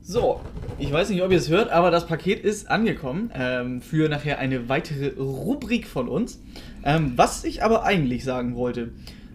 So, 0.00 0.40
ich 0.78 0.92
weiß 0.92 1.10
nicht, 1.10 1.20
ob 1.22 1.32
ihr 1.32 1.38
es 1.38 1.48
hört, 1.48 1.72
aber 1.72 1.90
das 1.90 2.06
Paket 2.06 2.44
ist 2.44 2.70
angekommen 2.70 3.32
ähm, 3.34 3.82
für 3.82 4.08
nachher 4.08 4.38
eine 4.38 4.68
weitere 4.68 5.20
Rubrik 5.20 5.88
von 5.88 6.06
uns. 6.06 6.40
Ähm, 6.84 7.14
was 7.16 7.42
ich 7.42 7.64
aber 7.64 7.82
eigentlich 7.82 8.22
sagen 8.22 8.54
wollte, 8.54 8.92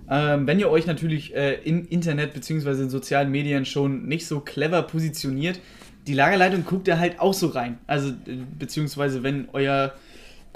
ähm, 0.09 0.47
wenn 0.47 0.59
ihr 0.59 0.69
euch 0.69 0.85
natürlich 0.85 1.35
äh, 1.35 1.55
im 1.65 1.85
Internet 1.89 2.33
bzw. 2.33 2.83
in 2.83 2.89
sozialen 2.89 3.29
Medien 3.29 3.65
schon 3.65 4.07
nicht 4.07 4.25
so 4.25 4.39
clever 4.39 4.83
positioniert, 4.83 5.59
die 6.07 6.13
Lagerleitung 6.13 6.63
guckt 6.63 6.87
da 6.87 6.97
halt 6.97 7.19
auch 7.19 7.33
so 7.33 7.47
rein. 7.47 7.77
Also, 7.87 8.11
äh, 8.11 8.37
beziehungsweise 8.57 9.21
wenn 9.21 9.49
euer 9.51 9.93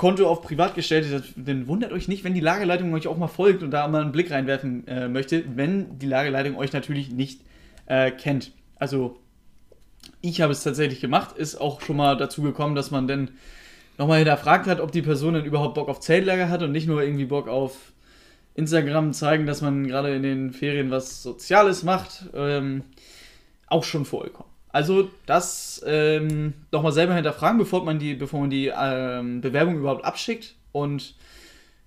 Konto 0.01 0.27
auf 0.27 0.41
privat 0.41 0.73
gestellt 0.73 1.05
ist, 1.05 1.35
dann 1.35 1.67
wundert 1.67 1.91
euch 1.91 2.07
nicht, 2.07 2.23
wenn 2.23 2.33
die 2.33 2.39
Lagerleitung 2.39 2.91
euch 2.95 3.05
auch 3.05 3.19
mal 3.19 3.27
folgt 3.27 3.61
und 3.61 3.69
da 3.69 3.87
mal 3.87 4.01
einen 4.01 4.11
Blick 4.11 4.31
reinwerfen 4.31 4.87
äh, 4.87 5.07
möchte, 5.07 5.43
wenn 5.55 5.99
die 5.99 6.07
Lagerleitung 6.07 6.57
euch 6.57 6.73
natürlich 6.73 7.11
nicht 7.11 7.41
äh, 7.85 8.09
kennt. 8.09 8.51
Also 8.77 9.19
ich 10.19 10.41
habe 10.41 10.53
es 10.53 10.63
tatsächlich 10.63 11.01
gemacht, 11.01 11.37
ist 11.37 11.61
auch 11.61 11.81
schon 11.81 11.97
mal 11.97 12.17
dazu 12.17 12.41
gekommen, 12.41 12.73
dass 12.73 12.89
man 12.89 13.07
dann 13.07 13.29
nochmal 13.99 14.17
hinterfragt 14.17 14.65
hat, 14.65 14.79
ob 14.79 14.91
die 14.91 15.03
Person 15.03 15.35
denn 15.35 15.45
überhaupt 15.45 15.75
Bock 15.75 15.87
auf 15.87 15.99
Zeltlager 15.99 16.49
hat 16.49 16.63
und 16.63 16.71
nicht 16.71 16.87
nur 16.87 17.03
irgendwie 17.03 17.25
Bock 17.25 17.47
auf 17.47 17.93
Instagram 18.55 19.13
zeigen, 19.13 19.45
dass 19.45 19.61
man 19.61 19.85
gerade 19.85 20.15
in 20.15 20.23
den 20.23 20.51
Ferien 20.51 20.89
was 20.89 21.21
Soziales 21.21 21.83
macht. 21.83 22.25
Ähm, 22.33 22.85
auch 23.67 23.83
schon 23.83 24.05
vorgekommen. 24.05 24.50
Also 24.71 25.09
das 25.25 25.81
ähm, 25.85 26.53
nochmal 26.71 26.93
selber 26.93 27.13
hinterfragen, 27.13 27.57
bevor 27.57 27.83
man 27.83 27.99
die, 27.99 28.13
bevor 28.13 28.41
man 28.41 28.49
die 28.49 28.71
ähm, 28.75 29.41
Bewerbung 29.41 29.77
überhaupt 29.77 30.05
abschickt 30.05 30.55
und 30.71 31.15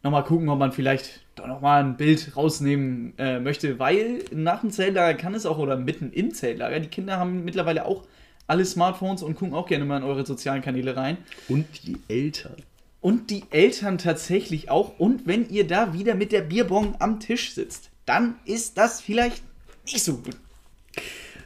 nochmal 0.02 0.24
gucken, 0.24 0.48
ob 0.50 0.58
man 0.58 0.72
vielleicht 0.72 1.20
doch 1.34 1.46
nochmal 1.46 1.82
ein 1.82 1.96
Bild 1.96 2.36
rausnehmen 2.36 3.14
äh, 3.18 3.40
möchte, 3.40 3.78
weil 3.78 4.24
nach 4.32 4.60
dem 4.60 4.70
Zeltlager 4.70 5.16
kann 5.18 5.34
es 5.34 5.46
auch, 5.46 5.58
oder 5.58 5.76
mitten 5.76 6.12
im 6.12 6.32
Zeltlager, 6.34 6.78
die 6.78 6.88
Kinder 6.88 7.18
haben 7.18 7.44
mittlerweile 7.44 7.86
auch 7.86 8.04
alle 8.46 8.64
Smartphones 8.64 9.22
und 9.22 9.34
gucken 9.34 9.54
auch 9.54 9.66
gerne 9.66 9.84
mal 9.84 9.96
in 9.96 10.02
eure 10.02 10.26
sozialen 10.26 10.62
Kanäle 10.62 10.96
rein. 10.96 11.16
Und 11.48 11.66
die 11.86 11.96
Eltern. 12.08 12.56
Und 13.00 13.30
die 13.30 13.44
Eltern 13.50 13.98
tatsächlich 13.98 14.70
auch. 14.70 14.98
Und 14.98 15.26
wenn 15.26 15.48
ihr 15.48 15.66
da 15.66 15.94
wieder 15.94 16.14
mit 16.14 16.32
der 16.32 16.42
Bierbong 16.42 16.96
am 16.98 17.20
Tisch 17.20 17.54
sitzt, 17.54 17.90
dann 18.06 18.36
ist 18.44 18.76
das 18.76 19.00
vielleicht 19.00 19.42
nicht 19.86 20.04
so 20.04 20.18
gut. 20.18 20.36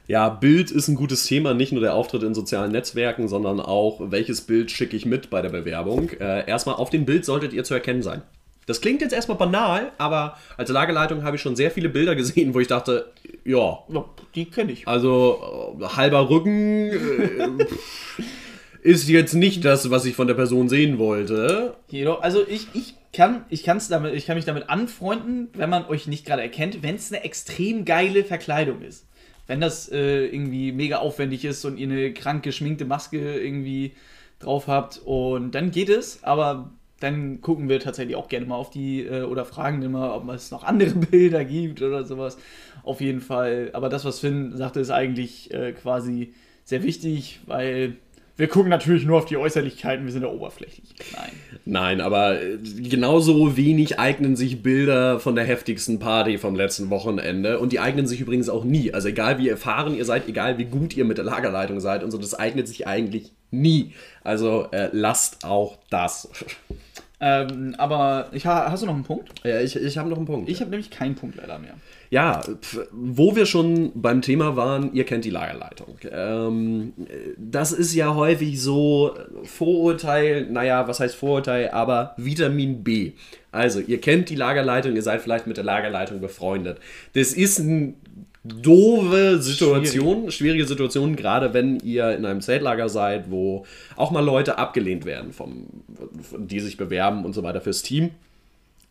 Ja, 0.08 0.30
Bild 0.30 0.70
ist 0.70 0.88
ein 0.88 0.94
gutes 0.94 1.26
Thema, 1.26 1.52
nicht 1.52 1.70
nur 1.70 1.82
der 1.82 1.92
Auftritt 1.94 2.22
in 2.22 2.34
sozialen 2.34 2.72
Netzwerken, 2.72 3.28
sondern 3.28 3.60
auch, 3.60 4.00
welches 4.10 4.40
Bild 4.40 4.70
schicke 4.70 4.96
ich 4.96 5.04
mit 5.04 5.28
bei 5.28 5.42
der 5.42 5.50
Bewerbung. 5.50 6.08
Äh, 6.18 6.48
erstmal, 6.48 6.76
auf 6.76 6.88
dem 6.88 7.04
Bild 7.04 7.26
solltet 7.26 7.52
ihr 7.52 7.62
zu 7.62 7.74
erkennen 7.74 8.02
sein. 8.02 8.22
Das 8.64 8.80
klingt 8.80 9.02
jetzt 9.02 9.12
erstmal 9.12 9.36
banal, 9.36 9.92
aber 9.98 10.38
als 10.56 10.70
Lagerleitung 10.70 11.24
habe 11.24 11.36
ich 11.36 11.42
schon 11.42 11.56
sehr 11.56 11.70
viele 11.70 11.90
Bilder 11.90 12.14
gesehen, 12.16 12.54
wo 12.54 12.60
ich 12.60 12.68
dachte, 12.68 13.12
ja, 13.44 13.80
Ja, 13.88 14.04
die 14.34 14.46
kenne 14.46 14.72
ich. 14.72 14.88
also 14.88 15.76
äh, 15.78 15.84
halber 15.84 16.30
Rücken 16.30 16.88
äh, 16.88 17.66
ist 18.82 19.10
jetzt 19.10 19.34
nicht 19.34 19.62
das, 19.66 19.90
was 19.90 20.06
ich 20.06 20.14
von 20.14 20.26
der 20.26 20.34
Person 20.34 20.70
sehen 20.70 20.98
wollte. 20.98 21.74
Jedoch, 21.88 22.22
also 22.22 22.46
ich, 22.48 22.68
ich 22.72 22.94
kann 23.12 23.44
ich 23.50 23.62
kann's 23.62 23.88
damit, 23.88 24.14
ich 24.14 24.24
kann 24.24 24.36
mich 24.36 24.46
damit 24.46 24.70
anfreunden, 24.70 25.48
wenn 25.52 25.68
man 25.68 25.84
euch 25.86 26.06
nicht 26.06 26.24
gerade 26.24 26.40
erkennt, 26.40 26.82
wenn 26.82 26.94
es 26.94 27.12
eine 27.12 27.24
extrem 27.24 27.84
geile 27.84 28.24
Verkleidung 28.24 28.80
ist. 28.80 29.04
Wenn 29.48 29.60
das 29.60 29.90
äh, 29.90 30.26
irgendwie 30.26 30.70
mega 30.70 30.98
aufwendig 30.98 31.44
ist 31.44 31.64
und 31.64 31.78
ihr 31.78 31.88
eine 31.88 32.12
krank 32.12 32.44
geschminkte 32.44 32.84
Maske 32.84 33.40
irgendwie 33.40 33.94
drauf 34.38 34.68
habt 34.68 35.00
und 35.04 35.52
dann 35.56 35.72
geht 35.72 35.88
es, 35.88 36.22
aber 36.22 36.70
dann 37.00 37.40
gucken 37.40 37.68
wir 37.68 37.80
tatsächlich 37.80 38.16
auch 38.16 38.28
gerne 38.28 38.46
mal 38.46 38.56
auf 38.56 38.70
die 38.70 39.04
äh, 39.04 39.22
oder 39.22 39.44
fragen 39.44 39.82
immer, 39.82 40.14
ob 40.14 40.28
es 40.28 40.50
noch 40.50 40.64
andere 40.64 40.90
Bilder 41.10 41.44
gibt 41.44 41.82
oder 41.82 42.04
sowas. 42.04 42.38
Auf 42.82 43.00
jeden 43.00 43.20
Fall. 43.20 43.70
Aber 43.72 43.88
das, 43.88 44.04
was 44.04 44.20
Finn 44.20 44.56
sagte, 44.56 44.80
ist 44.80 44.90
eigentlich 44.90 45.52
äh, 45.52 45.72
quasi 45.72 46.34
sehr 46.64 46.82
wichtig, 46.82 47.40
weil 47.46 47.96
wir 48.38 48.48
gucken 48.48 48.70
natürlich 48.70 49.04
nur 49.04 49.18
auf 49.18 49.26
die 49.26 49.36
Äußerlichkeiten, 49.36 50.06
wir 50.06 50.12
sind 50.12 50.22
da 50.22 50.28
oberflächlich. 50.28 50.88
Nein. 51.14 51.30
Nein, 51.66 52.00
aber 52.00 52.40
äh, 52.40 52.56
genauso 52.78 53.56
wenig 53.58 53.98
eignen 53.98 54.36
sich 54.36 54.62
Bilder 54.62 55.20
von 55.20 55.34
der 55.34 55.44
heftigsten 55.44 55.98
Party 55.98 56.38
vom 56.38 56.54
letzten 56.56 56.88
Wochenende. 56.88 57.58
Und 57.58 57.72
die 57.72 57.80
eignen 57.80 58.06
sich 58.06 58.20
übrigens 58.22 58.48
auch 58.48 58.64
nie. 58.64 58.94
Also 58.94 59.08
egal 59.08 59.38
wie 59.38 59.48
erfahren 59.50 59.94
ihr 59.94 60.06
seid, 60.06 60.28
egal 60.28 60.56
wie 60.56 60.64
gut 60.64 60.96
ihr 60.96 61.04
mit 61.04 61.18
der 61.18 61.26
Lagerleitung 61.26 61.80
seid 61.80 62.02
und 62.02 62.10
so, 62.10 62.16
das 62.16 62.34
eignet 62.34 62.66
sich 62.68 62.86
eigentlich 62.86 63.32
nie. 63.50 63.92
Also 64.24 64.68
äh, 64.70 64.88
lasst 64.92 65.44
auch 65.44 65.76
das. 65.90 66.28
Ähm, 67.20 67.74
aber 67.76 68.28
ich, 68.32 68.46
ha- 68.46 68.70
hast 68.70 68.82
du 68.82 68.86
noch 68.86 68.94
einen 68.94 69.02
Punkt? 69.04 69.44
Ja, 69.44 69.60
ich 69.60 69.74
ich 69.74 69.98
habe 69.98 70.08
noch 70.08 70.16
einen 70.16 70.26
Punkt. 70.26 70.48
Ich 70.48 70.60
habe 70.60 70.70
nämlich 70.70 70.90
keinen 70.90 71.16
Punkt 71.16 71.36
leider 71.36 71.58
mehr. 71.58 71.74
Ja, 72.10 72.42
wo 72.90 73.36
wir 73.36 73.44
schon 73.44 73.92
beim 73.94 74.22
Thema 74.22 74.56
waren, 74.56 74.94
ihr 74.94 75.04
kennt 75.04 75.26
die 75.26 75.30
Lagerleitung. 75.30 75.98
Ähm, 76.10 76.94
das 77.36 77.72
ist 77.72 77.94
ja 77.94 78.14
häufig 78.14 78.62
so 78.62 79.14
Vorurteil, 79.44 80.46
naja, 80.50 80.88
was 80.88 81.00
heißt 81.00 81.14
Vorurteil, 81.14 81.70
aber 81.70 82.14
Vitamin 82.16 82.82
B. 82.82 83.12
Also, 83.52 83.80
ihr 83.80 84.00
kennt 84.00 84.30
die 84.30 84.36
Lagerleitung, 84.36 84.94
ihr 84.94 85.02
seid 85.02 85.20
vielleicht 85.20 85.46
mit 85.46 85.58
der 85.58 85.64
Lagerleitung 85.64 86.20
befreundet. 86.20 86.78
Das 87.12 87.32
ist 87.32 87.60
eine 87.60 87.92
doofe 88.44 89.42
Situation, 89.42 90.30
schwierige 90.30 90.66
Situation, 90.66 91.16
gerade 91.16 91.52
wenn 91.54 91.78
ihr 91.80 92.16
in 92.16 92.24
einem 92.24 92.40
Zeltlager 92.40 92.88
seid, 92.88 93.30
wo 93.30 93.66
auch 93.96 94.10
mal 94.10 94.24
Leute 94.24 94.58
abgelehnt 94.58 95.04
werden, 95.04 95.32
vom, 95.32 95.66
die 96.38 96.60
sich 96.60 96.76
bewerben 96.76 97.24
und 97.24 97.34
so 97.34 97.42
weiter 97.42 97.60
fürs 97.60 97.82
Team. 97.82 98.10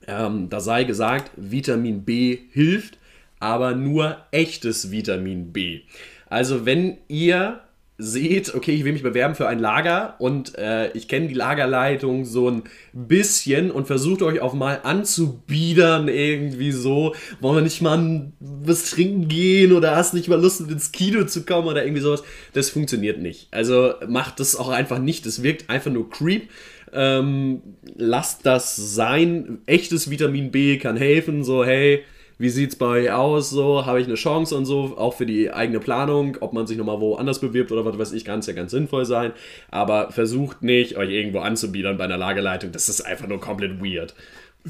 Ähm, 0.07 0.49
da 0.49 0.59
sei 0.59 0.83
gesagt, 0.83 1.31
Vitamin 1.35 2.03
B 2.03 2.37
hilft, 2.51 2.97
aber 3.39 3.75
nur 3.75 4.17
echtes 4.31 4.91
Vitamin 4.91 5.51
B. 5.53 5.81
Also 6.29 6.65
wenn 6.65 6.97
ihr 7.07 7.61
seht, 7.99 8.53
okay, 8.53 8.73
ich 8.73 8.85
will 8.85 8.93
mich 8.93 9.01
bewerben 9.01 9.33
für 9.33 9.47
ein 9.47 9.57
Lager 9.57 10.15
und 10.19 10.55
äh, 10.55 10.91
ich 10.91 11.07
kenne 11.07 11.27
die 11.27 11.33
Lagerleitung 11.33 12.25
so 12.25 12.47
ein 12.49 12.63
bisschen 12.93 13.71
und 13.71 13.87
versucht 13.87 14.21
euch 14.21 14.39
auch 14.39 14.53
mal 14.53 14.81
anzubiedern 14.83 16.07
irgendwie 16.07 16.71
so, 16.71 17.15
wollen 17.41 17.55
wir 17.55 17.61
nicht 17.63 17.81
mal 17.81 18.31
was 18.39 18.91
trinken 18.91 19.27
gehen 19.27 19.73
oder 19.73 19.95
hast 19.95 20.13
nicht 20.13 20.27
mal 20.27 20.39
Lust 20.39 20.61
ins 20.61 20.91
Kino 20.91 21.23
zu 21.23 21.43
kommen 21.43 21.67
oder 21.67 21.83
irgendwie 21.83 22.03
sowas. 22.03 22.23
Das 22.53 22.69
funktioniert 22.69 23.19
nicht. 23.19 23.47
Also 23.49 23.95
macht 24.07 24.39
das 24.39 24.55
auch 24.55 24.69
einfach 24.69 24.99
nicht. 24.99 25.25
Das 25.25 25.41
wirkt 25.41 25.67
einfach 25.67 25.91
nur 25.91 26.07
creep. 26.07 26.49
Ähm, 26.93 27.61
lasst 27.95 28.45
das 28.45 28.75
sein. 28.75 29.59
Echtes 29.65 30.11
Vitamin 30.11 30.51
B 30.51 30.77
kann 30.77 30.97
helfen. 30.97 31.43
So, 31.43 31.65
hey, 31.65 32.03
wie 32.37 32.49
sieht 32.49 32.71
es 32.71 32.75
bei 32.75 33.13
aus, 33.13 33.49
so, 33.49 33.85
habe 33.85 33.99
ich 33.99 34.07
eine 34.07 34.15
Chance 34.15 34.55
und 34.55 34.65
so, 34.65 34.95
auch 34.97 35.13
für 35.13 35.25
die 35.25 35.51
eigene 35.51 35.79
Planung, 35.79 36.37
ob 36.41 36.53
man 36.53 36.67
sich 36.67 36.77
nochmal 36.77 36.99
woanders 36.99 37.39
bewirbt 37.39 37.71
oder 37.71 37.85
was 37.85 37.97
weiß 37.97 38.11
ich, 38.13 38.25
kann 38.25 38.39
es 38.39 38.47
ja 38.47 38.53
ganz 38.53 38.71
sinnvoll 38.71 39.05
sein, 39.05 39.33
aber 39.69 40.11
versucht 40.11 40.61
nicht, 40.61 40.97
euch 40.97 41.09
irgendwo 41.09 41.39
anzubiedern 41.39 41.97
bei 41.97 42.03
einer 42.03 42.17
Lagerleitung, 42.17 42.71
das 42.71 42.89
ist 42.89 43.01
einfach 43.01 43.27
nur 43.27 43.39
komplett 43.39 43.81
weird. 43.83 44.13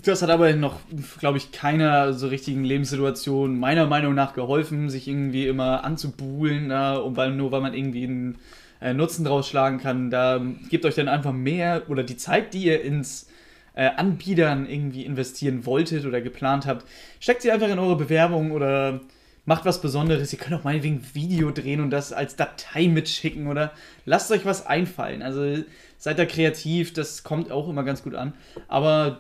Das 0.04 0.22
hat 0.22 0.30
aber 0.30 0.54
noch, 0.54 0.80
glaube 1.20 1.40
ich, 1.40 1.52
keiner 1.52 2.14
so 2.14 2.28
richtigen 2.28 2.64
Lebenssituation 2.64 3.58
meiner 3.58 3.88
Meinung 3.88 4.14
nach 4.14 4.34
geholfen, 4.34 4.90
sich 4.90 5.08
irgendwie 5.08 5.48
immer 5.48 5.84
anzubuhlen, 5.84 6.68
na, 6.68 6.98
und 6.98 7.18
weil, 7.18 7.32
nur 7.32 7.52
weil 7.52 7.62
man 7.62 7.74
irgendwie 7.74 8.04
einen 8.04 8.38
äh, 8.80 8.94
Nutzen 8.94 9.26
draus 9.26 9.48
schlagen 9.48 9.80
kann. 9.80 10.12
Da 10.12 10.40
gebt 10.70 10.86
euch 10.86 10.96
dann 10.96 11.08
einfach 11.08 11.34
mehr 11.34 11.84
oder 11.88 12.04
die 12.04 12.18
Zeit, 12.18 12.54
die 12.54 12.66
ihr 12.66 12.82
ins 12.82 13.28
äh, 13.78 13.92
Anbietern 13.96 14.68
irgendwie 14.68 15.06
investieren 15.06 15.66
wolltet 15.66 16.06
oder 16.06 16.20
geplant 16.20 16.66
habt, 16.66 16.86
steckt 17.20 17.44
sie 17.44 17.52
einfach 17.52 17.70
in 17.70 17.78
eure 17.78 17.96
Bewerbung 17.96 18.52
oder 18.52 19.02
macht 19.46 19.66
was 19.66 19.82
Besonderes. 19.82 20.34
Ihr 20.34 20.40
könnt 20.40 20.60
auch 20.60 20.64
meinetwegen 20.64 20.96
ein 20.96 21.06
Video 21.14 21.52
drehen 21.52 21.80
und 21.80 21.92
das 21.92 22.12
als 22.12 22.36
Datei 22.36 22.88
mitschicken 22.88 23.48
oder 23.48 23.72
lasst 24.06 24.32
euch 24.32 24.46
was 24.46 24.66
einfallen. 24.66 25.22
Also 25.22 25.64
seid 26.00 26.18
da 26.18 26.26
kreativ, 26.26 26.92
das 26.92 27.24
kommt 27.24 27.52
auch 27.52 27.70
immer 27.70 27.84
ganz 27.84 28.02
gut 28.02 28.16
an. 28.16 28.34
Aber 28.68 29.20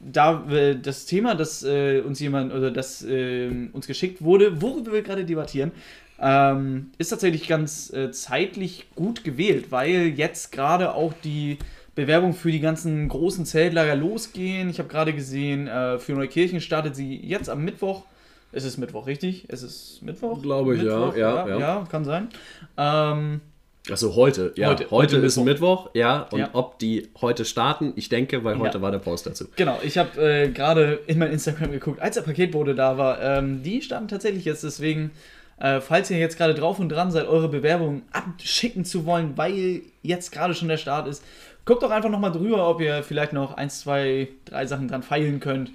da 0.00 0.44
äh, 0.50 0.76
das 0.76 1.06
Thema, 1.06 1.36
das 1.36 1.62
äh, 1.62 2.00
uns 2.00 2.18
jemand 2.18 2.52
oder 2.52 2.72
das 2.72 3.04
äh, 3.04 3.68
uns 3.72 3.86
geschickt 3.86 4.20
wurde, 4.20 4.60
worüber 4.60 4.92
wir 4.92 5.02
gerade 5.02 5.24
debattieren, 5.24 5.70
ähm, 6.18 6.90
ist 6.98 7.10
tatsächlich 7.10 7.46
ganz 7.46 7.92
äh, 7.92 8.10
zeitlich 8.10 8.86
gut 8.96 9.22
gewählt, 9.22 9.70
weil 9.70 10.08
jetzt 10.08 10.50
gerade 10.50 10.92
auch 10.94 11.12
die 11.22 11.58
Bewerbung 11.96 12.34
für 12.34 12.52
die 12.52 12.60
ganzen 12.60 13.08
großen 13.08 13.44
Zeltlager 13.46 13.96
losgehen. 13.96 14.70
Ich 14.70 14.78
habe 14.78 14.88
gerade 14.88 15.12
gesehen, 15.12 15.66
äh, 15.66 15.98
für 15.98 16.12
Neukirchen 16.12 16.60
startet 16.60 16.94
sie 16.94 17.16
jetzt 17.16 17.50
am 17.50 17.64
Mittwoch. 17.64 18.04
Es 18.52 18.64
ist 18.64 18.76
Mittwoch, 18.78 19.06
richtig? 19.08 19.46
Es 19.48 19.62
ist 19.64 20.02
Mittwoch? 20.02 20.40
Glaube 20.40 20.76
ich, 20.76 20.82
Mittwoch, 20.82 21.16
ja, 21.16 21.46
ja, 21.46 21.48
ja. 21.48 21.58
Ja, 21.58 21.88
kann 21.90 22.04
sein. 22.04 22.28
Ähm, 22.76 23.40
also 23.90 24.14
heute, 24.14 24.52
ja. 24.56 24.68
Heute- 24.68 24.84
Heute, 24.90 25.16
heute 25.16 25.26
ist 25.26 25.36
Mittwoch, 25.38 25.90
ja. 25.94 26.22
Und 26.30 26.38
Ja. 26.40 26.50
ob 26.52 26.78
die 26.78 27.08
heute 27.20 27.44
starten, 27.44 27.92
ich 27.96 28.08
denke, 28.08 28.44
weil 28.44 28.58
heute 28.58 28.78
Ja. 28.78 28.82
war 28.82 28.90
der 28.90 28.98
Post 28.98 29.26
dazu. 29.26 29.46
Genau, 29.56 29.78
ich 29.82 29.96
habe 29.98 30.20
äh, 30.20 30.48
gerade 30.50 31.00
in 31.06 31.18
mein 31.18 31.32
Instagram 31.32 31.70
geguckt, 31.72 32.00
als 32.00 32.14
der 32.16 32.22
Paketbote 32.22 32.74
da 32.74 32.98
war. 32.98 33.20
Ähm, 33.22 33.62
die 33.62 33.80
starten 33.82 34.08
tatsächlich 34.08 34.44
jetzt, 34.44 34.64
deswegen, 34.64 35.12
äh, 35.58 35.80
falls 35.80 36.10
ihr 36.10 36.18
jetzt 36.18 36.36
gerade 36.36 36.54
drauf 36.54 36.78
und 36.78 36.88
dran 36.90 37.10
seid, 37.10 37.26
eure 37.26 37.48
Bewerbung 37.48 38.02
abschicken 38.12 38.84
zu 38.84 39.06
wollen, 39.06 39.32
weil 39.36 39.82
jetzt 40.02 40.30
gerade 40.32 40.54
schon 40.54 40.68
der 40.68 40.76
Start 40.78 41.08
ist, 41.08 41.22
guckt 41.66 41.82
doch 41.82 41.90
einfach 41.90 42.08
nochmal 42.10 42.32
drüber, 42.32 42.68
ob 42.70 42.80
ihr 42.80 43.02
vielleicht 43.02 43.34
noch 43.34 43.56
eins, 43.58 43.80
zwei, 43.80 44.28
drei 44.46 44.64
Sachen 44.66 44.88
dran 44.88 45.02
feilen 45.02 45.40
könnt. 45.40 45.70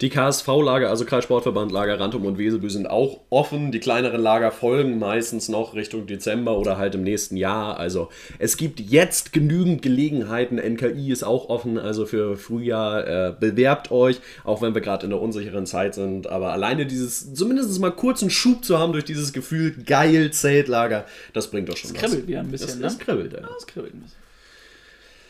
Die 0.00 0.10
KSV-Lager, 0.10 0.90
also 0.90 1.04
Kreissportverband 1.06 1.72
Lager 1.72 1.98
Rantum 1.98 2.24
und 2.26 2.38
Wesebü, 2.38 2.68
sind 2.68 2.86
auch 2.88 3.20
offen. 3.30 3.72
Die 3.72 3.80
kleineren 3.80 4.20
Lager 4.20 4.52
folgen 4.52 4.98
meistens 4.98 5.48
noch 5.48 5.74
Richtung 5.74 6.06
Dezember 6.06 6.58
oder 6.58 6.76
halt 6.76 6.94
im 6.94 7.02
nächsten 7.02 7.36
Jahr. 7.36 7.78
Also 7.78 8.10
es 8.38 8.58
gibt 8.58 8.78
jetzt 8.78 9.32
genügend 9.32 9.82
Gelegenheiten. 9.82 10.58
NKI 10.58 11.10
ist 11.10 11.24
auch 11.24 11.48
offen, 11.48 11.78
also 11.78 12.04
für 12.06 12.36
Frühjahr. 12.36 13.06
Äh, 13.06 13.34
bewerbt 13.40 13.90
euch, 13.90 14.20
auch 14.44 14.60
wenn 14.62 14.74
wir 14.74 14.82
gerade 14.82 15.06
in 15.06 15.12
einer 15.12 15.20
unsicheren 15.22 15.66
Zeit 15.66 15.94
sind. 15.94 16.28
Aber 16.28 16.52
alleine 16.52 16.86
dieses, 16.86 17.32
zumindest 17.34 17.80
mal 17.80 17.90
kurzen 17.90 18.28
Schub 18.30 18.64
zu 18.64 18.78
haben 18.78 18.92
durch 18.92 19.04
dieses 19.06 19.32
Gefühl, 19.32 19.74
geil, 19.84 20.30
Zeltlager, 20.30 21.06
das 21.32 21.50
bringt 21.50 21.70
doch 21.70 21.76
schon 21.76 21.92
Das 21.94 22.02
was. 22.02 22.10
kribbelt 22.10 22.28
wieder 22.28 22.40
ein 22.40 22.50
bisschen, 22.50 22.66
Das, 22.68 22.76
ne? 22.76 22.82
das 22.82 22.98
kribbelt, 22.98 23.32
ja. 23.32 23.40
Ja, 23.40 23.48
das 23.52 23.66
kribbelt 23.66 23.94
ein 23.94 24.00
bisschen. 24.02 24.25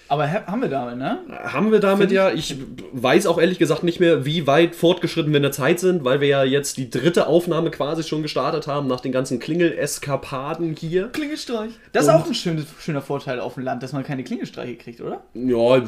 Aber 0.08 0.30
ha- 0.30 0.44
haben 0.46 0.62
wir 0.62 0.68
damit, 0.68 0.98
ne? 0.98 1.18
Haben 1.44 1.72
wir 1.72 1.80
damit 1.80 2.08
Find 2.08 2.12
ja, 2.12 2.30
ich 2.30 2.56
weiß 2.92 3.26
auch 3.26 3.38
ehrlich 3.40 3.58
gesagt 3.58 3.82
nicht 3.82 3.98
mehr, 3.98 4.24
wie 4.24 4.46
weit 4.46 4.76
fortgeschritten 4.76 5.32
wir 5.32 5.38
in 5.38 5.42
der 5.42 5.52
Zeit 5.52 5.80
sind, 5.80 6.04
weil 6.04 6.20
wir 6.20 6.28
ja 6.28 6.44
jetzt 6.44 6.76
die 6.76 6.88
dritte 6.90 7.26
Aufnahme 7.26 7.70
quasi 7.70 8.02
schon 8.04 8.22
gestartet 8.22 8.66
haben, 8.68 8.86
nach 8.86 9.00
den 9.00 9.10
ganzen 9.12 9.38
Klingel-Eskapaden 9.40 10.76
hier. 10.76 11.08
Klingelstreich. 11.08 11.70
Das 11.92 12.04
ist 12.04 12.08
Und- 12.10 12.14
auch 12.20 12.26
ein 12.26 12.34
schönes, 12.34 12.66
schöner 12.78 13.02
Vorteil 13.02 13.40
auf 13.40 13.54
dem 13.54 13.64
Land, 13.64 13.82
dass 13.82 13.92
man 13.92 14.04
keine 14.04 14.22
Klingelstreiche 14.24 14.76
kriegt, 14.76 15.00
oder? 15.00 15.22
Ja, 15.34 15.82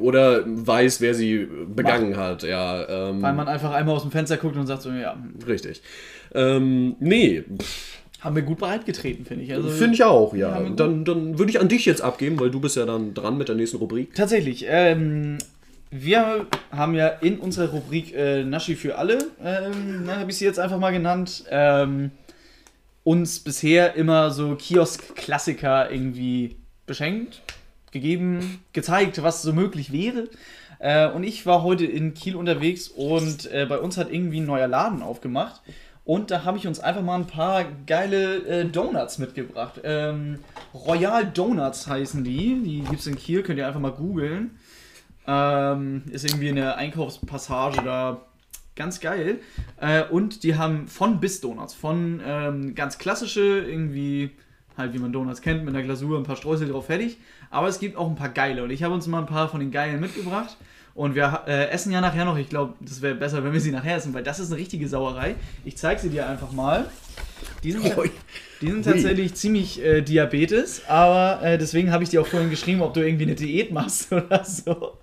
oder 0.00 0.42
weiß, 0.46 1.00
wer 1.00 1.14
sie 1.14 1.48
begangen 1.68 2.16
hat, 2.16 2.42
ja. 2.42 2.88
Ähm, 3.10 3.22
Weil 3.22 3.32
man 3.34 3.48
einfach 3.48 3.72
einmal 3.72 3.96
aus 3.96 4.02
dem 4.02 4.10
Fenster 4.10 4.36
guckt 4.36 4.56
und 4.56 4.66
sagt 4.66 4.82
so, 4.82 4.90
ja, 4.90 5.16
richtig. 5.46 5.82
Ähm, 6.34 6.96
nee, 7.00 7.44
pf, 7.60 7.93
haben 8.24 8.34
wir 8.34 8.42
gut 8.42 8.58
bereitgetreten, 8.58 9.26
finde 9.26 9.44
ich. 9.44 9.52
Also, 9.52 9.68
finde 9.68 9.94
ich 9.94 10.02
auch, 10.02 10.34
ja. 10.34 10.58
Dann, 10.74 11.04
dann 11.04 11.38
würde 11.38 11.50
ich 11.50 11.60
an 11.60 11.68
dich 11.68 11.84
jetzt 11.84 12.00
abgeben, 12.00 12.40
weil 12.40 12.50
du 12.50 12.58
bist 12.58 12.74
ja 12.74 12.86
dann 12.86 13.12
dran 13.12 13.36
mit 13.36 13.48
der 13.48 13.54
nächsten 13.54 13.76
Rubrik. 13.76 14.14
Tatsächlich. 14.14 14.64
Ähm, 14.66 15.36
wir 15.90 16.46
haben 16.72 16.94
ja 16.94 17.08
in 17.08 17.38
unserer 17.38 17.68
Rubrik 17.68 18.14
äh, 18.14 18.42
Naschi 18.42 18.76
für 18.76 18.96
alle, 18.96 19.18
ähm, 19.44 20.08
habe 20.08 20.30
ich 20.30 20.38
sie 20.38 20.46
jetzt 20.46 20.58
einfach 20.58 20.78
mal 20.78 20.90
genannt, 20.90 21.44
ähm, 21.50 22.10
uns 23.04 23.40
bisher 23.40 23.94
immer 23.94 24.30
so 24.30 24.56
Kiosk-Klassiker 24.56 25.92
irgendwie 25.92 26.56
beschenkt, 26.86 27.42
gegeben, 27.92 28.64
gezeigt, 28.72 29.22
was 29.22 29.42
so 29.42 29.52
möglich 29.52 29.92
wäre. 29.92 30.28
Äh, 30.78 31.08
und 31.10 31.24
ich 31.24 31.44
war 31.46 31.62
heute 31.62 31.84
in 31.84 32.14
Kiel 32.14 32.36
unterwegs 32.36 32.88
und 32.88 33.52
äh, 33.52 33.66
bei 33.68 33.78
uns 33.78 33.98
hat 33.98 34.10
irgendwie 34.10 34.40
ein 34.40 34.46
neuer 34.46 34.66
Laden 34.66 35.02
aufgemacht. 35.02 35.60
Und 36.04 36.30
da 36.30 36.44
habe 36.44 36.58
ich 36.58 36.66
uns 36.66 36.80
einfach 36.80 37.02
mal 37.02 37.16
ein 37.16 37.26
paar 37.26 37.64
geile 37.86 38.36
äh, 38.46 38.64
Donuts 38.66 39.18
mitgebracht. 39.18 39.80
Ähm, 39.84 40.40
Royal 40.74 41.24
Donuts 41.24 41.86
heißen 41.86 42.22
die. 42.24 42.60
Die 42.62 42.80
gibt 42.80 43.00
es 43.00 43.06
in 43.06 43.16
Kiel, 43.16 43.42
könnt 43.42 43.58
ihr 43.58 43.66
einfach 43.66 43.80
mal 43.80 43.92
googeln. 43.92 44.58
Ähm, 45.26 46.02
ist 46.10 46.26
irgendwie 46.26 46.50
eine 46.50 46.76
Einkaufspassage 46.76 47.82
da. 47.82 48.20
Ganz 48.76 49.00
geil. 49.00 49.38
Äh, 49.80 50.02
und 50.04 50.42
die 50.42 50.56
haben 50.56 50.88
von 50.88 51.20
bis 51.20 51.40
Donuts. 51.40 51.72
Von 51.72 52.20
ähm, 52.26 52.74
ganz 52.74 52.98
klassische, 52.98 53.40
irgendwie 53.40 54.32
halt 54.76 54.92
wie 54.92 54.98
man 54.98 55.12
Donuts 55.12 55.40
kennt, 55.40 55.64
mit 55.64 55.74
einer 55.74 55.84
Glasur, 55.84 56.18
ein 56.18 56.24
paar 56.24 56.36
Streusel 56.36 56.68
drauf 56.68 56.86
fertig. 56.86 57.16
Aber 57.50 57.68
es 57.68 57.78
gibt 57.78 57.96
auch 57.96 58.08
ein 58.10 58.16
paar 58.16 58.28
geile. 58.28 58.64
Und 58.64 58.70
ich 58.70 58.82
habe 58.82 58.92
uns 58.92 59.06
mal 59.06 59.20
ein 59.20 59.26
paar 59.26 59.48
von 59.48 59.60
den 59.60 59.70
geilen 59.70 60.00
mitgebracht. 60.00 60.58
Und 60.94 61.14
wir 61.16 61.42
äh, 61.48 61.70
essen 61.70 61.90
ja 61.92 62.00
nachher 62.00 62.24
noch. 62.24 62.38
Ich 62.38 62.48
glaube, 62.48 62.74
das 62.80 63.02
wäre 63.02 63.14
besser, 63.16 63.42
wenn 63.42 63.52
wir 63.52 63.60
sie 63.60 63.72
nachher 63.72 63.96
essen, 63.96 64.14
weil 64.14 64.22
das 64.22 64.38
ist 64.38 64.50
eine 64.52 64.60
richtige 64.60 64.86
Sauerei. 64.88 65.34
Ich 65.64 65.76
zeige 65.76 66.00
sie 66.00 66.08
dir 66.08 66.28
einfach 66.28 66.52
mal. 66.52 66.86
Die 67.64 67.72
sind, 67.72 67.84
die 68.60 68.70
sind 68.70 68.84
tatsächlich 68.84 69.34
ziemlich 69.34 69.82
äh, 69.84 70.02
Diabetes, 70.02 70.82
aber 70.86 71.42
äh, 71.44 71.58
deswegen 71.58 71.90
habe 71.92 72.04
ich 72.04 72.10
dir 72.10 72.20
auch 72.20 72.26
vorhin 72.26 72.48
geschrieben, 72.50 72.80
ob 72.80 72.94
du 72.94 73.00
irgendwie 73.00 73.24
eine 73.24 73.34
Diät 73.34 73.72
machst 73.72 74.12
oder 74.12 74.44
so. 74.44 74.98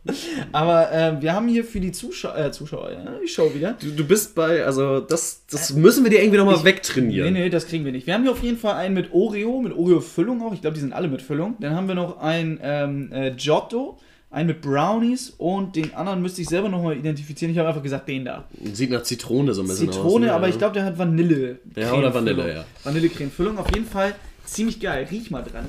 Aber 0.52 0.92
äh, 0.92 1.22
wir 1.22 1.34
haben 1.34 1.48
hier 1.48 1.64
für 1.66 1.80
die 1.80 1.92
Zuschauer, 1.92 2.38
äh, 2.38 2.52
Zuschauer, 2.52 2.92
ja, 2.92 3.14
die 3.24 3.28
Show 3.28 3.54
wieder. 3.54 3.74
Du, 3.74 3.92
du 3.92 4.04
bist 4.06 4.34
bei, 4.34 4.64
also 4.64 5.02
das, 5.02 5.44
das 5.50 5.74
müssen 5.74 6.04
wir 6.04 6.12
dir 6.12 6.22
irgendwie 6.22 6.38
nochmal 6.38 6.56
Ich- 6.56 6.64
wegtrainieren. 6.64 7.34
Nee, 7.34 7.40
nee, 7.42 7.50
das 7.50 7.68
kriegen 7.68 7.84
wir 7.86 7.92
nicht. 7.92 8.08
Wir 8.08 8.14
haben 8.14 8.24
hier 8.24 8.32
auf 8.32 8.44
jeden 8.44 8.58
Fall 8.58 8.76
einen 8.76 8.94
mit 8.96 9.12
Oreo, 9.14 9.60
mit 9.62 9.74
Oreo-Füllung 9.74 10.42
auch. 10.42 10.54
Ich 10.54 10.62
glaube, 10.62 10.76
die 10.76 10.82
sind 10.82 10.94
alle 10.94 11.08
mit 11.10 11.22
Füllung. 11.22 11.56
Dann 11.60 11.76
haben 11.76 11.88
wir 11.88 11.96
noch 11.96 12.20
einen 12.20 12.60
ähm, 12.64 13.12
äh, 13.12 13.32
Giotto, 13.32 13.98
einen 14.32 14.48
mit 14.48 14.62
Brownies 14.62 15.34
und 15.38 15.76
den 15.76 15.94
anderen 15.94 16.22
müsste 16.22 16.42
ich 16.42 16.48
selber 16.48 16.70
nochmal 16.70 16.98
identifizieren. 16.98 17.52
Ich 17.52 17.60
habe 17.60 17.68
einfach 17.68 17.84
gesagt, 17.84 18.08
den 18.08 18.26
da. 18.26 18.46
Sieht 18.74 18.90
nach 18.90 19.04
Zitrone 19.04 19.54
so 19.54 19.62
ein 19.62 19.68
bisschen 19.68 19.90
aus. 19.90 19.96
Zitrone, 19.96 20.28
ne? 20.28 20.34
aber 20.34 20.48
ich 20.48 20.58
glaube, 20.58 20.74
der 20.74 20.86
hat 20.86 20.98
Vanille. 20.98 21.60
Ja, 21.76 21.94
oder 21.94 22.14
Vanille, 22.14 22.54
ja. 22.54 22.66
Vanillecreme-Füllung. 22.84 23.58
Auf 23.58 23.70
jeden 23.76 23.86
Fall 23.86 24.16
ziemlich 24.46 24.80
geil. 24.80 25.06
Riech 25.12 25.32
mal 25.32 25.44
dran. 25.44 25.66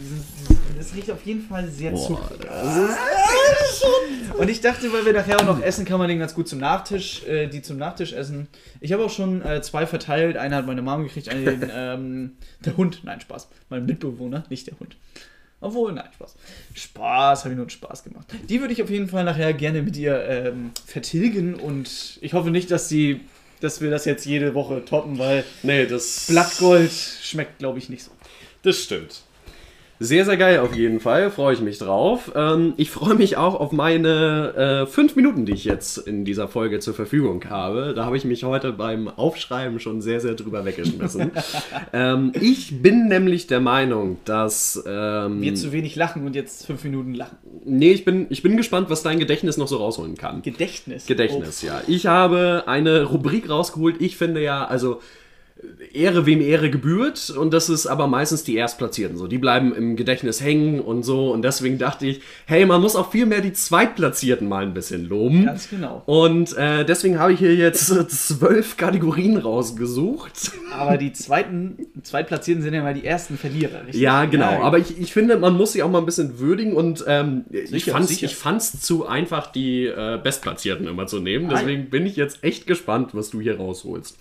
Das 0.78 0.94
riecht 0.94 1.10
auf 1.10 1.26
jeden 1.26 1.42
Fall 1.42 1.68
sehr 1.68 1.90
Boah, 1.90 2.06
zuckrig. 2.06 2.48
Und 4.38 4.48
ich 4.48 4.60
dachte, 4.60 4.92
weil 4.92 5.04
wir 5.04 5.12
nachher 5.12 5.40
auch 5.40 5.44
noch 5.44 5.60
essen, 5.60 5.84
kann 5.84 5.98
man 5.98 6.08
den 6.08 6.20
ganz 6.20 6.34
gut 6.34 6.46
zum 6.48 6.60
Nachtisch, 6.60 7.24
äh, 7.26 7.48
die 7.48 7.62
zum 7.62 7.78
Nachtisch 7.78 8.12
essen. 8.12 8.46
Ich 8.80 8.92
habe 8.92 9.04
auch 9.04 9.10
schon 9.10 9.42
äh, 9.44 9.60
zwei 9.62 9.86
verteilt. 9.86 10.36
Eine 10.36 10.54
hat 10.54 10.66
meine 10.66 10.82
Mom 10.82 11.02
gekriegt, 11.02 11.28
eine 11.28 11.56
den, 11.56 11.70
ähm, 11.74 12.32
der 12.64 12.76
Hund. 12.76 13.00
Nein, 13.02 13.20
Spaß. 13.20 13.48
Mein 13.70 13.86
Mitbewohner, 13.86 14.44
nicht 14.50 14.68
der 14.68 14.78
Hund. 14.78 14.96
Obwohl, 15.62 15.92
nein, 15.92 16.08
Spaß. 16.14 16.34
Spaß, 16.74 17.40
habe 17.44 17.50
ich 17.50 17.56
nur 17.56 17.64
einen 17.64 17.70
Spaß 17.70 18.04
gemacht. 18.04 18.26
Die 18.48 18.60
würde 18.60 18.72
ich 18.74 18.82
auf 18.82 18.90
jeden 18.90 19.08
Fall 19.08 19.24
nachher 19.24 19.52
gerne 19.54 19.80
mit 19.82 19.96
ihr 19.96 20.22
ähm, 20.28 20.72
vertilgen 20.86 21.54
und 21.54 22.18
ich 22.20 22.34
hoffe 22.34 22.50
nicht, 22.50 22.70
dass 22.70 22.88
sie, 22.88 23.20
dass 23.60 23.80
wir 23.80 23.90
das 23.90 24.04
jetzt 24.04 24.26
jede 24.26 24.54
Woche 24.54 24.84
toppen, 24.84 25.18
weil 25.18 25.44
Nee, 25.62 25.86
das. 25.86 26.26
Blattgold 26.28 26.90
schmeckt, 26.92 27.58
glaube 27.60 27.78
ich, 27.78 27.88
nicht 27.88 28.02
so. 28.04 28.10
Das 28.62 28.76
stimmt. 28.78 29.22
Sehr, 30.00 30.24
sehr 30.24 30.36
geil 30.36 30.58
auf 30.58 30.74
jeden 30.74 30.98
Fall. 30.98 31.30
Freue 31.30 31.54
ich 31.54 31.60
mich 31.60 31.78
drauf. 31.78 32.32
Ähm, 32.34 32.74
ich 32.76 32.90
freue 32.90 33.14
mich 33.14 33.36
auch 33.36 33.54
auf 33.54 33.70
meine 33.70 34.82
äh, 34.82 34.86
fünf 34.86 35.14
Minuten, 35.14 35.46
die 35.46 35.52
ich 35.52 35.64
jetzt 35.64 35.96
in 35.96 36.24
dieser 36.24 36.48
Folge 36.48 36.80
zur 36.80 36.94
Verfügung 36.94 37.44
habe. 37.48 37.92
Da 37.94 38.04
habe 38.04 38.16
ich 38.16 38.24
mich 38.24 38.42
heute 38.42 38.72
beim 38.72 39.08
Aufschreiben 39.08 39.78
schon 39.78 40.00
sehr, 40.00 40.20
sehr 40.20 40.34
drüber 40.34 40.64
weggeschmissen. 40.64 41.30
ähm, 41.92 42.32
ich 42.40 42.82
bin 42.82 43.06
nämlich 43.06 43.46
der 43.46 43.60
Meinung, 43.60 44.16
dass. 44.24 44.82
Ähm, 44.86 45.40
Wir 45.40 45.54
zu 45.54 45.70
wenig 45.70 45.94
lachen 45.94 46.26
und 46.26 46.34
jetzt 46.34 46.66
fünf 46.66 46.82
Minuten 46.82 47.14
lachen. 47.14 47.36
nee, 47.64 47.92
ich 47.92 48.04
bin, 48.04 48.26
ich 48.30 48.42
bin 48.42 48.56
gespannt, 48.56 48.90
was 48.90 49.02
dein 49.02 49.20
Gedächtnis 49.20 49.56
noch 49.56 49.68
so 49.68 49.76
rausholen 49.76 50.16
kann. 50.16 50.42
Gedächtnis. 50.42 51.06
Gedächtnis, 51.06 51.62
ja. 51.62 51.80
Ich 51.86 52.06
habe 52.06 52.64
eine 52.66 53.04
Rubrik 53.04 53.48
rausgeholt. 53.48 54.00
Ich 54.00 54.16
finde 54.16 54.42
ja, 54.42 54.64
also 54.64 55.00
Ehre 55.92 56.26
wem 56.26 56.40
Ehre 56.40 56.70
gebührt 56.70 57.30
und 57.30 57.52
das 57.52 57.68
ist 57.68 57.86
aber 57.86 58.06
meistens 58.06 58.44
die 58.44 58.56
Erstplatzierten 58.56 59.16
so. 59.16 59.26
Die 59.26 59.38
bleiben 59.38 59.74
im 59.74 59.96
Gedächtnis 59.96 60.40
hängen 60.40 60.80
und 60.80 61.02
so 61.02 61.32
und 61.32 61.42
deswegen 61.42 61.78
dachte 61.78 62.06
ich, 62.06 62.20
hey, 62.46 62.64
man 62.66 62.80
muss 62.80 62.96
auch 62.96 63.10
viel 63.10 63.26
mehr 63.26 63.40
die 63.40 63.52
Zweitplatzierten 63.52 64.48
mal 64.48 64.64
ein 64.64 64.74
bisschen 64.74 65.08
loben. 65.08 65.44
Ganz 65.46 65.68
genau. 65.68 66.02
Und 66.06 66.56
äh, 66.56 66.84
deswegen 66.84 67.18
habe 67.18 67.34
ich 67.34 67.38
hier 67.38 67.54
jetzt 67.54 67.86
zwölf 68.08 68.76
Kategorien 68.76 69.36
rausgesucht. 69.36 70.52
Aber 70.72 70.96
die 70.96 71.12
zweiten, 71.12 71.76
Zweitplatzierten 72.02 72.62
sind 72.62 72.74
ja 72.74 72.82
mal 72.82 72.94
die 72.94 73.04
ersten 73.04 73.36
Verlierer, 73.36 73.86
richtig? 73.86 74.00
Ja, 74.00 74.24
genau. 74.24 74.62
Aber 74.62 74.78
ich, 74.78 74.98
ich 74.98 75.12
finde, 75.12 75.36
man 75.36 75.56
muss 75.56 75.72
sie 75.72 75.82
auch 75.82 75.90
mal 75.90 75.98
ein 75.98 76.06
bisschen 76.06 76.38
würdigen 76.38 76.72
und 76.72 77.04
ähm, 77.06 77.44
ich 77.50 77.70
Sicher, 77.70 77.92
fand 77.92 78.06
es 78.06 78.22
ich 78.22 78.34
fand's 78.34 78.80
zu 78.80 79.06
einfach, 79.06 79.52
die 79.52 79.86
äh, 79.86 80.18
Bestplatzierten 80.22 80.86
immer 80.86 81.06
zu 81.06 81.20
nehmen. 81.20 81.48
Deswegen 81.48 81.90
bin 81.90 82.06
ich 82.06 82.16
jetzt 82.16 82.42
echt 82.42 82.66
gespannt, 82.66 83.10
was 83.12 83.30
du 83.30 83.40
hier 83.40 83.58
rausholst. 83.58 84.18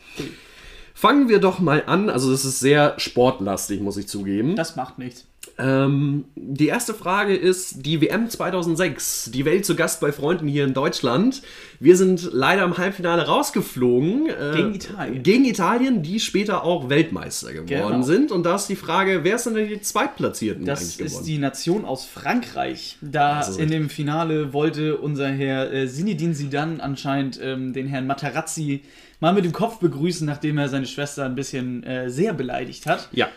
Fangen 0.93 1.29
wir 1.29 1.39
doch 1.39 1.59
mal 1.59 1.83
an. 1.85 2.09
Also, 2.09 2.31
das 2.31 2.45
ist 2.45 2.59
sehr 2.59 2.93
sportlastig, 2.97 3.81
muss 3.81 3.97
ich 3.97 4.07
zugeben. 4.07 4.55
Das 4.55 4.75
macht 4.75 4.99
nichts. 4.99 5.25
Ähm, 5.57 6.25
die 6.35 6.67
erste 6.67 6.93
Frage 6.93 7.35
ist 7.35 7.85
die 7.85 7.99
WM 8.01 8.29
2006. 8.29 9.31
Die 9.33 9.43
Welt 9.45 9.65
zu 9.65 9.75
Gast 9.75 9.99
bei 9.99 10.11
Freunden 10.11 10.47
hier 10.47 10.63
in 10.63 10.73
Deutschland. 10.73 11.41
Wir 11.79 11.97
sind 11.97 12.29
leider 12.31 12.63
im 12.63 12.77
Halbfinale 12.77 13.25
rausgeflogen. 13.27 14.27
äh, 14.29 14.55
Gegen 14.55 14.73
Italien. 14.75 15.23
Gegen 15.23 15.45
Italien, 15.45 16.03
die 16.03 16.19
später 16.19 16.63
auch 16.63 16.89
Weltmeister 16.89 17.51
geworden 17.53 17.67
Genau. 17.93 18.01
sind. 18.03 18.31
Und 18.31 18.43
da 18.45 18.55
ist 18.55 18.67
die 18.67 18.75
Frage, 18.75 19.21
wer 19.23 19.35
ist 19.35 19.45
denn 19.45 19.55
die 19.55 19.81
Zweitplatzierten 19.81 20.65
Das 20.65 20.79
eigentlich 20.81 20.99
ist 20.99 21.07
geworden? 21.11 21.25
die 21.25 21.37
Nation 21.39 21.85
aus 21.85 22.05
Frankreich. 22.05 22.97
Da 23.01 23.39
Das 23.39 23.49
ist 23.49 23.59
in 23.59 23.69
dem 23.71 23.89
Finale 23.89 24.53
wollte 24.53 24.97
unser 24.97 25.29
Herr 25.29 25.71
äh, 25.73 25.87
Zinedine 25.87 26.33
Zidane 26.33 26.81
anscheinend 26.81 27.39
ähm, 27.41 27.73
den 27.73 27.87
Herrn 27.87 28.07
Materazzi 28.07 28.81
mal 29.22 29.34
mit 29.34 29.45
dem 29.45 29.53
Kopf 29.53 29.80
begrüßen, 29.80 30.28
nachdem 30.28 30.57
er 30.57 30.67
seine 30.67 30.86
Schwester 30.86 31.24
ein 31.26 31.36
bisschen 31.36 31.84
äh, 31.84 32.09
sehr 32.09 32.34
beleidigt 32.34 32.86
hat. 32.86 33.07
ja. 33.13 33.30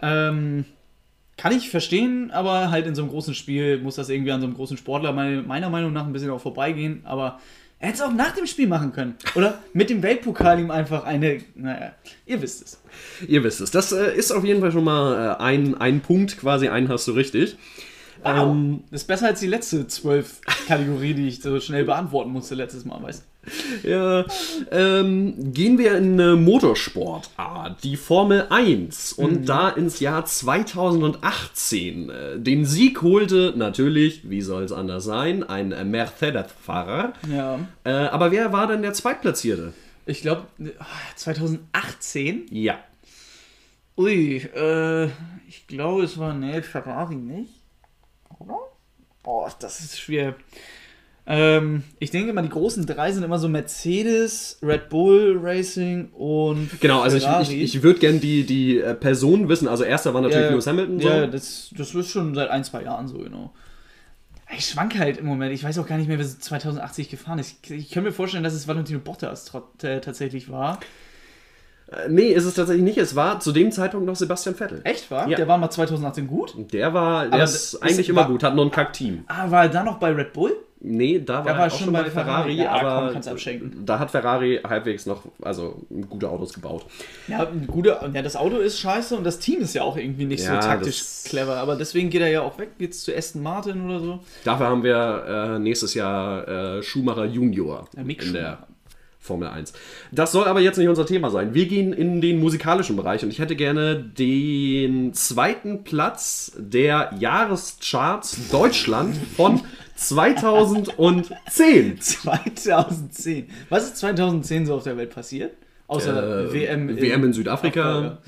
Ähm, 0.00 0.64
kann 1.36 1.52
ich 1.56 1.70
verstehen, 1.70 2.30
aber 2.30 2.70
halt 2.70 2.86
in 2.86 2.94
so 2.94 3.02
einem 3.02 3.10
großen 3.10 3.34
Spiel 3.34 3.78
muss 3.78 3.96
das 3.96 4.08
irgendwie 4.08 4.32
an 4.32 4.40
so 4.40 4.46
einem 4.46 4.54
großen 4.54 4.76
Sportler 4.76 5.12
meine, 5.12 5.42
meiner 5.42 5.70
Meinung 5.70 5.92
nach 5.92 6.06
ein 6.06 6.12
bisschen 6.12 6.30
auch 6.30 6.40
vorbeigehen. 6.40 7.00
Aber 7.04 7.40
er 7.78 7.88
hätte 7.88 7.96
es 7.96 8.02
auch 8.02 8.12
nach 8.12 8.32
dem 8.32 8.46
Spiel 8.46 8.68
machen 8.68 8.92
können. 8.92 9.16
Oder 9.34 9.58
mit 9.72 9.90
dem 9.90 10.02
Weltpokal 10.02 10.60
ihm 10.60 10.70
einfach 10.70 11.04
eine. 11.04 11.40
Naja, 11.54 11.94
ihr 12.26 12.42
wisst 12.42 12.62
es. 12.62 12.80
Ihr 13.26 13.42
wisst 13.42 13.60
es. 13.60 13.70
Das 13.70 13.90
äh, 13.92 14.14
ist 14.14 14.30
auf 14.30 14.44
jeden 14.44 14.60
Fall 14.60 14.72
schon 14.72 14.84
mal 14.84 15.36
äh, 15.40 15.42
ein, 15.42 15.74
ein 15.80 16.00
Punkt, 16.00 16.38
quasi 16.38 16.68
einen 16.68 16.88
hast 16.88 17.08
du 17.08 17.12
richtig. 17.12 17.56
Wow. 18.22 18.52
Ähm, 18.52 18.84
das 18.90 19.02
ist 19.02 19.08
besser 19.08 19.26
als 19.26 19.40
die 19.40 19.48
letzte 19.48 19.88
zwölf 19.88 20.40
Kategorie, 20.68 21.14
die 21.14 21.28
ich 21.28 21.42
so 21.42 21.58
schnell 21.60 21.84
beantworten 21.84 22.30
musste 22.30 22.54
letztes 22.54 22.84
Mal, 22.84 23.02
weißt 23.02 23.24
Ja, 23.82 24.24
ähm, 24.70 25.52
gehen 25.52 25.78
wir 25.78 25.96
in 25.96 26.12
eine 26.20 26.36
Motorsportart, 26.36 27.82
die 27.82 27.96
Formel 27.96 28.46
1 28.50 29.14
und 29.14 29.48
da 29.48 29.68
ins 29.70 30.00
Jahr 30.00 30.24
2018. 30.24 32.10
Äh, 32.10 32.38
Den 32.38 32.64
Sieg 32.64 33.02
holte 33.02 33.52
natürlich, 33.56 34.28
wie 34.30 34.42
soll 34.42 34.62
es 34.62 34.72
anders 34.72 35.04
sein, 35.04 35.42
ein 35.42 35.90
Mercedes-Fahrer. 35.90 37.14
Ja. 37.28 37.58
Äh, 37.84 37.90
aber 37.90 38.30
wer 38.30 38.52
war 38.52 38.68
denn 38.68 38.82
der 38.82 38.92
Zweitplatzierte? 38.92 39.72
Ich 40.06 40.22
glaube, 40.22 40.46
2018. 41.16 42.46
Ja. 42.50 42.78
Ui, 43.96 44.36
äh, 44.36 45.08
ich 45.48 45.66
glaube, 45.66 46.04
es 46.04 46.18
war, 46.18 46.34
nee, 46.34 46.62
Ferrari 46.62 47.16
nicht. 47.16 47.52
Oder? 48.38 48.58
Boah, 49.22 49.52
das 49.60 49.80
ist 49.80 49.98
schwer. 49.98 50.34
Ähm, 51.24 51.84
ich 52.00 52.10
denke 52.10 52.32
mal, 52.32 52.42
die 52.42 52.48
großen 52.48 52.84
drei 52.84 53.12
sind 53.12 53.22
immer 53.22 53.38
so 53.38 53.48
Mercedes, 53.48 54.58
Red 54.62 54.88
Bull 54.88 55.38
Racing 55.40 56.10
und 56.10 56.68
Genau, 56.80 57.00
also 57.00 57.16
ich, 57.16 57.22
Ferrari. 57.22 57.42
ich, 57.62 57.76
ich 57.76 57.82
würde 57.84 58.00
gerne 58.00 58.18
die, 58.18 58.44
die 58.44 58.78
äh, 58.80 58.94
Personen 58.94 59.48
wissen. 59.48 59.68
Also 59.68 59.84
erster 59.84 60.14
war 60.14 60.20
natürlich 60.20 60.46
ja, 60.46 60.50
Lewis 60.50 60.66
Hamilton. 60.66 61.00
So. 61.00 61.08
Ja, 61.08 61.26
das, 61.28 61.70
das 61.76 61.94
ist 61.94 62.10
schon 62.10 62.34
seit 62.34 62.50
ein, 62.50 62.64
zwei 62.64 62.82
Jahren 62.82 63.06
so, 63.06 63.18
genau. 63.18 63.52
Ich 64.56 64.66
schwank 64.66 64.98
halt 64.98 65.16
im 65.18 65.26
Moment. 65.26 65.54
Ich 65.54 65.62
weiß 65.64 65.78
auch 65.78 65.86
gar 65.86 65.96
nicht 65.96 66.08
mehr, 66.08 66.18
wer 66.18 66.24
so 66.26 66.36
2080 66.38 67.08
gefahren 67.08 67.38
ist. 67.38 67.56
Ich, 67.64 67.70
ich 67.70 67.90
kann 67.90 68.02
mir 68.02 68.12
vorstellen, 68.12 68.42
dass 68.44 68.52
es 68.52 68.66
Valentino 68.66 68.98
Bottas 68.98 69.50
äh, 69.82 70.00
tatsächlich 70.00 70.50
war. 70.50 70.80
Äh, 71.86 72.08
nee, 72.10 72.32
ist 72.32 72.44
es 72.44 72.54
tatsächlich 72.54 72.84
nicht. 72.84 72.98
Es 72.98 73.14
war 73.14 73.38
zu 73.38 73.52
dem 73.52 73.70
Zeitpunkt 73.70 74.06
noch 74.06 74.16
Sebastian 74.16 74.56
Vettel. 74.56 74.80
Echt, 74.84 75.10
war? 75.10 75.28
Ja. 75.28 75.36
Der 75.36 75.46
war 75.46 75.56
mal 75.56 75.70
2018 75.70 76.26
gut. 76.26 76.54
Der 76.72 76.92
war, 76.92 77.28
der 77.28 77.44
ist 77.44 77.80
eigentlich 77.82 78.00
ist- 78.00 78.08
immer 78.08 78.22
war- 78.22 78.28
gut, 78.28 78.42
hat 78.42 78.56
noch 78.56 78.64
ein 78.64 78.70
Kack-Team. 78.72 79.24
Ah, 79.28 79.50
war 79.52 79.62
er 79.62 79.68
da 79.70 79.84
noch 79.84 79.98
bei 79.98 80.10
Red 80.10 80.32
Bull? 80.32 80.54
Nee, 80.84 81.20
da 81.20 81.44
war, 81.44 81.56
er 81.56 81.70
schon 81.70 81.78
auch 81.78 81.84
schon 81.84 81.92
bei 81.92 82.10
Ferrari, 82.10 82.10
Ferrari. 82.10 82.54
Ja, 82.54 82.72
aber 82.72 83.12
komm, 83.12 83.86
da 83.86 84.00
hat 84.00 84.10
Ferrari 84.10 84.60
halbwegs 84.64 85.06
noch, 85.06 85.22
also 85.40 85.80
gute 86.10 86.28
Autos 86.28 86.52
gebaut. 86.52 86.84
Ja, 87.28 87.46
ein 87.46 87.68
guter, 87.68 88.10
ja, 88.12 88.20
das 88.20 88.34
Auto 88.34 88.56
ist 88.56 88.80
scheiße 88.80 89.16
und 89.16 89.22
das 89.22 89.38
Team 89.38 89.60
ist 89.60 89.74
ja 89.74 89.82
auch 89.84 89.96
irgendwie 89.96 90.24
nicht 90.24 90.42
Ja, 90.42 90.60
so 90.60 90.68
taktisch 90.68 91.04
clever. 91.24 91.58
Aber 91.58 91.76
deswegen 91.76 92.10
geht 92.10 92.20
er 92.20 92.30
ja 92.30 92.42
auch 92.42 92.58
weg, 92.58 92.70
jetzt 92.80 93.04
zu 93.04 93.16
Aston 93.16 93.44
Martin 93.44 93.84
oder 93.84 94.00
so. 94.00 94.20
Dafür 94.42 94.66
haben 94.66 94.82
wir 94.82 95.24
äh, 95.54 95.58
nächstes 95.60 95.94
Jahr 95.94 96.48
äh, 96.48 96.82
Schumacher 96.82 97.26
Junior 97.26 97.88
Ja, 97.94 98.02
in 98.02 98.08
der 98.08 98.20
Schumacher. 98.24 98.66
Formel 99.22 99.48
1. 99.48 99.72
Das 100.10 100.32
soll 100.32 100.46
aber 100.46 100.60
jetzt 100.60 100.78
nicht 100.78 100.88
unser 100.88 101.06
Thema 101.06 101.30
sein. 101.30 101.54
Wir 101.54 101.66
gehen 101.66 101.92
in 101.92 102.20
den 102.20 102.40
musikalischen 102.40 102.96
Bereich 102.96 103.22
und 103.22 103.30
ich 103.30 103.38
hätte 103.38 103.54
gerne 103.54 104.02
den 104.02 105.14
zweiten 105.14 105.84
Platz 105.84 106.50
der 106.58 107.14
Jahrescharts 107.18 108.50
Deutschland 108.50 109.16
von 109.16 109.60
2010. 109.94 112.00
2010. 112.00 113.48
Was 113.68 113.84
ist 113.84 113.96
2010 113.98 114.66
so 114.66 114.74
auf 114.74 114.82
der 114.82 114.96
Welt 114.96 115.14
passiert? 115.14 115.54
Außer 115.86 116.48
Äh, 116.48 116.52
WM, 116.52 116.96
WM 116.96 117.24
in 117.24 117.32
Südafrika. 117.32 118.18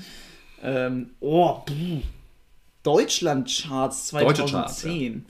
Ähm, 0.63 1.09
oh. 1.19 1.59
Deutschland-Charts 2.83 4.11
Deutsche 4.11 4.45
Charts, 4.45 4.79
2010. 4.79 5.25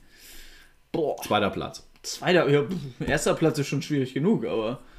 Boah, 0.91 1.15
Zweiter 1.23 1.49
Platz. 1.49 1.87
zweiter, 2.03 2.47
ja, 2.49 2.61
pff, 2.63 3.07
erster 3.07 3.33
Platz 3.33 3.57
ist 3.57 3.67
schon 3.67 3.81
schwierig 3.81 4.13
genug, 4.13 4.45
aber 4.45 4.75
pff, 4.75 4.94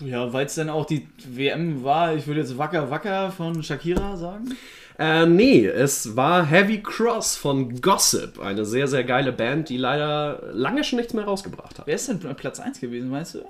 ja, 0.00 0.32
weil 0.32 0.46
es 0.46 0.54
dann 0.54 0.70
auch 0.70 0.86
die 0.86 1.06
WM 1.26 1.84
war, 1.84 2.14
ich 2.14 2.26
würde 2.26 2.40
jetzt 2.40 2.58
Wacker 2.58 2.90
Wacker 2.90 3.30
von 3.30 3.62
Shakira 3.62 4.16
sagen. 4.16 4.56
Äh, 4.96 5.26
nee, 5.26 5.66
es 5.66 6.14
war 6.14 6.46
Heavy 6.46 6.80
Cross 6.80 7.36
von 7.36 7.80
Gossip, 7.80 8.38
eine 8.38 8.64
sehr, 8.64 8.86
sehr 8.86 9.02
geile 9.02 9.32
Band, 9.32 9.68
die 9.68 9.76
leider 9.76 10.40
lange 10.52 10.84
schon 10.84 10.98
nichts 10.98 11.14
mehr 11.14 11.24
rausgebracht 11.24 11.80
hat. 11.80 11.86
Wer 11.86 11.96
ist 11.96 12.08
denn 12.08 12.20
Platz 12.36 12.60
1 12.60 12.80
gewesen, 12.80 13.10
meinst 13.10 13.34
du? 13.34 13.40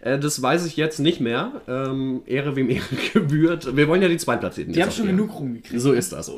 Äh, 0.00 0.18
das 0.18 0.42
weiß 0.42 0.66
ich 0.66 0.76
jetzt 0.76 0.98
nicht 0.98 1.20
mehr. 1.20 1.60
Ähm, 1.68 2.22
Ehre 2.26 2.56
wem 2.56 2.68
Ehre 2.68 2.84
gebührt. 3.12 3.76
Wir 3.76 3.86
wollen 3.86 4.02
ja 4.02 4.08
die 4.08 4.16
Zweitplatzierten 4.16 4.72
Die 4.72 4.82
haben 4.82 4.90
schon 4.90 5.06
genug 5.06 5.38
rumgekriegt. 5.38 5.80
So 5.80 5.92
ist 5.92 6.12
das. 6.12 6.32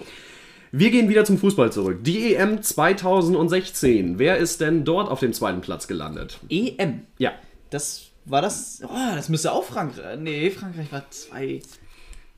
Wir 0.73 0.91
gehen 0.91 1.09
wieder 1.09 1.25
zum 1.25 1.39
Fußball 1.39 1.73
zurück. 1.73 2.05
Die 2.05 2.35
EM 2.35 2.63
2016. 2.63 4.19
Wer 4.19 4.37
ist 4.37 4.61
denn 4.61 4.85
dort 4.85 5.11
auf 5.11 5.21
dem 5.21 5.33
zweiten 5.33 5.63
Platz 5.63 5.89
gelandet? 5.89 6.39
EM. 6.51 7.03
Ja. 7.19 7.33
Das 7.71 8.10
war 8.31 8.43
das. 8.43 8.81
Oh, 8.85 9.15
das 9.15 9.29
müsste 9.29 9.53
auch 9.53 9.65
Frankreich. 9.65 10.19
Nee, 10.19 10.51
Frankreich 10.51 10.91
war 10.93 11.09
2. 11.11 11.63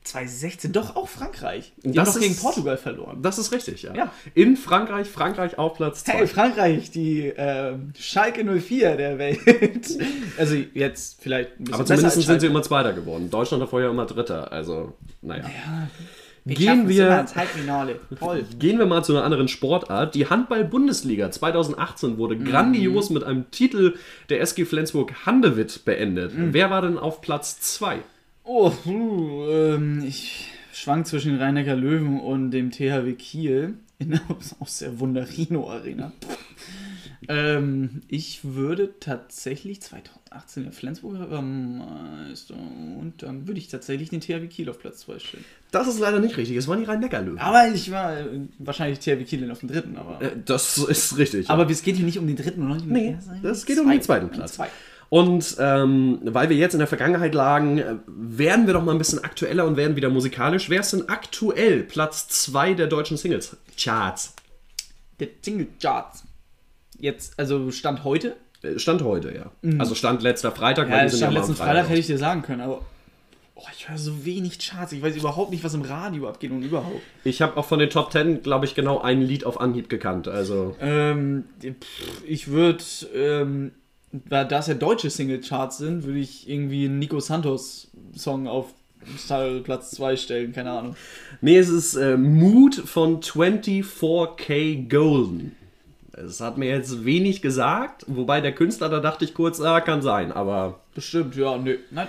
2016, 0.03 0.73
doch 0.73 0.95
auch 0.95 1.07
Frankreich. 1.07 1.73
Die 1.77 1.91
Das 1.91 2.09
haben 2.09 2.15
doch 2.15 2.21
gegen 2.21 2.35
Portugal 2.35 2.77
verloren. 2.77 3.21
Das 3.21 3.37
ist 3.37 3.51
richtig, 3.51 3.83
ja. 3.83 3.93
Ja. 3.93 4.11
In 4.33 4.57
Frankreich, 4.57 5.07
Frankreich 5.07 5.57
auf 5.57 5.75
Platz 5.75 6.03
2. 6.03 6.13
Hey, 6.13 6.27
Frankreich, 6.27 6.91
die 6.91 7.33
ähm, 7.35 7.93
Schalke 7.97 8.43
04 8.43 8.97
der 8.97 9.17
Welt. 9.17 9.39
also 10.37 10.55
jetzt 10.73 11.21
vielleicht 11.21 11.51
ein 11.51 11.63
bisschen 11.63 11.73
Aber 11.73 11.85
zumindest 11.85 12.21
sind 12.21 12.41
sie 12.41 12.47
immer 12.47 12.63
Zweiter 12.63 12.93
geworden. 12.93 13.29
Deutschland 13.29 13.61
war 13.61 13.67
vorher 13.67 13.89
immer 13.89 14.05
Dritter. 14.05 14.51
Also, 14.51 14.93
naja. 15.21 15.45
Wir 16.45 16.55
Gehen 16.55 16.89
wir-. 16.89 17.25
Gehen 18.59 18.79
wir 18.79 18.85
mal 18.85 19.03
zu 19.03 19.13
einer 19.13 19.23
anderen 19.23 19.47
Sportart. 19.47 20.13
Die 20.13 20.29
Handball-Bundesliga 20.29 21.31
2018 21.31 22.17
wurde 22.17 22.37
grandios 22.37 23.09
mit 23.09 23.23
einem 23.23 23.49
Titel 23.51 23.95
der 24.29 24.41
SG 24.41 24.65
Flensburg-Handewitt 24.65 25.85
beendet. 25.85 26.33
Wer 26.35 26.69
war 26.69 26.81
denn 26.81 26.97
auf 26.97 27.21
Platz 27.21 27.59
2? 27.61 27.99
Oh, 28.43 28.71
ähm, 28.85 30.03
ich 30.05 30.49
schwank 30.73 31.07
zwischen 31.07 31.31
den 31.31 31.41
Rhein-Neckar 31.41 31.75
Löwen 31.75 32.19
und 32.19 32.51
dem 32.51 32.71
THW 32.71 33.13
Kiel 33.13 33.75
in, 33.99 34.19
aus 34.59 34.79
der 34.79 34.99
Wunderino 34.99 35.69
Arena. 35.69 36.11
Ähm, 37.27 38.01
ich 38.07 38.39
würde 38.43 38.99
tatsächlich 38.99 39.81
2018 39.81 40.63
der 40.63 40.71
Flensburger 40.71 41.41
Meister 41.41 42.55
und 42.55 43.13
dann 43.17 43.47
würde 43.47 43.59
ich 43.59 43.67
tatsächlich 43.67 44.09
den 44.09 44.21
THW 44.21 44.47
Kiel 44.47 44.69
auf 44.69 44.79
Platz 44.79 44.99
2 45.01 45.19
stellen. 45.19 45.45
Das 45.71 45.87
ist 45.87 45.99
leider 45.99 46.19
nicht 46.19 46.37
richtig. 46.37 46.55
Es 46.57 46.67
waren 46.67 46.79
die 46.79 46.85
Rhein-Neckar-Löwen. 46.85 47.39
Aber 47.39 47.67
ich 47.73 47.91
war 47.91 48.17
äh, 48.17 48.25
wahrscheinlich 48.59 48.99
THW 48.99 49.23
Kiel 49.23 49.49
auf 49.51 49.59
dem 49.59 49.69
dritten, 49.69 49.97
aber. 49.97 50.21
Äh, 50.21 50.31
Das 50.45 50.77
ist 50.77 51.17
richtig. 51.17 51.49
aber 51.49 51.69
es 51.69 51.83
geht 51.83 51.95
hier 51.95 52.05
nicht 52.05 52.19
um 52.19 52.27
den 52.27 52.35
dritten 52.35 52.63
oder 52.65 52.75
nicht 52.75 52.85
um 52.87 52.93
den 52.93 53.03
Nee, 53.03 53.17
das 53.41 53.65
geht 53.65 53.79
um 53.79 53.89
den 53.89 54.01
zweiten 54.01 54.29
Platz. 54.29 54.53
Zwei. 54.53 54.69
Und 55.09 55.57
ähm, 55.59 56.21
weil 56.23 56.49
wir 56.49 56.57
jetzt 56.57 56.73
in 56.73 56.79
der 56.79 56.87
Vergangenheit 56.87 57.35
lagen, 57.35 57.77
äh, 57.77 57.95
werden 58.07 58.65
wir 58.65 58.73
doch 58.73 58.83
mal 58.83 58.93
ein 58.93 58.97
bisschen 58.97 59.23
aktueller 59.23 59.65
und 59.65 59.77
werden 59.77 59.95
wieder 59.95 60.09
musikalisch. 60.09 60.71
Wer 60.71 60.79
ist 60.79 60.91
denn 60.93 61.07
aktuell 61.07 61.83
Platz 61.83 62.27
2 62.29 62.73
der 62.73 62.87
deutschen 62.87 63.17
Singles-Charts? 63.17 64.33
Der 65.19 65.27
Single 65.43 65.67
Charts. 65.79 66.23
Jetzt, 67.03 67.37
also 67.37 67.69
Stand 67.71 68.05
heute. 68.05 68.37
Äh, 68.61 68.79
Stand 68.79 69.01
heute, 69.03 69.35
ja. 69.35 69.51
Also 69.77 69.93
Stand 69.93 70.21
letzter 70.23 70.53
Freitag, 70.53 70.87
Mhm. 70.87 70.93
Ja, 70.93 71.03
die 71.03 71.09
sind 71.09 71.17
Stand 71.17 71.35
am 71.35 71.41
letzten 71.41 71.55
Freitag 71.57 71.83
raus. 71.83 71.89
hätte 71.89 71.99
ich 71.99 72.07
dir 72.07 72.17
sagen 72.17 72.43
können, 72.43 72.61
aber. 72.61 72.79
Oh, 73.55 73.63
ich 73.77 73.89
höre 73.89 73.97
so 73.97 74.23
wenig 74.25 74.57
Charts. 74.57 74.93
Ich 74.93 75.01
weiß 75.01 75.17
überhaupt 75.17 75.51
nicht, 75.51 75.65
was 75.65 75.73
im 75.73 75.81
Radio 75.81 76.29
abgeht 76.29 76.51
und 76.51 76.63
überhaupt. 76.63 77.01
Ich 77.25 77.41
habe 77.41 77.57
auch 77.57 77.65
von 77.65 77.79
den 77.79 77.89
Top 77.89 78.13
10, 78.13 78.41
glaube 78.41 78.65
ich, 78.65 78.73
genau 78.73 79.01
ein 79.01 79.21
Lied 79.21 79.45
auf 79.45 79.59
Anhieb 79.59 79.89
gekannt. 79.89 80.29
Also 80.29 80.77
Ähm, 80.79 81.43
ich 82.25 82.47
würde, 82.47 82.81
ähm, 83.13 83.71
da 84.13 84.47
es 84.47 84.67
ja 84.67 84.73
deutsche 84.73 85.09
Singlecharts 85.09 85.77
sind, 85.79 86.05
würde 86.05 86.19
ich 86.19 86.49
irgendwie 86.49 86.85
einen 86.85 86.99
Nico 86.99 87.19
Santos 87.19 87.89
Song 88.15 88.47
auf 88.47 88.67
Platz 89.63 89.91
2 89.91 90.15
stellen, 90.15 90.53
keine 90.53 90.71
Ahnung. 90.71 90.95
Nee, 91.41 91.57
es 91.57 91.67
ist 91.67 91.95
äh, 91.95 92.15
Mood 92.15 92.75
von 92.75 93.21
24K 93.21 94.87
Golden. 94.89 95.55
Es 96.13 96.39
hat 96.41 96.57
mir 96.57 96.69
jetzt 96.69 97.05
wenig 97.05 97.41
gesagt, 97.41 98.05
wobei 98.07 98.39
der 98.39 98.53
Künstler, 98.53 98.89
da 98.89 98.99
dachte 98.99 99.25
ich 99.25 99.33
kurz, 99.33 99.59
ah, 99.59 99.81
kann 99.81 100.01
sein, 100.01 100.31
aber 100.31 100.81
Bestimmt, 100.93 101.35
ja, 101.35 101.57
nö. 101.57 101.79
Nein. 101.89 102.07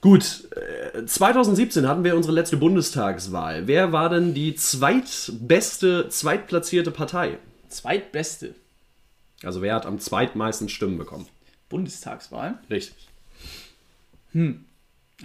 gut. 0.00 0.48
Äh, 0.92 1.06
2017 1.06 1.86
hatten 1.86 2.02
wir 2.02 2.16
unsere 2.16 2.34
letzte 2.34 2.56
Bundestagswahl. 2.56 3.66
Wer 3.68 3.92
war 3.92 4.08
denn 4.08 4.34
die 4.34 4.56
zweitbeste, 4.56 6.08
zweitplatzierte 6.08 6.90
Partei? 6.90 7.38
Zweitbeste 7.68 8.54
Also 9.44 9.62
wer 9.62 9.74
hat 9.74 9.86
am 9.86 10.00
zweitmeisten 10.00 10.68
Stimmen 10.68 10.98
bekommen? 10.98 11.26
Bundestagswahl. 11.68 12.58
Richtig. 12.68 13.08
Hm. 14.32 14.64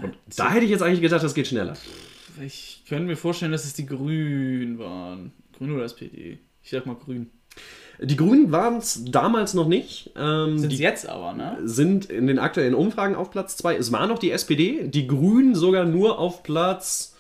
Und 0.01 0.17
da 0.35 0.51
hätte 0.51 0.65
ich 0.65 0.71
jetzt 0.71 0.83
eigentlich 0.83 1.01
gedacht, 1.01 1.23
das 1.23 1.33
geht 1.33 1.47
schneller. 1.47 1.75
Ich 2.41 2.83
könnte 2.87 3.05
mir 3.05 3.17
vorstellen, 3.17 3.51
dass 3.51 3.65
es 3.65 3.73
die 3.73 3.87
Grünen 3.87 4.77
waren. 4.77 5.31
Grün 5.57 5.71
oder 5.71 5.83
SPD? 5.83 6.37
Ich 6.63 6.69
sag 6.69 6.85
mal 6.85 6.95
Grün. 6.95 7.31
Die 8.01 8.15
Grünen 8.15 8.51
waren 8.51 8.77
es 8.77 9.03
damals 9.05 9.53
noch 9.53 9.67
nicht. 9.67 10.11
Ähm, 10.15 10.57
Sind 10.57 10.71
sie 10.71 10.83
jetzt 10.83 11.07
aber, 11.07 11.33
ne? 11.33 11.57
sind 11.63 12.05
in 12.05 12.27
den 12.27 12.39
aktuellen 12.39 12.73
Umfragen 12.73 13.15
auf 13.15 13.29
Platz 13.29 13.57
2. 13.57 13.75
Es 13.75 13.91
war 13.91 14.07
noch 14.07 14.19
die 14.19 14.31
SPD, 14.31 14.87
die 14.87 15.05
Grünen 15.07 15.53
sogar 15.53 15.85
nur 15.85 16.17
auf 16.17 16.43
Platz 16.43 17.15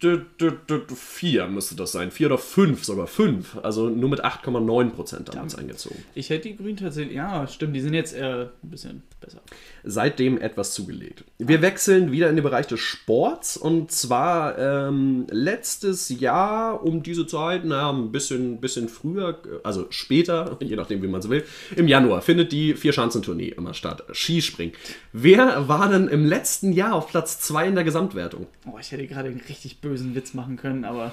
4 0.00 1.46
müsste 1.46 1.76
das 1.76 1.92
sein. 1.92 2.10
4 2.10 2.26
oder 2.26 2.38
5, 2.38 2.84
sogar 2.84 3.06
5. 3.06 3.58
Also 3.62 3.88
nur 3.88 4.10
mit 4.10 4.24
8,9% 4.24 5.24
damals 5.24 5.54
eingezogen. 5.54 6.02
Ich 6.14 6.30
hätte 6.30 6.48
die 6.48 6.56
Grünen 6.56 6.76
tatsächlich. 6.76 7.16
Ja, 7.16 7.46
stimmt, 7.46 7.74
die 7.74 7.80
sind 7.80 7.94
jetzt 7.94 8.14
eher 8.14 8.50
ein 8.62 8.70
bisschen 8.70 9.02
besser. 9.20 9.40
Seitdem 9.82 10.38
etwas 10.40 10.74
zugelegt. 10.74 11.24
Wir 11.38 11.62
wechseln 11.62 12.12
wieder 12.12 12.28
in 12.28 12.36
den 12.36 12.42
Bereich 12.42 12.66
des 12.66 12.80
Sports 12.80 13.56
und 13.56 13.90
zwar 13.90 14.58
ähm, 14.58 15.26
letztes 15.30 16.08
Jahr 16.08 16.82
um 16.84 17.02
diese 17.02 17.26
Zeit, 17.26 17.64
naja, 17.64 17.90
ein 17.90 18.12
bisschen, 18.12 18.60
bisschen 18.60 18.88
früher, 18.88 19.40
also 19.62 19.86
später, 19.90 20.56
je 20.60 20.76
nachdem 20.76 21.02
wie 21.02 21.08
man 21.08 21.22
so 21.22 21.30
will, 21.30 21.44
im 21.76 21.88
Januar 21.88 22.22
findet 22.22 22.52
die 22.52 22.74
Vier-Schanzentournee 22.74 23.48
immer 23.48 23.74
statt. 23.74 24.04
Skispringen. 24.12 24.74
Wer 25.12 25.68
war 25.68 25.88
denn 25.88 26.08
im 26.08 26.24
letzten 26.24 26.72
Jahr 26.72 26.94
auf 26.94 27.08
Platz 27.08 27.40
2 27.40 27.68
in 27.68 27.74
der 27.74 27.84
Gesamtwertung? 27.84 28.46
Oh, 28.66 28.78
ich 28.80 28.92
hätte 28.92 29.06
gerade 29.06 29.28
einen 29.28 29.42
richtig 29.48 29.80
bösen 29.84 30.14
Witz 30.14 30.34
machen 30.34 30.56
können, 30.56 30.84
aber 30.84 31.12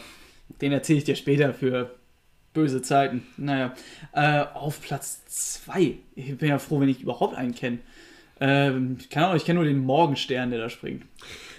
den 0.62 0.72
erzähle 0.72 1.00
ich 1.00 1.04
dir 1.04 1.16
später 1.16 1.54
für 1.54 1.92
böse 2.54 2.82
Zeiten. 2.82 3.24
Naja, 3.38 3.74
äh, 4.14 4.46
auf 4.54 4.82
Platz 4.82 5.24
2. 5.28 5.98
Ich 6.16 6.38
bin 6.38 6.50
ja 6.50 6.58
froh, 6.58 6.80
wenn 6.80 6.90
ich 6.90 7.02
überhaupt 7.02 7.36
einen 7.36 7.54
kenne. 7.54 7.80
Ähm, 8.40 8.98
keine 9.12 9.28
Ahnung, 9.28 9.38
ich 9.38 9.46
kenne 9.46 9.60
nur 9.60 9.68
den 9.68 9.80
Morgenstern, 9.80 10.50
der 10.50 10.60
da 10.60 10.70
springt. 10.70 11.04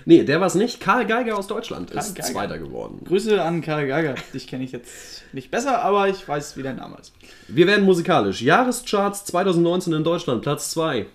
Nee, 0.04 0.24
der 0.24 0.40
war 0.40 0.48
es 0.48 0.56
nicht. 0.56 0.80
Karl 0.80 1.06
Geiger 1.06 1.38
aus 1.38 1.46
Deutschland 1.46 1.92
ist 1.92 2.16
Geiger. 2.16 2.28
Zweiter 2.28 2.58
geworden. 2.58 3.02
Grüße 3.04 3.40
an 3.40 3.60
Karl 3.60 3.86
Geiger. 3.86 4.16
Dich 4.34 4.48
kenne 4.48 4.64
ich 4.64 4.72
jetzt 4.72 5.22
nicht 5.32 5.52
besser, 5.52 5.82
aber 5.82 6.08
ich 6.08 6.26
weiß, 6.26 6.56
wie 6.56 6.64
dein 6.64 6.76
Name 6.76 6.96
ist. 7.00 7.14
Wir 7.46 7.68
werden 7.68 7.84
musikalisch. 7.84 8.42
Jahrescharts 8.42 9.24
2019 9.26 9.92
in 9.92 10.02
Deutschland, 10.02 10.42
Platz 10.42 10.70
2. 10.72 11.06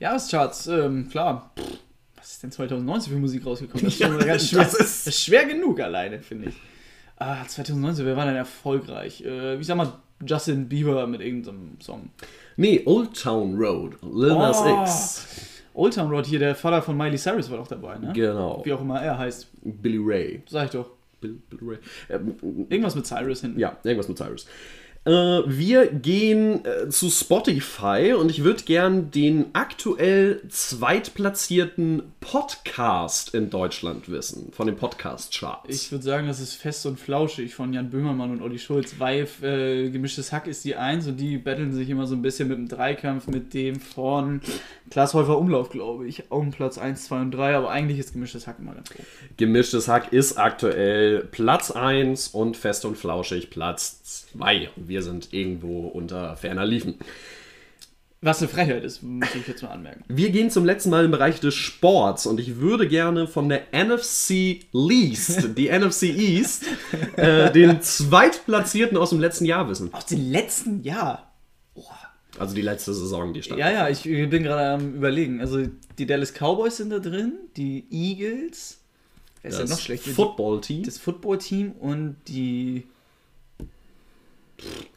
Jahrescharts, 0.00 0.66
ähm, 0.66 1.08
klar. 1.08 1.52
Pff, 1.56 1.78
ist 2.44 2.58
denn 2.58 2.66
2019 2.68 3.12
für 3.12 3.18
Musik 3.18 3.46
rausgekommen? 3.46 3.84
Das 3.84 3.94
ist, 3.94 4.00
Ja, 4.00 4.08
ganz 4.08 4.26
das 4.26 4.48
schwer, 4.50 4.62
ist- 4.62 4.80
das 4.80 5.06
ist 5.06 5.20
schwer 5.24 5.44
genug 5.46 5.80
alleine, 5.80 6.20
finde 6.20 6.48
ich. 6.48 6.54
Ah, 7.18 7.46
2019, 7.46 8.04
wer 8.04 8.16
war 8.16 8.26
denn 8.26 8.34
erfolgreich? 8.34 9.22
Äh, 9.24 9.56
ich 9.60 9.66
sag 9.66 9.76
mal, 9.76 9.92
Justin 10.26 10.68
Bieber 10.68 11.06
mit 11.06 11.20
irgendeinem 11.20 11.76
Song. 11.80 12.10
Nee, 12.56 12.82
Old 12.84 13.20
Town 13.20 13.56
Road. 13.56 13.94
Lil 14.02 14.28
Nas 14.34 14.60
Oh. 14.64 14.82
X. 14.82 15.26
Old 15.74 15.94
Town 15.94 16.10
Road 16.10 16.26
hier, 16.26 16.38
der 16.40 16.54
Vater 16.56 16.82
von 16.82 16.96
Miley 16.96 17.16
Cyrus 17.16 17.48
war 17.50 17.58
doch 17.58 17.68
dabei, 17.68 17.96
ne? 17.98 18.12
Genau. 18.12 18.60
Wie 18.64 18.72
auch 18.72 18.80
immer 18.80 19.00
er 19.00 19.16
heißt. 19.18 19.48
Billy 19.62 19.98
Ray. 20.00 20.42
Sag 20.48 20.66
ich 20.66 20.70
doch. 20.72 20.90
Bill, 21.20 21.38
Bill 21.48 21.58
Ray. 21.62 21.78
Ähm, 22.10 22.34
Irgendwas 22.68 22.94
mit 22.96 23.06
Cyrus 23.06 23.40
hinten. 23.42 23.58
Ja, 23.60 23.76
irgendwas 23.84 24.08
mit 24.08 24.18
Cyrus. 24.18 24.46
Äh, 25.04 25.10
wir 25.10 25.88
gehen 25.88 26.64
äh, 26.64 26.88
zu 26.88 27.10
Spotify 27.10 28.14
und 28.16 28.30
ich 28.30 28.44
würde 28.44 28.62
gern 28.62 29.10
den 29.10 29.46
aktuell 29.52 30.42
zweitplatzierten 30.48 32.02
Podcast 32.20 33.34
in 33.34 33.50
Deutschland 33.50 34.08
wissen, 34.08 34.52
von 34.52 34.68
den 34.68 34.76
Podcast-Charts. 34.76 35.68
Ich 35.68 35.90
würde 35.90 36.04
sagen, 36.04 36.28
das 36.28 36.38
ist 36.38 36.54
fest 36.54 36.86
und 36.86 37.00
flauschig 37.00 37.52
von 37.52 37.72
Jan 37.72 37.90
Böhmermann 37.90 38.30
und 38.30 38.42
Olli 38.42 38.60
Schulz, 38.60 38.94
weil 38.98 39.26
äh, 39.42 39.90
gemischtes 39.90 40.30
Hack 40.30 40.46
ist 40.46 40.64
die 40.64 40.76
Eins 40.76 41.08
und 41.08 41.16
die 41.16 41.36
betteln 41.36 41.72
sich 41.72 41.90
immer 41.90 42.06
so 42.06 42.14
ein 42.14 42.22
bisschen 42.22 42.46
mit 42.46 42.58
dem 42.58 42.68
Dreikampf 42.68 43.26
mit 43.26 43.54
dem 43.54 43.80
von 43.80 44.40
Klaas 44.92 45.14
Häufer 45.14 45.38
Umlauf, 45.38 45.70
glaube 45.70 46.06
ich. 46.06 46.30
Auf 46.30 46.42
dem 46.42 46.50
Platz 46.50 46.76
1, 46.76 47.04
2 47.04 47.20
und 47.22 47.30
3, 47.30 47.56
aber 47.56 47.70
eigentlich 47.70 47.98
ist 47.98 48.12
gemischtes 48.12 48.46
Hack 48.46 48.56
immer 48.58 48.74
ganz 48.74 48.90
hoch. 48.90 49.04
Gemischtes 49.38 49.88
Hack 49.88 50.12
ist 50.12 50.36
aktuell 50.36 51.20
Platz 51.30 51.70
1 51.70 52.28
und 52.28 52.58
Fest 52.58 52.84
und 52.84 52.98
Flauschig 52.98 53.48
Platz 53.48 54.26
2. 54.34 54.68
Wir 54.76 55.00
sind 55.00 55.32
irgendwo 55.32 55.88
unter 55.88 56.36
ferner 56.36 56.66
Liefen. 56.66 56.96
Was 58.20 58.40
eine 58.40 58.48
Frechheit 58.50 58.84
ist, 58.84 59.02
muss 59.02 59.34
ich 59.34 59.48
jetzt 59.48 59.62
mal 59.62 59.70
anmerken. 59.70 60.04
Wir 60.08 60.28
gehen 60.28 60.50
zum 60.50 60.66
letzten 60.66 60.90
Mal 60.90 61.06
im 61.06 61.10
Bereich 61.10 61.40
des 61.40 61.54
Sports 61.54 62.26
und 62.26 62.38
ich 62.38 62.58
würde 62.58 62.86
gerne 62.86 63.26
von 63.26 63.48
der 63.48 63.62
NFC 63.72 64.66
Least, 64.72 65.48
die 65.56 65.70
NFC 65.70 66.02
East, 66.02 66.66
äh, 67.16 67.50
den 67.50 67.80
zweitplatzierten 67.80 68.98
aus 68.98 69.08
dem 69.08 69.20
letzten 69.20 69.46
Jahr 69.46 69.70
wissen. 69.70 69.88
Aus 69.94 70.04
dem 70.04 70.30
letzten 70.30 70.82
Jahr. 70.82 71.32
Also 72.38 72.54
die 72.54 72.62
letzte 72.62 72.94
Saison, 72.94 73.32
die 73.34 73.42
stand. 73.42 73.60
Ja, 73.60 73.70
ja, 73.70 73.88
ich 73.88 74.04
bin 74.04 74.42
gerade 74.42 74.82
am 74.82 74.94
überlegen. 74.94 75.40
Also 75.40 75.66
die 75.98 76.06
Dallas 76.06 76.32
Cowboys 76.32 76.78
sind 76.78 76.90
da 76.90 76.98
drin, 76.98 77.34
die 77.56 77.84
Eagles. 77.90 78.80
Wer 79.42 79.50
ist 79.50 79.58
das 79.58 79.68
denn 79.68 79.76
noch 79.76 79.82
schlecht? 79.82 80.04
Football-Team. 80.04 80.82
Das 80.84 80.98
Football-Team 80.98 81.72
und 81.72 82.16
die 82.28 82.84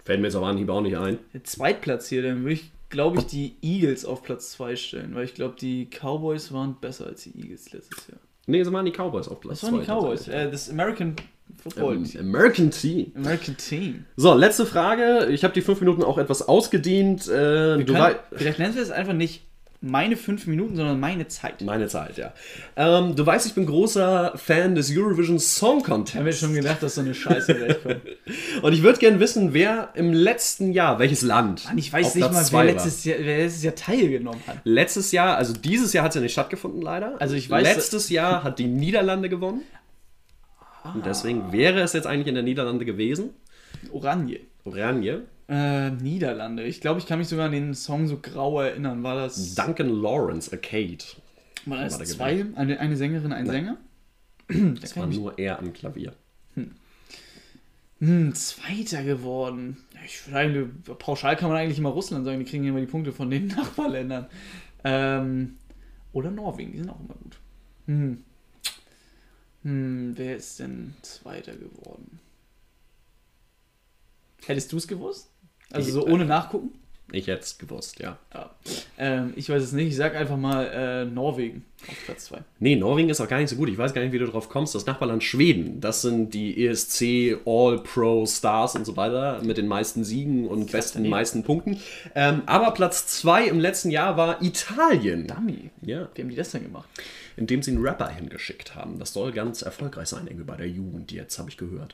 Fällt 0.03 0.21
mir 0.21 0.27
jetzt 0.27 0.35
aber 0.35 0.47
Anhieb 0.47 0.69
auch 0.69 0.81
nicht 0.81 0.97
ein. 0.97 1.17
der 1.33 1.43
Zweitplatzierte. 1.43 2.27
Dann 2.29 2.41
würde 2.41 2.53
ich, 2.53 2.71
glaube 2.89 3.17
ich, 3.19 3.25
die 3.25 3.55
Eagles 3.61 4.05
auf 4.05 4.21
Platz 4.23 4.51
2 4.51 4.75
stellen, 4.75 5.15
weil 5.15 5.25
ich 5.25 5.33
glaube, 5.33 5.55
die 5.59 5.87
Cowboys 5.89 6.51
waren 6.51 6.75
besser 6.79 7.07
als 7.07 7.23
die 7.23 7.35
Eagles 7.39 7.71
letztes 7.73 8.07
Jahr. 8.07 8.19
Nee, 8.45 8.59
es 8.59 8.71
waren 8.71 8.85
die 8.85 8.91
Cowboys 8.91 9.27
auf 9.27 9.39
Platz 9.39 9.61
Das 9.61 9.71
waren 9.71 9.79
die 9.81 9.85
Cowboys, 9.87 10.27
äh, 10.27 10.49
das 10.51 10.69
American 10.69 11.15
Football 11.61 11.95
Ähm, 11.95 12.03
Team. 12.05 12.21
American 12.21 12.71
Team. 12.71 13.11
American 13.15 13.57
Team. 13.57 14.05
So, 14.17 14.33
letzte 14.33 14.65
Frage. 14.65 15.27
Ich 15.31 15.43
habe 15.43 15.53
die 15.53 15.61
fünf 15.61 15.79
Minuten 15.79 16.03
auch 16.03 16.17
etwas 16.17 16.47
ausgedehnt. 16.47 17.27
Äh, 17.27 17.77
Wir 17.79 17.85
können, 17.85 18.15
vielleicht 18.33 18.59
nennen 18.59 18.75
wir 18.75 18.81
es 18.83 18.91
einfach 18.91 19.13
nicht 19.13 19.43
meine 19.81 20.17
fünf 20.17 20.47
Minuten, 20.47 20.75
sondern 20.75 20.99
meine 20.99 21.27
Zeit. 21.27 21.61
Meine 21.61 21.87
Zeit, 21.87 22.17
ja. 22.17 22.33
Ähm, 22.75 23.15
du 23.15 23.23
weißt, 23.23 23.45
ich 23.45 23.53
bin 23.53 23.67
großer 23.67 24.33
Fan 24.35 24.73
des 24.73 24.89
Eurovision 24.95 25.37
Song 25.39 25.79
Ich 25.79 25.83
habe 25.87 25.99
mir 25.99 26.05
Contest. 26.13 26.39
schon 26.39 26.53
gedacht, 26.55 26.81
dass 26.81 26.95
so 26.95 27.01
eine 27.01 27.13
Scheiße 27.13 27.53
gleich 27.53 27.83
kommt. 27.83 28.01
Und 28.63 28.73
ich 28.73 28.81
würde 28.81 28.97
gerne 28.99 29.19
wissen, 29.19 29.53
wer 29.53 29.89
im 29.93 30.11
letzten 30.11 30.71
Jahr, 30.71 30.97
welches 30.97 31.21
Land? 31.21 31.65
Mann, 31.65 31.77
ich 31.77 31.91
weiß 31.93 32.15
nicht 32.15 32.31
mal, 32.31 32.45
wer 32.51 32.63
letztes, 32.63 33.03
Jahr, 33.05 33.17
wer 33.21 33.37
letztes 33.39 33.63
Jahr 33.63 33.75
teilgenommen 33.75 34.41
hat. 34.47 34.57
Letztes 34.63 35.11
Jahr, 35.11 35.35
also 35.37 35.53
dieses 35.53 35.93
Jahr 35.93 36.03
hat 36.05 36.11
es 36.11 36.15
ja 36.15 36.21
nicht 36.21 36.33
stattgefunden, 36.33 36.81
leider. 36.81 37.15
Also 37.19 37.35
ich 37.35 37.49
weiß- 37.49 37.61
Letztes 37.61 38.09
Jahr 38.09 38.43
hat 38.43 38.57
die 38.57 38.67
Niederlande 38.67 39.29
gewonnen. 39.29 39.61
Und 40.93 41.05
deswegen 41.05 41.51
wäre 41.51 41.81
es 41.81 41.93
jetzt 41.93 42.07
eigentlich 42.07 42.27
in 42.27 42.35
der 42.35 42.43
Niederlande 42.43 42.85
gewesen. 42.85 43.31
Oranje. 43.91 44.39
Oranje. 44.63 45.23
Äh, 45.47 45.91
Niederlande. 45.91 46.63
Ich 46.63 46.81
glaube, 46.81 46.99
ich 46.99 47.05
kann 47.05 47.19
mich 47.19 47.27
sogar 47.27 47.47
an 47.47 47.51
den 47.51 47.73
Song 47.73 48.07
so 48.07 48.17
grau 48.17 48.61
erinnern. 48.61 49.03
War 49.03 49.15
das, 49.15 49.55
Duncan 49.55 49.89
Lawrence 49.89 50.51
Arcade. 50.51 51.03
war 51.65 51.83
das 51.83 51.93
war 51.93 51.99
der 51.99 52.07
zwei? 52.07 52.45
Eine, 52.55 52.79
eine 52.79 52.97
Sängerin, 52.97 53.31
ein 53.33 53.45
Sänger? 53.45 53.77
Das 54.79 54.95
war 54.95 55.07
nur 55.07 55.39
er 55.39 55.57
am 55.57 55.73
Klavier. 55.73 56.13
Hm, 57.99 58.35
Zweiter 58.35 59.03
geworden. 59.03 59.77
Ich 60.05 60.27
würde 60.27 60.37
eigentlich, 60.37 60.97
pauschal 60.99 61.35
kann 61.35 61.49
man 61.49 61.57
eigentlich 61.57 61.79
immer 61.79 61.89
Russland 61.89 62.25
sagen, 62.25 62.39
die 62.39 62.45
kriegen 62.45 62.65
immer 62.65 62.79
die 62.79 62.85
Punkte 62.85 63.11
von 63.13 63.29
den 63.29 63.47
Nachbarländern. 63.55 64.27
Ähm, 64.83 65.57
oder 66.11 66.29
Norwegen, 66.29 66.71
die 66.73 66.79
sind 66.79 66.89
auch 66.89 66.99
immer 66.99 67.15
gut. 67.15 67.39
Hm. 67.87 68.23
Hm, 69.65 70.13
wer 70.15 70.35
ist 70.35 70.59
denn 70.59 70.93
Zweiter 71.01 71.55
geworden? 71.55 72.19
Hättest 74.45 74.71
du 74.71 74.77
es 74.77 74.87
gewusst? 74.87 75.31
Also 75.71 75.91
so 75.91 76.05
ohne 76.05 76.23
nachgucken? 76.23 76.79
Ich 77.11 77.27
hätte 77.27 77.41
es 77.43 77.57
gewusst, 77.57 77.99
ja. 77.99 78.17
Ja. 78.33 78.49
Ähm, 78.97 79.33
ich 79.35 79.49
weiß 79.49 79.61
es 79.61 79.71
nicht. 79.73 79.89
Ich 79.89 79.95
sag 79.95 80.15
einfach 80.15 80.37
mal 80.37 80.65
äh, 80.65 81.05
Norwegen 81.05 81.63
auf 81.87 81.95
Platz 82.05 82.25
2. 82.25 82.39
Nee, 82.59 82.75
Norwegen 82.75 83.09
ist 83.09 83.21
auch 83.21 83.27
gar 83.27 83.37
nicht 83.39 83.49
so 83.49 83.55
gut. 83.55 83.69
Ich 83.69 83.77
weiß 83.77 83.93
gar 83.93 84.01
nicht, 84.01 84.11
wie 84.11 84.17
du 84.17 84.25
drauf 84.25 84.49
kommst. 84.49 84.73
Das 84.73 84.87
Nachbarland 84.87 85.23
Schweden, 85.23 85.79
das 85.81 86.01
sind 86.01 86.33
die 86.33 86.65
ESC 86.65 87.37
All-Pro 87.45 88.25
Stars 88.25 88.75
und 88.75 88.85
so 88.85 88.97
weiter 88.97 89.41
mit 89.43 89.57
den 89.57 89.67
meisten 89.67 90.03
Siegen 90.03 90.47
und 90.47 90.71
besten 90.71 90.99
daneben. 90.99 91.11
meisten 91.11 91.43
Punkten. 91.43 91.79
Ähm, 92.15 92.41
aber 92.47 92.71
Platz 92.71 93.05
2 93.07 93.45
im 93.47 93.59
letzten 93.59 93.91
Jahr 93.91 94.17
war 94.17 94.41
Italien. 94.41 95.27
Dummy. 95.27 95.69
Ja, 95.83 96.09
Wie 96.15 96.21
haben 96.23 96.29
die 96.29 96.35
das 96.35 96.51
denn 96.51 96.63
gemacht? 96.63 96.89
indem 97.37 97.61
sie 97.61 97.71
einen 97.71 97.85
Rapper 97.85 98.07
hingeschickt 98.09 98.75
haben. 98.75 98.97
Das 98.97 99.11
soll 99.13 99.33
ganz 99.33 99.61
erfolgreich 99.61 100.07
sein, 100.07 100.25
irgendwie 100.25 100.45
bei 100.45 100.55
der 100.55 100.69
Jugend 100.69 101.11
jetzt, 101.11 101.37
habe 101.37 101.49
ich 101.49 101.57
gehört. 101.57 101.93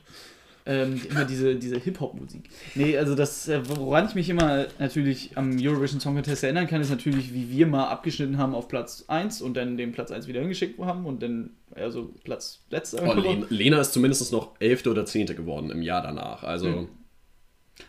Ähm, 0.65 1.01
immer 1.09 1.25
diese, 1.25 1.55
diese 1.55 1.79
Hip-Hop-Musik. 1.79 2.49
Nee, 2.75 2.97
also 2.97 3.15
das, 3.15 3.47
äh, 3.47 3.61
woran 3.67 4.07
ich 4.07 4.15
mich 4.15 4.29
immer 4.29 4.67
natürlich 4.77 5.35
am 5.35 5.57
Eurovision 5.59 5.99
Song 5.99 6.15
Contest 6.15 6.43
erinnern 6.43 6.67
kann, 6.67 6.81
ist 6.81 6.91
natürlich, 6.91 7.33
wie 7.33 7.49
wir 7.49 7.65
mal 7.65 7.87
abgeschnitten 7.87 8.37
haben 8.37 8.53
auf 8.53 8.67
Platz 8.67 9.05
1 9.07 9.41
und 9.41 9.55
dann 9.55 9.77
den 9.77 9.91
Platz 9.91 10.11
1 10.11 10.27
wieder 10.27 10.39
hingeschickt 10.39 10.79
haben 10.79 11.05
und 11.05 11.23
dann, 11.23 11.51
also 11.73 12.13
Platz 12.23 12.63
letzter. 12.69 13.01
Oh, 13.03 13.19
Lena, 13.19 13.45
Lena 13.49 13.81
ist 13.81 13.93
zumindest 13.93 14.31
noch 14.31 14.51
Elfte 14.59 14.91
oder 14.91 15.05
Zehnte 15.05 15.33
geworden 15.33 15.71
im 15.71 15.81
Jahr 15.81 16.03
danach. 16.03 16.43
Also 16.43 16.67
Hm. 16.67 16.87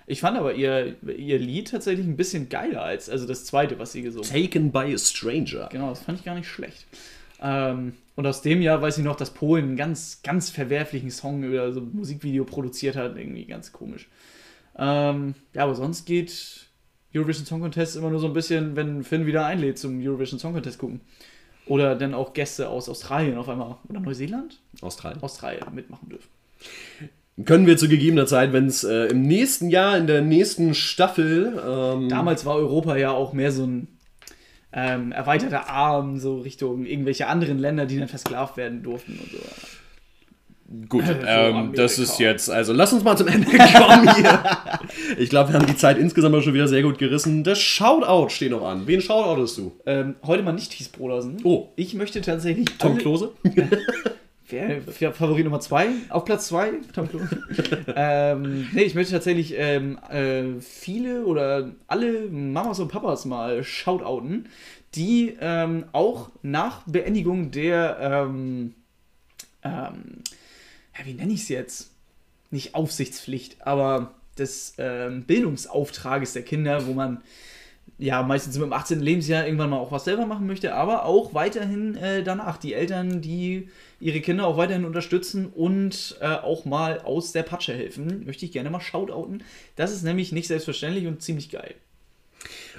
Ich 0.07 0.21
fand 0.21 0.39
aber 0.39 0.55
ihr, 0.55 0.97
ihr 1.03 1.39
Lied 1.39 1.71
tatsächlich 1.71 2.07
ein 2.07 2.17
bisschen 2.17 2.49
geiler 2.49 2.83
als 2.83 3.09
also 3.09 3.27
das 3.27 3.45
zweite, 3.45 3.79
was 3.79 3.93
sie 3.93 4.03
gesungen 4.03 4.29
hat. 4.29 4.35
Taken 4.35 4.73
by 4.73 4.95
a 4.95 4.99
Stranger. 4.99 5.69
Genau, 5.71 5.91
das 5.91 6.01
fand 6.01 6.19
ich 6.19 6.25
gar 6.25 6.35
nicht 6.35 6.49
schlecht. 6.49 6.87
Ähm, 7.41 7.95
und 8.15 8.27
aus 8.27 8.43
dem 8.43 8.61
Jahr 8.61 8.83
weiß 8.83 8.99
ich 8.99 9.05
noch, 9.05 9.17
dass 9.17 9.31
Polen 9.31 9.65
einen 9.65 9.77
ganz, 9.77 10.21
ganz 10.23 10.51
verwerflichen 10.51 11.11
Song 11.11 11.49
oder 11.49 11.73
so 11.73 11.81
ein 11.81 11.93
Musikvideo 11.95 12.45
produziert 12.45 12.97
hat. 12.97 13.17
Irgendwie 13.17 13.47
ganz 13.47 13.73
komisch. 13.73 14.09
Ähm, 14.77 15.35
ja, 15.55 15.65
aber 15.65 15.75
sonst 15.75 16.05
geht 16.05 16.67
Eurovision 17.15 17.47
Song 17.47 17.61
Contest 17.61 17.97
immer 17.97 18.11
nur 18.11 18.21
so 18.21 18.27
ein 18.27 18.33
bisschen, 18.35 18.77
wenn 18.77 19.03
Finn 19.03 19.27
wieder 19.27 19.47
einlädt 19.47 19.79
zum 19.79 20.01
Eurovision 20.05 20.39
Song 20.39 20.53
Contest 20.53 20.79
gucken. 20.79 21.01
Oder 21.67 21.95
dann 21.95 22.13
auch 22.13 22.35
Gäste 22.35 22.69
aus 22.69 22.89
Australien 22.89 23.39
auf 23.39 23.49
einmal. 23.49 23.77
Oder 23.89 24.01
Neuseeland? 24.01 24.61
Australien. 24.81 25.23
Australien 25.23 25.63
mitmachen 25.75 26.09
dürfen. 26.09 26.29
Können 27.47 27.67
wir 27.67 27.79
zu 27.79 27.89
gegebener 27.89 28.27
Zeit, 28.27 28.53
wenn 28.53 28.67
es 28.67 28.85
äh, 28.85 29.07
im 29.07 29.23
nächsten 29.23 29.71
Jahr, 29.71 29.97
in 29.97 30.07
der 30.07 30.21
nächsten 30.21 30.75
Staffel. 30.75 31.63
Ähm, 31.67 32.09
Damals 32.11 32.45
war 32.45 32.57
Europa 32.57 32.97
ja 32.97 33.13
auch 33.13 33.33
mehr 33.33 33.53
so 33.53 33.65
ein 33.65 33.89
ähm, 34.73 35.13
erweiterter 35.13 35.69
Arm, 35.69 36.19
so 36.19 36.41
Richtung 36.41 36.85
irgendwelche 36.87 37.27
anderen 37.27 37.59
Länder, 37.59 37.87
die 37.87 37.99
dann 37.99 38.09
versklavt 38.09 38.57
werden 38.57 38.83
durften 38.83 39.19
und 39.23 39.31
so. 39.31 39.39
Gut, 40.89 41.05
So 41.07 41.13
ähm, 41.27 41.73
das 41.75 41.99
ist 41.99 42.19
jetzt, 42.19 42.49
also 42.51 42.73
lass 42.73 42.93
uns 42.95 43.05
mal 43.05 43.17
zum 43.17 43.29
Ende 43.29 43.47
kommen 43.59 44.15
hier. 44.17 44.41
ich 45.19 45.29
glaube, 45.29 45.53
wir 45.53 45.59
haben 45.61 45.67
die 45.67 45.77
Zeit 45.77 45.99
insgesamt 45.99 46.35
auch 46.35 46.41
schon 46.41 46.55
wieder 46.55 46.69
sehr 46.69 46.83
gut 46.83 46.97
gerissen. 46.99 47.45
Das 47.45 47.61
Shoutout 47.61 48.31
steht 48.31 48.53
noch 48.53 48.67
an. 48.67 48.87
Wen 48.87 49.03
shoutoutest 49.03 49.59
du? 49.59 49.73
Ähm, 49.85 50.15
heute 50.25 50.43
mal 50.43 50.53
nicht 50.53 50.73
Thies 50.73 50.89
Brodersen. 50.89 51.37
Oh. 51.45 51.69
Ich 51.77 51.93
möchte 51.93 52.23
tatsächlich. 52.23 52.67
Tom 52.79 52.93
alle- 52.93 53.01
Klose? 53.03 53.33
Wer, 54.53 54.83
wer 55.01 55.13
Favorit 55.15 55.45
Nummer 55.45 55.61
2? 55.61 55.89
Auf 56.11 56.27
Platz 56.27 56.49
2? 56.49 56.73
Tom 56.95 57.09
Klose. 57.09 57.43
ähm, 57.97 58.69
nee, 58.73 58.83
ich 58.83 58.95
möchte 58.95 59.15
tatsächlich 59.15 59.55
ähm, 59.57 59.99
äh, 60.11 60.61
viele 60.61 61.25
oder 61.25 61.73
alle 61.87 62.29
Mamas 62.29 62.79
und 62.79 62.89
Papas 62.89 63.25
mal 63.25 63.65
shoutouten, 63.65 64.51
die 64.95 65.39
ähm, 65.41 65.87
auch 65.93 66.31
nach 66.43 66.83
Beendigung 66.83 67.51
der. 67.51 67.99
Ähm, 67.99 68.75
ähm, 69.65 70.23
ja, 70.99 71.07
wie 71.07 71.15
nenne 71.15 71.33
ich 71.33 71.45
es 71.45 71.49
jetzt? 71.49 71.91
Nicht 72.51 72.75
Aufsichtspflicht, 72.75 73.67
aber 73.67 74.13
des 74.37 74.75
ähm, 74.77 75.25
Bildungsauftrages 75.25 76.35
der 76.35 76.43
Kinder, 76.43 76.87
wo 76.87 76.93
man 76.93 77.23
ja 77.99 78.23
meistens 78.23 78.57
mit 78.57 78.65
dem 78.65 78.73
18. 78.73 79.01
Lebensjahr 79.01 79.45
irgendwann 79.45 79.71
mal 79.71 79.79
auch 79.79 79.93
was 79.93 80.05
selber 80.05 80.27
machen 80.27 80.47
möchte, 80.47 80.75
aber 80.75 81.05
auch 81.05 81.35
weiterhin 81.35 81.97
äh, 81.97 82.23
danach 82.23 82.57
die 82.57 82.75
Eltern, 82.75 83.21
die 83.21 83.69
ihre 84.01 84.21
Kinder 84.21 84.47
auch 84.47 84.57
weiterhin 84.57 84.85
unterstützen 84.85 85.47
und 85.47 86.17
äh, 86.21 86.27
auch 86.27 86.65
mal 86.65 87.01
aus 87.01 87.33
der 87.33 87.45
Patsche 87.45 87.73
helfen, 87.75 88.25
möchte 88.27 88.45
ich 88.45 88.53
gerne 88.53 88.71
mal 88.71 88.81
shoutouten. 88.81 89.45
Das 89.77 89.93
ist 89.93 90.03
nämlich 90.03 90.33
nicht 90.33 90.49
selbstverständlich 90.49 91.07
und 91.07 91.23
ziemlich 91.23 91.51
geil. 91.51 91.75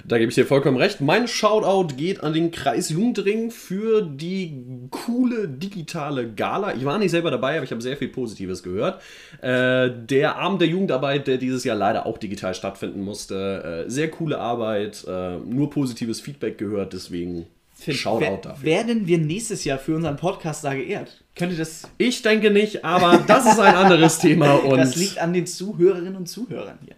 Da 0.06 0.18
gebe 0.18 0.28
ich 0.28 0.34
dir 0.34 0.46
vollkommen 0.46 0.76
recht. 0.76 1.00
Mein 1.00 1.28
Shoutout 1.28 1.94
geht 1.96 2.22
an 2.22 2.32
den 2.32 2.50
Kreis 2.50 2.90
Jugendring 2.90 3.50
für 3.50 4.02
die 4.02 4.88
coole 4.90 5.48
digitale 5.48 6.30
Gala. 6.30 6.74
Ich 6.74 6.84
war 6.84 6.98
nicht 6.98 7.10
selber 7.10 7.30
dabei, 7.30 7.56
aber 7.56 7.64
ich 7.64 7.70
habe 7.70 7.80
sehr 7.80 7.96
viel 7.96 8.08
Positives 8.08 8.62
gehört. 8.62 9.00
Äh, 9.40 9.90
der 9.90 10.36
Abend 10.36 10.60
der 10.60 10.68
Jugendarbeit, 10.68 11.26
der 11.26 11.38
dieses 11.38 11.64
Jahr 11.64 11.76
leider 11.76 12.06
auch 12.06 12.18
digital 12.18 12.54
stattfinden 12.54 13.02
musste. 13.02 13.84
Äh, 13.86 13.90
sehr 13.90 14.10
coole 14.10 14.38
Arbeit, 14.38 15.04
äh, 15.08 15.38
nur 15.38 15.70
positives 15.70 16.20
Feedback 16.20 16.58
gehört, 16.58 16.92
deswegen 16.92 17.46
Finn, 17.74 17.94
Shoutout 17.94 18.48
dafür. 18.48 18.62
Werden 18.64 19.06
wir 19.06 19.18
nächstes 19.18 19.64
Jahr 19.64 19.78
für 19.78 19.96
unseren 19.96 20.16
Podcast 20.16 20.64
da 20.64 20.74
geehrt? 20.74 21.24
Könnte 21.34 21.56
das. 21.56 21.88
Ich 21.98 22.22
denke 22.22 22.50
nicht, 22.50 22.84
aber 22.84 23.18
das 23.26 23.44
ist 23.46 23.58
ein 23.58 23.74
anderes 23.74 24.18
Thema 24.18 24.52
und 24.64 24.78
Das 24.78 24.94
liegt 24.96 25.18
an 25.18 25.32
den 25.32 25.46
Zuhörerinnen 25.46 26.14
und 26.16 26.26
Zuhörern 26.28 26.78
hier. 26.84 26.94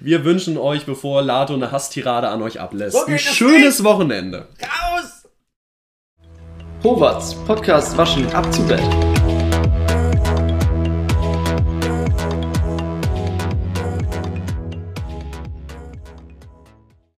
wir 0.00 0.24
wünschen 0.24 0.56
euch, 0.56 0.86
bevor 0.86 1.22
Lato 1.22 1.52
eine 1.54 1.70
Hasstirade 1.70 2.28
an 2.28 2.40
euch 2.42 2.58
ablässt, 2.60 2.96
So 2.96 3.04
ein 3.04 3.12
geht 3.12 3.20
schönes 3.20 3.84
Wochenende. 3.84 4.48
Raus! 4.62 5.28
Howards 6.82 7.34
Podcast 7.46 7.96
Waschen 7.96 8.26
ab 8.32 8.52
zu 8.52 8.62
Bett. 8.66 9.13